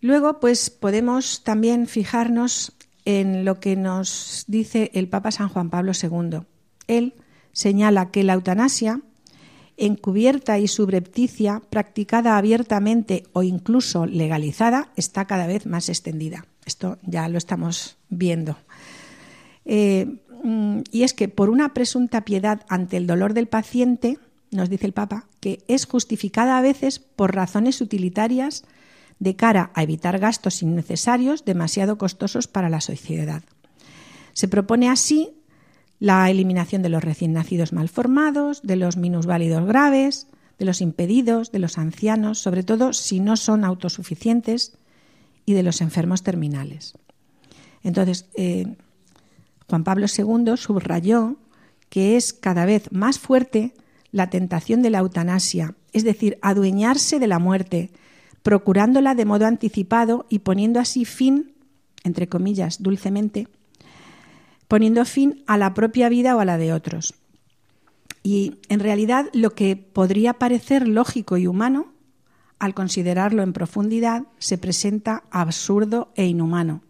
Luego, 0.00 0.40
pues 0.40 0.70
podemos 0.70 1.44
también 1.44 1.86
fijarnos 1.86 2.72
en 3.04 3.44
lo 3.44 3.60
que 3.60 3.76
nos 3.76 4.44
dice 4.46 4.90
el 4.94 5.08
Papa 5.08 5.30
San 5.30 5.48
Juan 5.48 5.70
Pablo 5.70 5.92
II. 6.00 6.40
Él 6.86 7.14
señala 7.52 8.10
que 8.10 8.24
la 8.24 8.34
eutanasia, 8.34 9.00
encubierta 9.76 10.58
y 10.58 10.68
subrepticia, 10.68 11.62
practicada 11.70 12.36
abiertamente 12.36 13.24
o 13.32 13.42
incluso 13.42 14.06
legalizada, 14.06 14.90
está 14.96 15.26
cada 15.26 15.46
vez 15.46 15.66
más 15.66 15.88
extendida. 15.88 16.46
Esto 16.64 16.98
ya 17.02 17.28
lo 17.28 17.38
estamos 17.38 17.96
viendo. 18.08 18.56
Eh, 19.64 20.20
mm, 20.42 20.80
y 20.90 21.02
es 21.02 21.14
que 21.14 21.28
por 21.28 21.50
una 21.50 21.74
presunta 21.74 22.24
piedad 22.24 22.64
ante 22.68 22.96
el 22.96 23.06
dolor 23.06 23.34
del 23.34 23.48
paciente, 23.48 24.18
nos 24.50 24.68
dice 24.68 24.86
el 24.86 24.92
Papa, 24.92 25.26
que 25.40 25.62
es 25.68 25.86
justificada 25.86 26.58
a 26.58 26.62
veces 26.62 26.98
por 26.98 27.34
razones 27.34 27.80
utilitarias 27.80 28.64
de 29.18 29.36
cara 29.36 29.70
a 29.74 29.82
evitar 29.82 30.18
gastos 30.18 30.62
innecesarios 30.62 31.44
demasiado 31.44 31.98
costosos 31.98 32.48
para 32.48 32.68
la 32.68 32.80
sociedad. 32.80 33.42
Se 34.32 34.48
propone 34.48 34.88
así 34.88 35.30
la 35.98 36.30
eliminación 36.30 36.82
de 36.82 36.88
los 36.88 37.04
recién 37.04 37.34
nacidos 37.34 37.72
malformados, 37.72 38.62
de 38.62 38.76
los 38.76 38.96
minusválidos 38.96 39.66
graves, 39.66 40.26
de 40.58 40.64
los 40.64 40.80
impedidos, 40.80 41.52
de 41.52 41.58
los 41.58 41.78
ancianos, 41.78 42.38
sobre 42.38 42.62
todo 42.62 42.92
si 42.92 43.20
no 43.20 43.36
son 43.36 43.64
autosuficientes, 43.64 44.72
y 45.50 45.52
de 45.52 45.62
los 45.62 45.80
enfermos 45.80 46.22
terminales. 46.22 46.94
Entonces, 47.82 48.26
eh, 48.34 48.76
Juan 49.68 49.84
Pablo 49.84 50.06
II 50.06 50.56
subrayó 50.56 51.36
que 51.88 52.16
es 52.16 52.32
cada 52.32 52.66
vez 52.66 52.92
más 52.92 53.18
fuerte 53.18 53.74
la 54.12 54.30
tentación 54.30 54.82
de 54.82 54.90
la 54.90 54.98
eutanasia, 54.98 55.74
es 55.92 56.04
decir, 56.04 56.38
adueñarse 56.42 57.18
de 57.18 57.26
la 57.26 57.38
muerte, 57.38 57.90
procurándola 58.42 59.14
de 59.14 59.24
modo 59.24 59.46
anticipado 59.46 60.26
y 60.28 60.40
poniendo 60.40 60.80
así 60.80 61.04
fin, 61.04 61.52
entre 62.04 62.28
comillas, 62.28 62.82
dulcemente, 62.82 63.48
poniendo 64.68 65.04
fin 65.04 65.42
a 65.46 65.58
la 65.58 65.74
propia 65.74 66.08
vida 66.08 66.36
o 66.36 66.40
a 66.40 66.44
la 66.44 66.56
de 66.58 66.72
otros. 66.72 67.14
Y 68.22 68.58
en 68.68 68.80
realidad 68.80 69.26
lo 69.32 69.54
que 69.54 69.76
podría 69.76 70.34
parecer 70.34 70.86
lógico 70.86 71.36
y 71.36 71.46
humano, 71.46 71.92
al 72.58 72.74
considerarlo 72.74 73.42
en 73.42 73.52
profundidad, 73.52 74.24
se 74.38 74.58
presenta 74.58 75.24
absurdo 75.30 76.12
e 76.14 76.26
inhumano. 76.26 76.82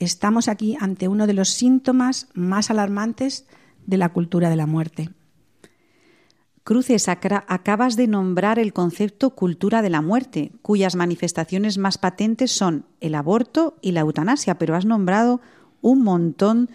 Estamos 0.00 0.48
aquí 0.48 0.76
ante 0.80 1.08
uno 1.08 1.26
de 1.26 1.32
los 1.32 1.50
síntomas 1.50 2.28
más 2.34 2.70
alarmantes 2.70 3.46
de 3.86 3.96
la 3.96 4.10
cultura 4.10 4.50
de 4.50 4.56
la 4.56 4.66
muerte. 4.66 5.10
Cruces, 6.68 7.08
acabas 7.08 7.96
de 7.96 8.06
nombrar 8.08 8.58
el 8.58 8.74
concepto 8.74 9.30
cultura 9.30 9.80
de 9.80 9.88
la 9.88 10.02
muerte, 10.02 10.52
cuyas 10.60 10.96
manifestaciones 10.96 11.78
más 11.78 11.96
patentes 11.96 12.52
son 12.52 12.84
el 13.00 13.14
aborto 13.14 13.78
y 13.80 13.92
la 13.92 14.00
eutanasia, 14.00 14.58
pero 14.58 14.74
has 14.74 14.84
nombrado 14.84 15.40
un 15.80 16.02
montón 16.02 16.66
de 16.66 16.72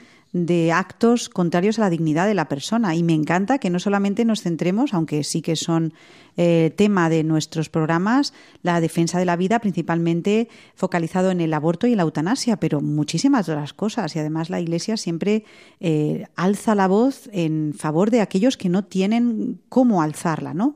actos 0.72 1.30
contrarios 1.30 1.78
a 1.78 1.82
la 1.82 1.90
dignidad 1.90 2.28
de 2.28 2.34
la 2.34 2.48
persona. 2.48 2.96
Y 2.96 3.04
me 3.04 3.14
encanta 3.14 3.60
que 3.60 3.70
no 3.70 3.80
solamente 3.80 4.26
nos 4.26 4.42
centremos, 4.42 4.94
aunque 4.94 5.24
sí 5.24 5.42
que 5.42 5.56
son 5.56 5.94
eh, 6.36 6.74
tema 6.76 7.10
de 7.10 7.24
nuestros 7.24 7.70
programas, 7.70 8.34
la 8.64 8.82
defensa 8.82 9.20
de 9.20 9.26
la 9.26 9.36
vida, 9.36 9.60
principalmente 9.60 10.50
focalizado 10.74 11.30
en 11.30 11.42
el 11.42 11.54
aborto 11.54 11.86
y 11.86 11.96
la 11.96 12.04
eutanasia, 12.04 12.58
pero 12.58 12.82
muchísimas 12.82 13.48
otras 13.48 13.74
cosas. 13.74 14.16
Y 14.16 14.20
además 14.20 14.50
la 14.50 14.60
Iglesia 14.60 14.98
siempre 14.98 15.44
eh, 15.80 16.26
alza 16.36 16.74
la 16.74 16.88
voz 16.88 17.30
en 17.32 17.76
favor 17.78 18.10
de 18.10 18.22
aquellos 18.22 18.58
que 18.58 18.70
no 18.70 18.84
tienen 18.84 19.60
cómo 19.70 20.02
alzarla. 20.02 20.56
¿no? 20.56 20.76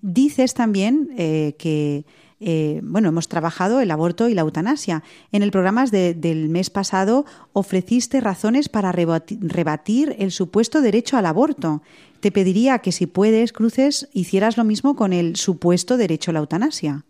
Dices 0.00 0.54
también 0.54 1.10
eh, 1.18 1.54
que 1.58 2.06
eh, 2.40 2.80
bueno, 2.82 3.08
hemos 3.08 3.28
trabajado 3.28 3.80
el 3.80 3.90
aborto 3.90 4.28
y 4.28 4.34
la 4.34 4.42
eutanasia. 4.42 5.02
En 5.32 5.42
el 5.42 5.50
programa 5.50 5.86
de- 5.86 6.14
del 6.14 6.48
mes 6.48 6.70
pasado 6.70 7.24
ofreciste 7.52 8.20
razones 8.20 8.68
para 8.68 8.92
rebati- 8.92 9.38
rebatir 9.40 10.14
el 10.18 10.30
supuesto 10.30 10.80
derecho 10.80 11.16
al 11.16 11.26
aborto. 11.26 11.82
Te 12.20 12.30
pediría 12.32 12.78
que 12.80 12.92
si 12.92 13.06
puedes, 13.06 13.52
Cruces, 13.52 14.08
hicieras 14.12 14.56
lo 14.56 14.64
mismo 14.64 14.96
con 14.96 15.12
el 15.12 15.36
supuesto 15.36 15.96
derecho 15.96 16.30
a 16.30 16.34
la 16.34 16.40
eutanasia. 16.40 17.04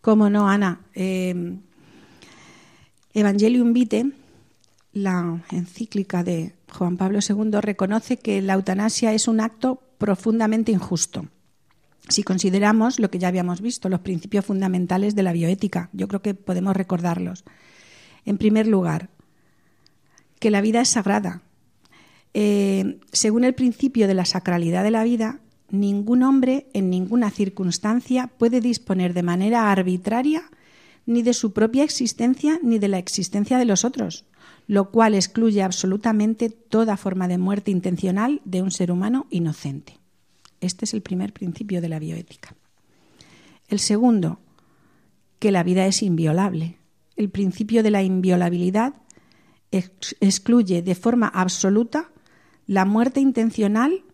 ¿Cómo 0.00 0.30
no, 0.30 0.48
Ana? 0.48 0.80
Eh, 0.94 1.58
Evangelium 3.12 3.72
Vitae, 3.72 4.12
la 4.92 5.42
encíclica 5.50 6.22
de 6.24 6.54
Juan 6.72 6.96
Pablo 6.96 7.18
II, 7.26 7.60
reconoce 7.60 8.16
que 8.16 8.40
la 8.42 8.54
eutanasia 8.54 9.12
es 9.12 9.28
un 9.28 9.40
acto 9.40 9.82
profundamente 9.98 10.72
injusto. 10.72 11.26
Si 12.10 12.24
consideramos 12.24 12.98
lo 12.98 13.08
que 13.08 13.20
ya 13.20 13.28
habíamos 13.28 13.60
visto, 13.60 13.88
los 13.88 14.00
principios 14.00 14.44
fundamentales 14.44 15.14
de 15.14 15.22
la 15.22 15.32
bioética, 15.32 15.90
yo 15.92 16.08
creo 16.08 16.22
que 16.22 16.34
podemos 16.34 16.76
recordarlos. 16.76 17.44
En 18.24 18.36
primer 18.36 18.66
lugar, 18.66 19.10
que 20.40 20.50
la 20.50 20.60
vida 20.60 20.80
es 20.80 20.88
sagrada. 20.88 21.42
Eh, 22.34 22.98
según 23.12 23.44
el 23.44 23.54
principio 23.54 24.08
de 24.08 24.14
la 24.14 24.24
sacralidad 24.24 24.82
de 24.82 24.90
la 24.90 25.04
vida, 25.04 25.38
ningún 25.70 26.24
hombre 26.24 26.66
en 26.72 26.90
ninguna 26.90 27.30
circunstancia 27.30 28.26
puede 28.26 28.60
disponer 28.60 29.14
de 29.14 29.22
manera 29.22 29.70
arbitraria 29.70 30.42
ni 31.06 31.22
de 31.22 31.32
su 31.32 31.52
propia 31.52 31.84
existencia 31.84 32.58
ni 32.60 32.80
de 32.80 32.88
la 32.88 32.98
existencia 32.98 33.56
de 33.56 33.66
los 33.66 33.84
otros, 33.84 34.24
lo 34.66 34.90
cual 34.90 35.14
excluye 35.14 35.62
absolutamente 35.62 36.50
toda 36.50 36.96
forma 36.96 37.28
de 37.28 37.38
muerte 37.38 37.70
intencional 37.70 38.40
de 38.44 38.62
un 38.62 38.72
ser 38.72 38.90
humano 38.90 39.26
inocente. 39.30 39.99
Este 40.60 40.84
es 40.84 40.94
el 40.94 41.02
primer 41.02 41.32
principio 41.32 41.80
de 41.80 41.88
la 41.88 41.98
bioética. 41.98 42.54
El 43.68 43.78
segundo, 43.78 44.40
que 45.38 45.52
la 45.52 45.62
vida 45.62 45.86
es 45.86 46.02
inviolable. 46.02 46.76
El 47.16 47.30
principio 47.30 47.82
de 47.82 47.90
la 47.90 48.02
inviolabilidad 48.02 48.94
ex- 49.70 50.16
excluye 50.20 50.82
de 50.82 50.94
forma 50.94 51.28
absoluta 51.28 52.10
la 52.66 52.84
muerte 52.84 53.20
intencional 53.20 54.04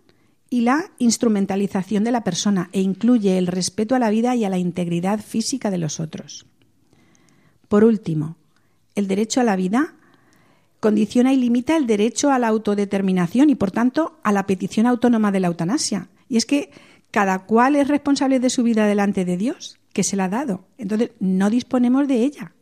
y 0.48 0.60
la 0.60 0.92
instrumentalización 0.98 2.04
de 2.04 2.12
la 2.12 2.22
persona 2.22 2.70
e 2.72 2.80
incluye 2.80 3.38
el 3.38 3.48
respeto 3.48 3.94
a 3.94 3.98
la 3.98 4.10
vida 4.10 4.36
y 4.36 4.44
a 4.44 4.48
la 4.48 4.58
integridad 4.58 5.20
física 5.20 5.70
de 5.70 5.78
los 5.78 5.98
otros. 5.98 6.46
Por 7.68 7.82
último, 7.82 8.36
el 8.94 9.08
derecho 9.08 9.40
a 9.40 9.44
la 9.44 9.56
vida 9.56 9.94
condiciona 10.78 11.32
y 11.32 11.36
limita 11.36 11.76
el 11.76 11.86
derecho 11.86 12.30
a 12.30 12.38
la 12.38 12.48
autodeterminación 12.48 13.50
y, 13.50 13.56
por 13.56 13.72
tanto, 13.72 14.20
a 14.22 14.30
la 14.30 14.46
petición 14.46 14.86
autónoma 14.86 15.32
de 15.32 15.40
la 15.40 15.48
eutanasia. 15.48 16.08
Y 16.28 16.36
es 16.36 16.46
que 16.46 16.70
cada 17.10 17.40
cual 17.40 17.76
es 17.76 17.88
responsable 17.88 18.40
de 18.40 18.50
su 18.50 18.62
vida 18.62 18.86
delante 18.86 19.24
de 19.24 19.36
Dios, 19.36 19.78
que 19.92 20.02
se 20.02 20.16
la 20.16 20.24
ha 20.24 20.28
dado. 20.28 20.66
Entonces, 20.78 21.12
no 21.20 21.50
disponemos 21.50 22.08
de 22.08 22.22
ella. 22.22 22.52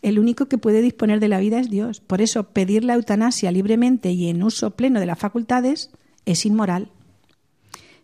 El 0.00 0.18
único 0.18 0.46
que 0.46 0.58
puede 0.58 0.82
disponer 0.82 1.20
de 1.20 1.28
la 1.28 1.38
vida 1.38 1.60
es 1.60 1.70
Dios. 1.70 2.00
Por 2.00 2.20
eso, 2.20 2.44
pedir 2.44 2.84
la 2.84 2.94
eutanasia 2.94 3.52
libremente 3.52 4.10
y 4.10 4.28
en 4.28 4.42
uso 4.42 4.72
pleno 4.72 4.98
de 4.98 5.06
las 5.06 5.18
facultades 5.18 5.90
es 6.24 6.44
inmoral. 6.46 6.90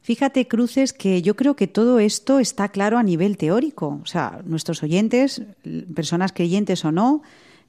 Fíjate, 0.03 0.46
Cruces, 0.46 0.92
que 0.92 1.22
yo 1.22 1.36
creo 1.36 1.57
que 1.57 1.66
todo 1.66 1.99
esto 1.99 2.38
está 2.38 2.68
claro 2.68 2.99
a 2.99 3.03
nivel 3.03 3.36
teórico. 3.36 4.01
O 4.03 4.07
sea, 4.07 4.40
nuestros 4.44 4.82
oyentes, 4.82 5.42
personas 5.94 6.32
creyentes 6.32 6.84
o 6.84 6.92
no, 6.92 7.22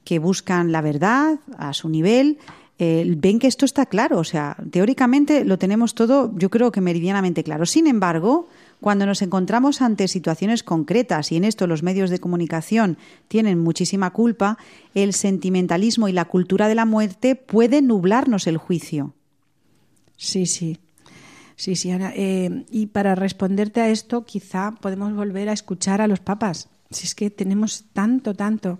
que 0.04 0.18
buscan 0.18 0.72
la 0.72 0.80
verdad 0.80 1.40
a 1.58 1.74
su 1.74 1.88
nivel, 1.88 2.38
eh, 2.80 3.04
ven 3.16 3.38
que 3.38 3.46
esto 3.46 3.64
está 3.64 3.86
claro. 3.86 4.18
O 4.18 4.24
sea, 4.24 4.56
teóricamente 4.72 5.44
lo 5.44 5.58
tenemos 5.58 5.94
todo, 5.94 6.32
yo 6.36 6.50
creo 6.50 6.72
que 6.72 6.80
meridianamente 6.80 7.44
claro. 7.44 7.66
Sin 7.66 7.86
embargo, 7.86 8.48
cuando 8.80 9.04
nos 9.06 9.20
encontramos 9.22 9.82
ante 9.82 10.08
situaciones 10.08 10.62
concretas, 10.62 11.30
y 11.30 11.36
en 11.36 11.44
esto 11.44 11.66
los 11.66 11.82
medios 11.82 12.08
de 12.10 12.18
comunicación 12.18 12.96
tienen 13.28 13.58
muchísima 13.58 14.10
culpa, 14.10 14.56
el 14.94 15.12
sentimentalismo 15.12 16.08
y 16.08 16.12
la 16.12 16.24
cultura 16.24 16.66
de 16.66 16.74
la 16.74 16.86
muerte 16.86 17.36
pueden 17.36 17.86
nublarnos 17.86 18.46
el 18.46 18.56
juicio. 18.56 19.12
Sí, 20.16 20.46
sí. 20.46 20.78
Sí, 21.56 21.76
sí, 21.76 21.90
Ana. 21.90 22.12
Eh, 22.16 22.64
y 22.70 22.86
para 22.86 23.14
responderte 23.14 23.82
a 23.82 23.90
esto, 23.90 24.24
quizá 24.24 24.72
podemos 24.80 25.14
volver 25.14 25.50
a 25.50 25.52
escuchar 25.52 26.00
a 26.00 26.06
los 26.08 26.20
papas. 26.20 26.70
Si 26.90 27.06
es 27.06 27.14
que 27.14 27.28
tenemos 27.28 27.84
tanto, 27.92 28.32
tanto 28.34 28.78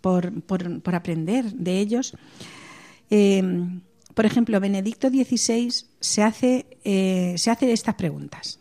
por- 0.00 0.32
por 0.42 0.94
aprender 0.96 1.44
de 1.54 1.78
ellos. 1.78 2.14
Eh, 3.14 3.42
por 4.14 4.24
ejemplo, 4.24 4.58
Benedicto 4.58 5.10
XVI 5.10 5.70
se 6.00 6.22
hace, 6.22 6.78
eh, 6.82 7.34
se 7.36 7.50
hace 7.50 7.70
estas 7.70 7.94
preguntas. 7.94 8.58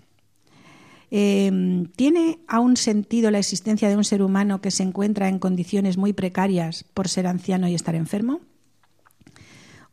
Eh, 1.10 1.88
¿Tiene 1.96 2.40
aún 2.50 2.76
sentido 2.76 3.32
la 3.32 3.40
existencia 3.40 3.88
de 3.88 3.96
un 3.96 4.04
ser 4.04 4.22
humano 4.22 4.60
que 4.60 4.70
se 4.70 4.84
encuentra 4.84 5.30
en 5.30 5.40
condiciones 5.40 5.96
muy 5.96 6.12
precarias 6.12 6.84
por 6.94 7.08
ser 7.08 7.28
anciano 7.28 7.70
y 7.70 7.76
estar 7.76 7.96
enfermo? 7.96 8.42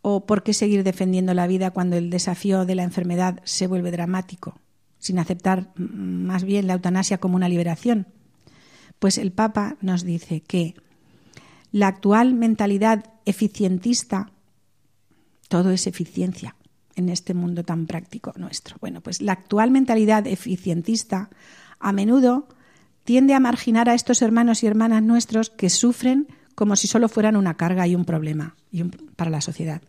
¿O 0.02 0.26
por 0.26 0.42
qué 0.42 0.52
seguir 0.54 0.82
defendiendo 0.82 1.34
la 1.34 1.46
vida 1.46 1.70
cuando 1.70 1.96
el 1.96 2.11
desafío 2.11 2.64
de 2.64 2.74
la 2.74 2.82
enfermedad 2.82 3.40
se 3.44 3.68
vuelve 3.68 3.92
dramático, 3.92 4.59
sin 4.98 5.20
aceptar 5.20 5.70
más 5.76 6.42
bien 6.42 6.66
la 6.66 6.72
eutanasia 6.72 7.18
como 7.18 7.36
una 7.36 7.48
liberación? 7.48 8.09
Pues 8.98 9.18
el 9.18 9.30
Papa 9.30 9.76
nos 9.80 10.02
dice 10.02 10.40
que 10.40 10.74
la 11.70 11.86
actual 11.86 12.34
mentalidad 12.34 13.04
eficientista, 13.24 14.32
todo 15.49 15.70
es 15.70 15.86
eficiencia 15.86 16.55
en 16.94 17.09
este 17.09 17.34
mundo 17.34 17.64
tan 17.64 17.86
práctico 17.86 18.32
nuestro. 18.36 18.76
Bueno, 18.80 19.01
pues 19.01 19.22
la 19.22 19.32
actual 19.32 19.70
mentalidad 19.70 20.26
eficientista 20.26 21.30
a 21.78 21.92
menudo 21.92 22.49
tiende 23.05 23.34
a 23.34 23.40
marginar 23.40 23.88
a 23.88 23.94
estos 23.94 24.20
hermanos 24.20 24.62
y 24.62 24.66
hermanas 24.66 25.03
nuestros 25.03 25.51
que 25.51 25.70
sufren 25.70 26.28
como 26.55 26.76
si 26.76 26.88
solo 26.88 27.09
fueran 27.09 27.36
una 27.36 27.55
carga 27.55 27.86
y 27.86 27.94
un 27.94 28.05
problema 28.05 28.57
para 29.16 29.30
la 29.30 29.40
sociedad. 29.40 29.80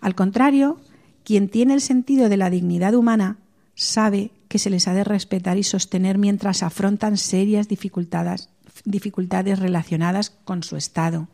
Al 0.00 0.14
contrario, 0.14 0.80
quien 1.22 1.48
tiene 1.48 1.74
el 1.74 1.80
sentido 1.80 2.28
de 2.28 2.36
la 2.38 2.50
dignidad 2.50 2.94
humana 2.94 3.36
sabe 3.74 4.30
que 4.48 4.58
se 4.58 4.70
les 4.70 4.88
ha 4.88 4.94
de 4.94 5.04
respetar 5.04 5.58
y 5.58 5.62
sostener 5.62 6.18
mientras 6.18 6.62
afrontan 6.62 7.16
serias 7.16 7.68
dificultades, 7.68 8.48
dificultades 8.84 9.58
relacionadas 9.58 10.30
con 10.30 10.62
su 10.62 10.76
estado. 10.76 11.28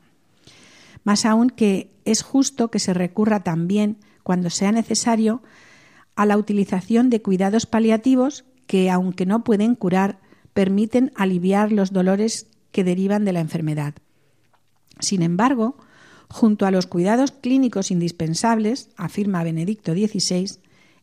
Más 1.08 1.24
aún 1.24 1.48
que 1.48 1.90
es 2.04 2.20
justo 2.20 2.70
que 2.70 2.78
se 2.78 2.92
recurra 2.92 3.42
también, 3.42 3.96
cuando 4.22 4.50
sea 4.50 4.72
necesario, 4.72 5.42
a 6.16 6.26
la 6.26 6.36
utilización 6.36 7.08
de 7.08 7.22
cuidados 7.22 7.64
paliativos 7.64 8.44
que, 8.66 8.90
aunque 8.90 9.24
no 9.24 9.42
pueden 9.42 9.74
curar, 9.74 10.20
permiten 10.52 11.10
aliviar 11.16 11.72
los 11.72 11.94
dolores 11.94 12.48
que 12.72 12.84
derivan 12.84 13.24
de 13.24 13.32
la 13.32 13.40
enfermedad. 13.40 13.94
Sin 15.00 15.22
embargo, 15.22 15.78
junto 16.28 16.66
a 16.66 16.70
los 16.70 16.86
cuidados 16.86 17.32
clínicos 17.32 17.90
indispensables, 17.90 18.90
afirma 18.98 19.42
Benedicto 19.42 19.94
XVI, 19.94 20.58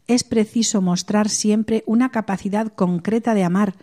es 0.06 0.24
preciso 0.24 0.84
mostrar 0.84 1.30
siempre 1.30 1.84
una 1.88 2.12
capacidad 2.12 2.68
concreta 2.68 3.34
de 3.34 3.44
amar, 3.44 3.74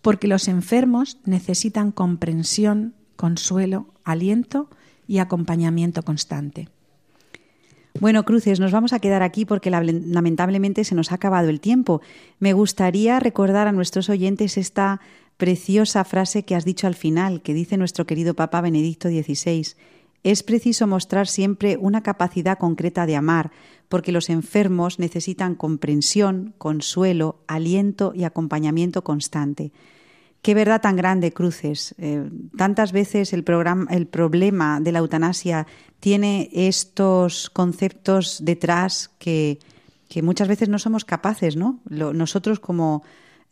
porque 0.00 0.28
los 0.28 0.46
enfermos 0.46 1.18
necesitan 1.24 1.90
comprensión, 1.90 2.94
consuelo, 3.16 3.92
aliento 4.04 4.70
y 5.06 5.18
acompañamiento 5.18 6.02
constante. 6.02 6.68
Bueno, 7.98 8.24
Cruces, 8.24 8.60
nos 8.60 8.72
vamos 8.72 8.92
a 8.92 8.98
quedar 8.98 9.22
aquí 9.22 9.46
porque 9.46 9.70
la- 9.70 9.82
lamentablemente 9.82 10.84
se 10.84 10.94
nos 10.94 11.12
ha 11.12 11.14
acabado 11.14 11.48
el 11.48 11.60
tiempo. 11.60 12.02
Me 12.38 12.52
gustaría 12.52 13.18
recordar 13.20 13.68
a 13.68 13.72
nuestros 13.72 14.10
oyentes 14.10 14.58
esta 14.58 15.00
preciosa 15.38 16.04
frase 16.04 16.44
que 16.44 16.54
has 16.54 16.64
dicho 16.66 16.86
al 16.86 16.94
final, 16.94 17.40
que 17.42 17.54
dice 17.54 17.76
nuestro 17.78 18.04
querido 18.06 18.34
Papa 18.34 18.60
Benedicto 18.60 19.08
XVI. 19.08 19.66
Es 20.24 20.42
preciso 20.42 20.86
mostrar 20.86 21.26
siempre 21.26 21.76
una 21.78 22.02
capacidad 22.02 22.58
concreta 22.58 23.06
de 23.06 23.16
amar, 23.16 23.50
porque 23.88 24.12
los 24.12 24.28
enfermos 24.28 24.98
necesitan 24.98 25.54
comprensión, 25.54 26.52
consuelo, 26.58 27.38
aliento 27.46 28.12
y 28.14 28.24
acompañamiento 28.24 29.04
constante. 29.04 29.72
Qué 30.42 30.54
verdad 30.54 30.80
tan 30.80 30.96
grande, 30.96 31.32
Cruces. 31.32 31.94
Eh, 31.98 32.30
tantas 32.56 32.92
veces 32.92 33.32
el, 33.32 33.42
programa, 33.42 33.86
el 33.90 34.06
problema 34.06 34.80
de 34.80 34.92
la 34.92 35.00
eutanasia 35.00 35.66
tiene 35.98 36.48
estos 36.52 37.50
conceptos 37.50 38.38
detrás 38.44 39.10
que, 39.18 39.58
que 40.08 40.22
muchas 40.22 40.48
veces 40.48 40.68
no 40.68 40.78
somos 40.78 41.04
capaces, 41.04 41.56
¿no? 41.56 41.80
Nosotros 41.88 42.60
como, 42.60 43.02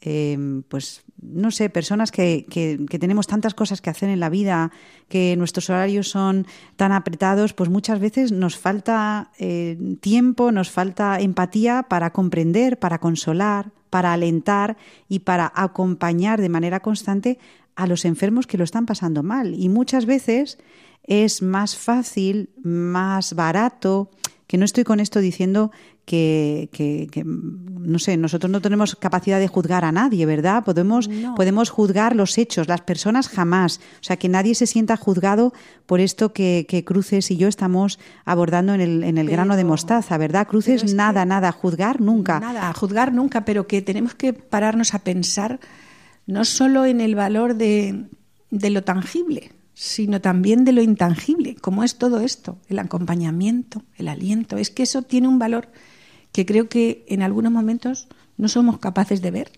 eh, 0.00 0.62
pues, 0.68 1.02
no 1.24 1.50
sé, 1.50 1.70
personas 1.70 2.10
que, 2.12 2.46
que- 2.48 2.78
tenemos 2.98 3.26
tantas 3.26 3.54
cosas 3.54 3.80
que 3.80 3.90
hacer 3.90 4.08
en 4.08 4.20
la 4.20 4.28
vida, 4.28 4.70
que 5.08 5.36
nuestros 5.36 5.70
horarios 5.70 6.08
son 6.08 6.46
tan 6.76 6.92
apretados, 6.92 7.52
pues 7.54 7.70
muchas 7.70 7.98
veces 8.00 8.30
nos 8.32 8.56
falta 8.58 9.30
eh, 9.38 9.76
tiempo, 10.00 10.52
nos 10.52 10.70
falta 10.70 11.18
empatía 11.20 11.86
para 11.88 12.12
comprender, 12.12 12.78
para 12.78 12.98
consolar, 12.98 13.72
para 13.90 14.12
alentar 14.12 14.76
y 15.08 15.20
para 15.20 15.52
acompañar 15.54 16.40
de 16.40 16.48
manera 16.48 16.80
constante 16.80 17.38
a 17.76 17.86
los 17.86 18.04
enfermos 18.04 18.46
que 18.46 18.58
lo 18.58 18.64
están 18.64 18.86
pasando 18.86 19.22
mal. 19.22 19.54
Y 19.54 19.68
muchas 19.68 20.06
veces 20.06 20.58
es 21.04 21.42
más 21.42 21.76
fácil, 21.76 22.50
más 22.62 23.34
barato, 23.34 24.10
que 24.46 24.58
no 24.58 24.64
estoy 24.64 24.84
con 24.84 25.00
esto 25.00 25.20
diciendo 25.20 25.70
que, 26.04 26.68
que- 26.72 27.08
que, 27.10 27.22
no 27.24 27.98
sé, 27.98 28.16
nosotros 28.16 28.50
no 28.50 28.60
tenemos 28.60 28.96
capacidad 28.96 29.38
de 29.38 29.48
juzgar 29.48 29.84
a 29.84 29.92
nadie, 29.92 30.26
¿verdad? 30.26 30.64
Podemos, 30.64 31.08
podemos 31.36 31.70
juzgar 31.70 32.14
los 32.16 32.36
hechos, 32.38 32.68
las 32.68 32.80
personas 32.82 33.28
jamás. 33.28 33.80
O 34.00 34.04
sea, 34.04 34.16
que 34.16 34.28
nadie 34.28 34.54
se 34.54 34.66
sienta 34.66 34.96
juzgado 34.96 35.52
por 35.86 36.00
esto 36.00 36.32
que, 36.32 36.66
que 36.68 36.84
Cruces 36.84 37.30
y 37.30 37.36
yo 37.36 37.48
estamos 37.48 37.98
abordando 38.24 38.74
en 38.74 38.80
el, 38.80 39.04
en 39.04 39.18
el 39.18 39.28
grano 39.30 39.56
de 39.56 39.64
mostaza, 39.64 40.16
¿verdad? 40.18 40.46
Cruces, 40.48 40.94
nada, 40.94 41.24
nada, 41.24 41.52
juzgar 41.52 42.00
nunca. 42.00 42.40
Nada, 42.40 42.72
juzgar 42.74 43.12
nunca, 43.12 43.44
pero 43.44 43.66
que 43.66 43.82
tenemos 43.82 44.14
que 44.14 44.32
pararnos 44.32 44.94
a 44.94 45.00
pensar 45.00 45.60
no 46.26 46.44
solo 46.44 46.86
en 46.86 47.00
el 47.00 47.14
valor 47.14 47.54
de, 47.54 48.06
de 48.50 48.70
lo 48.70 48.82
tangible, 48.82 49.52
sino 49.74 50.20
también 50.20 50.64
de 50.64 50.72
lo 50.72 50.80
intangible, 50.82 51.56
como 51.56 51.84
es 51.84 51.96
todo 51.98 52.20
esto, 52.20 52.58
el 52.68 52.78
acompañamiento, 52.78 53.82
el 53.96 54.08
aliento. 54.08 54.56
Es 54.56 54.70
que 54.70 54.84
eso 54.84 55.02
tiene 55.02 55.28
un 55.28 55.38
valor 55.38 55.68
que 56.34 56.44
creo 56.44 56.68
que 56.68 57.04
en 57.08 57.22
algunos 57.22 57.52
momentos 57.52 58.08
no 58.36 58.48
somos 58.48 58.80
capaces 58.80 59.22
de 59.22 59.30
ver. 59.30 59.52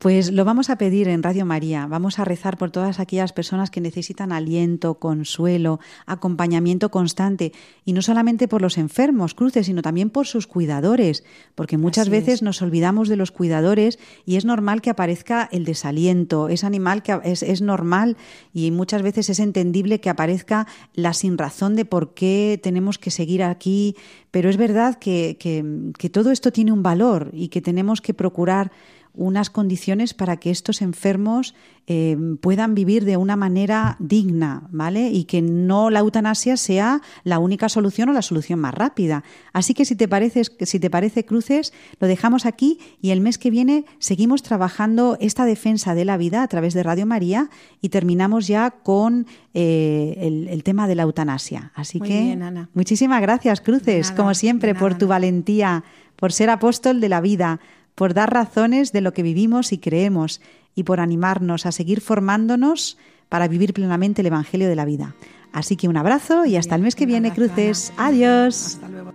Pues 0.00 0.32
lo 0.32 0.46
vamos 0.46 0.70
a 0.70 0.76
pedir 0.76 1.08
en 1.08 1.22
Radio 1.22 1.44
María. 1.44 1.86
Vamos 1.86 2.18
a 2.18 2.24
rezar 2.24 2.56
por 2.56 2.70
todas 2.70 3.00
aquellas 3.00 3.34
personas 3.34 3.70
que 3.70 3.82
necesitan 3.82 4.32
aliento, 4.32 4.94
consuelo, 4.94 5.78
acompañamiento 6.06 6.90
constante. 6.90 7.52
Y 7.84 7.92
no 7.92 8.00
solamente 8.00 8.48
por 8.48 8.62
los 8.62 8.78
enfermos, 8.78 9.34
cruces, 9.34 9.66
sino 9.66 9.82
también 9.82 10.08
por 10.08 10.26
sus 10.26 10.46
cuidadores. 10.46 11.22
Porque 11.54 11.76
muchas 11.76 12.04
Así 12.04 12.12
veces 12.12 12.34
es. 12.36 12.42
nos 12.42 12.62
olvidamos 12.62 13.10
de 13.10 13.16
los 13.16 13.30
cuidadores 13.30 13.98
y 14.24 14.36
es 14.36 14.46
normal 14.46 14.80
que 14.80 14.88
aparezca 14.88 15.50
el 15.52 15.66
desaliento. 15.66 16.48
Es 16.48 16.64
animal 16.64 17.02
que 17.02 17.20
es, 17.24 17.42
es 17.42 17.60
normal 17.60 18.16
y 18.54 18.70
muchas 18.70 19.02
veces 19.02 19.28
es 19.28 19.38
entendible 19.38 20.00
que 20.00 20.08
aparezca 20.08 20.66
la 20.94 21.12
sinrazón 21.12 21.76
de 21.76 21.84
por 21.84 22.14
qué 22.14 22.58
tenemos 22.62 22.96
que 22.98 23.10
seguir 23.10 23.42
aquí. 23.42 23.96
Pero 24.30 24.48
es 24.48 24.56
verdad 24.56 24.98
que, 24.98 25.36
que- 25.38 25.92
que 25.98 26.08
todo 26.08 26.30
esto 26.30 26.52
tiene 26.52 26.72
un 26.72 26.82
valor 26.82 27.28
y 27.34 27.48
que 27.48 27.60
tenemos 27.60 28.00
que 28.00 28.14
procurar 28.14 28.72
unas 29.14 29.50
condiciones 29.50 30.14
para 30.14 30.36
que 30.36 30.50
estos 30.50 30.82
enfermos 30.82 31.54
eh, 31.86 32.16
puedan 32.40 32.74
vivir 32.74 33.04
de 33.04 33.16
una 33.16 33.34
manera 33.34 33.96
digna, 33.98 34.62
¿vale? 34.70 35.08
Y 35.10 35.24
que 35.24 35.42
no 35.42 35.90
la 35.90 36.00
eutanasia 36.00 36.56
sea 36.56 37.00
la 37.24 37.38
única 37.40 37.68
solución 37.68 38.08
o 38.08 38.12
la 38.12 38.22
solución 38.22 38.60
más 38.60 38.74
rápida. 38.74 39.24
Así 39.52 39.74
que 39.74 39.84
si 39.84 39.96
te 39.96 40.06
parece, 40.06 40.42
si 40.60 40.78
te 40.78 40.90
parece 40.90 41.24
Cruces, 41.24 41.72
lo 41.98 42.06
dejamos 42.06 42.46
aquí 42.46 42.78
y 43.00 43.10
el 43.10 43.20
mes 43.20 43.38
que 43.38 43.50
viene 43.50 43.84
seguimos 43.98 44.42
trabajando 44.42 45.16
esta 45.20 45.44
defensa 45.44 45.94
de 45.94 46.04
la 46.04 46.16
vida 46.16 46.42
a 46.42 46.48
través 46.48 46.74
de 46.74 46.82
Radio 46.84 47.06
María 47.06 47.50
y 47.80 47.88
terminamos 47.88 48.46
ya 48.46 48.70
con 48.70 49.26
eh, 49.54 50.14
el, 50.20 50.46
el 50.48 50.62
tema 50.62 50.86
de 50.86 50.94
la 50.94 51.02
eutanasia. 51.02 51.72
Así 51.74 51.98
Muy 51.98 52.08
que 52.08 52.20
bien, 52.22 52.42
Ana. 52.42 52.68
muchísimas 52.74 53.20
gracias, 53.20 53.60
Cruces, 53.60 54.10
Nada, 54.10 54.16
como 54.16 54.34
siempre, 54.34 54.74
por 54.76 54.94
tu 54.94 55.06
nada. 55.06 55.16
valentía, 55.16 55.84
por 56.14 56.32
ser 56.32 56.50
apóstol 56.50 57.00
de 57.00 57.08
la 57.08 57.20
vida, 57.20 57.58
por 58.00 58.14
dar 58.14 58.32
razones 58.32 58.92
de 58.92 59.02
lo 59.02 59.12
que 59.12 59.22
vivimos 59.22 59.74
y 59.74 59.78
creemos 59.78 60.40
y 60.74 60.84
por 60.84 61.00
animarnos 61.00 61.66
a 61.66 61.70
seguir 61.70 62.00
formándonos 62.00 62.96
para 63.28 63.46
vivir 63.46 63.74
plenamente 63.74 64.22
el 64.22 64.28
Evangelio 64.28 64.70
de 64.70 64.74
la 64.74 64.86
vida. 64.86 65.14
Así 65.52 65.76
que 65.76 65.86
un 65.86 65.98
abrazo 65.98 66.46
y 66.46 66.56
hasta 66.56 66.74
el 66.76 66.80
mes 66.80 66.94
que 66.94 67.04
viene, 67.04 67.34
cruces. 67.34 67.92
Adiós. 67.98 68.76
Hasta 68.76 68.88
luego. 68.88 69.12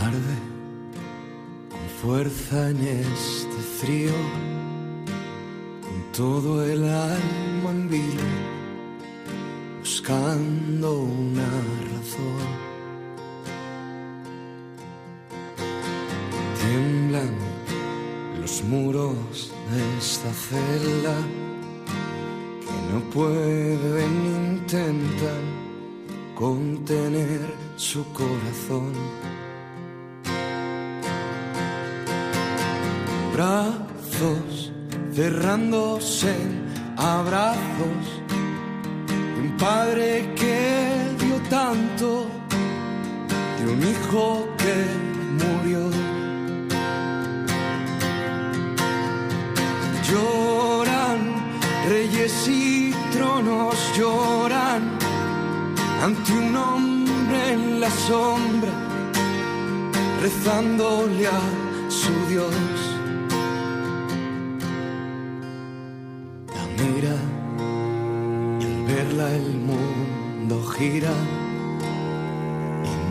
Arde 0.00 0.36
con 1.68 1.88
fuerza 2.02 2.70
en 2.70 2.76
este 2.76 3.58
frío, 3.80 4.12
con 5.82 6.12
todo 6.12 6.64
el 6.64 6.84
alma 6.84 7.70
en 7.72 7.90
vilo, 7.90 8.35
buscando 9.86 11.02
una 11.02 11.48
razón. 11.90 12.46
Tiemblan 16.60 17.34
los 18.40 18.64
muros 18.64 19.52
de 19.70 19.98
esta 19.98 20.32
celda 20.32 21.16
que 22.66 22.78
no 22.92 22.98
pueden 23.14 24.12
intentar 24.42 25.42
contener 26.34 27.46
su 27.76 28.04
corazón. 28.12 28.92
brazos 33.32 34.72
cerrándose 35.14 36.30
en 36.30 36.66
abrazos 36.96 38.25
un 39.38 39.56
padre 39.56 40.32
que 40.34 41.14
dio 41.18 41.36
tanto 41.50 42.26
de 43.58 43.72
un 43.72 43.80
hijo 43.90 44.48
que 44.62 44.76
murió. 45.40 45.90
Lloran 50.08 51.20
reyes 51.88 52.48
y 52.48 52.94
tronos 53.12 53.76
lloran 53.96 54.82
ante 56.02 56.32
un 56.32 56.56
hombre 56.56 57.52
en 57.52 57.80
la 57.80 57.90
sombra 57.90 58.72
rezándole 60.20 61.26
a 61.26 61.40
su 61.88 62.12
Dios 62.28 62.54
en 70.94 71.02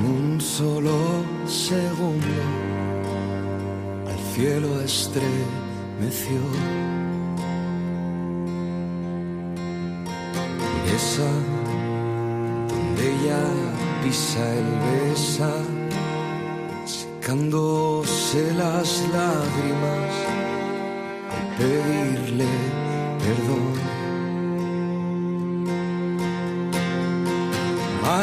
un 0.05 0.39
solo 0.39 0.95
segundo 1.45 2.26
al 4.07 4.19
cielo 4.34 4.80
estremeció 4.80 6.39
esa 10.95 11.30
donde 12.69 13.11
ella 13.11 13.43
pisa 14.01 14.53
el 14.53 14.69
besa 14.86 15.51
secándose 16.86 18.53
las 18.53 19.03
lágrimas 19.11 20.13
al 21.36 21.45
pedirle 21.57 22.47
perdón. 23.19 23.95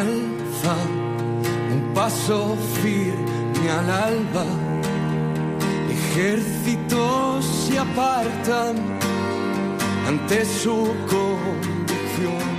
Alza 0.03 0.77
un 1.75 1.95
paso 1.95 2.57
firme 2.83 3.71
al 3.71 3.89
alba, 3.89 4.47
ejércitos 5.97 7.45
se 7.45 7.79
apartan 7.79 8.77
ante 10.09 10.45
su 10.45 10.77
convicción. 11.09 12.52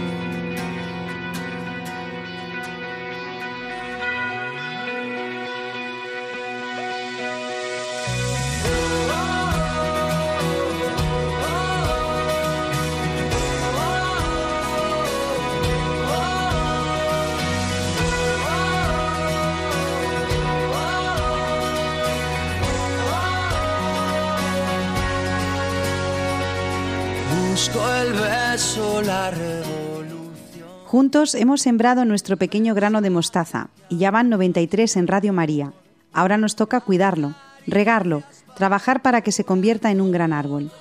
Juntos 31.13 31.35
hemos 31.35 31.61
sembrado 31.61 32.05
nuestro 32.05 32.37
pequeño 32.37 32.73
grano 32.73 32.99
de 32.99 33.11
mostaza 33.11 33.69
y 33.87 33.99
ya 33.99 34.09
van 34.09 34.29
93 34.29 34.97
en 34.97 35.05
Radio 35.05 35.31
María. 35.31 35.71
Ahora 36.11 36.37
nos 36.37 36.55
toca 36.55 36.81
cuidarlo, 36.81 37.35
regarlo, 37.67 38.23
trabajar 38.55 39.03
para 39.03 39.21
que 39.21 39.31
se 39.31 39.43
convierta 39.43 39.91
en 39.91 40.01
un 40.01 40.11
gran 40.11 40.33
árbol. 40.33 40.71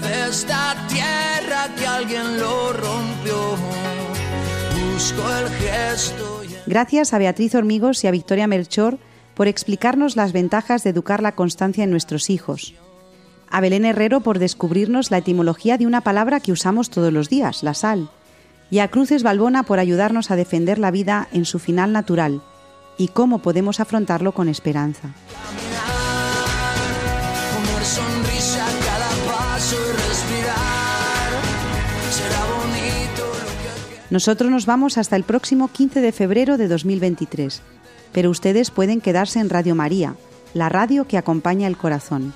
de 0.00 0.28
esta 0.28 0.76
tierra 0.88 1.74
que 1.76 1.84
alguien 1.88 2.38
lo 2.38 2.72
rompió. 2.72 3.56
Busco 4.92 5.22
el 5.38 5.48
gesto 5.48 6.44
y 6.48 6.54
el 6.54 6.62
Gracias 6.66 7.12
a 7.12 7.18
Beatriz 7.18 7.56
Hormigos 7.56 8.04
y 8.04 8.06
a 8.06 8.12
Victoria 8.12 8.46
Melchor 8.46 8.98
por 9.34 9.48
explicarnos 9.48 10.14
las 10.14 10.32
ventajas 10.32 10.84
de 10.84 10.90
educar 10.90 11.20
la 11.20 11.34
constancia 11.34 11.82
en 11.82 11.90
nuestros 11.90 12.30
hijos. 12.30 12.76
A 13.50 13.60
Belén 13.60 13.84
Herrero 13.84 14.20
por 14.20 14.38
descubrirnos 14.38 15.10
la 15.10 15.18
etimología 15.18 15.78
de 15.78 15.88
una 15.88 16.02
palabra 16.02 16.38
que 16.38 16.52
usamos 16.52 16.90
todos 16.90 17.12
los 17.12 17.28
días, 17.28 17.64
la 17.64 17.74
sal. 17.74 18.08
Y 18.70 18.78
a 18.80 18.88
Cruces 18.88 19.22
Balbona 19.22 19.62
por 19.62 19.78
ayudarnos 19.78 20.30
a 20.30 20.36
defender 20.36 20.78
la 20.78 20.90
vida 20.90 21.28
en 21.32 21.44
su 21.44 21.58
final 21.58 21.92
natural 21.92 22.42
y 22.96 23.08
cómo 23.08 23.40
podemos 23.40 23.80
afrontarlo 23.80 24.32
con 24.32 24.48
esperanza. 24.48 25.14
Nosotros 34.10 34.48
nos 34.48 34.64
vamos 34.64 34.96
hasta 34.96 35.16
el 35.16 35.24
próximo 35.24 35.68
15 35.68 36.00
de 36.00 36.12
febrero 36.12 36.56
de 36.56 36.68
2023, 36.68 37.62
pero 38.12 38.30
ustedes 38.30 38.70
pueden 38.70 39.00
quedarse 39.00 39.40
en 39.40 39.50
Radio 39.50 39.74
María, 39.74 40.14
la 40.52 40.68
radio 40.68 41.08
que 41.08 41.18
acompaña 41.18 41.66
el 41.66 41.76
corazón. 41.76 42.32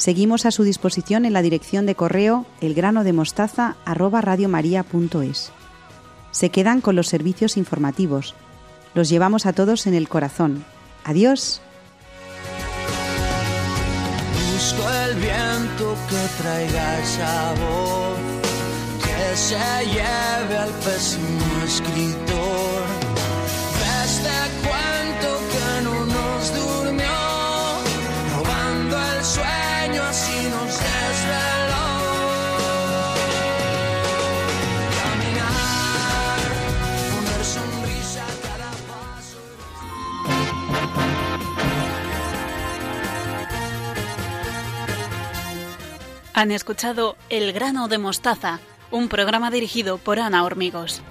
Seguimos 0.00 0.44
a 0.46 0.50
su 0.50 0.64
disposición 0.64 1.26
en 1.26 1.34
la 1.34 1.42
dirección 1.42 1.84
de 1.84 1.94
correo 1.94 2.46
elgranodemostaza@radiomaria.es. 2.62 5.52
Se 6.30 6.48
quedan 6.48 6.80
con 6.80 6.96
los 6.96 7.06
servicios 7.06 7.58
informativos. 7.58 8.34
Los 8.94 9.10
llevamos 9.10 9.44
a 9.44 9.52
todos 9.52 9.86
en 9.86 9.92
el 9.92 10.08
corazón. 10.08 10.64
Adiós. 11.04 11.60
Busco 14.54 14.90
el 14.90 15.16
viento 15.16 15.94
que 16.08 16.28
traiga 16.42 16.96
que 19.04 19.36
se 19.36 19.58
lleve 19.84 20.56
al 20.56 20.70
pésimo 20.82 21.62
escritor. 21.66 22.99
Han 46.32 46.52
escuchado 46.52 47.16
El 47.28 47.52
grano 47.52 47.88
de 47.88 47.98
mostaza, 47.98 48.60
un 48.90 49.08
programa 49.08 49.50
dirigido 49.50 49.98
por 49.98 50.20
Ana 50.20 50.44
Hormigos. 50.44 51.02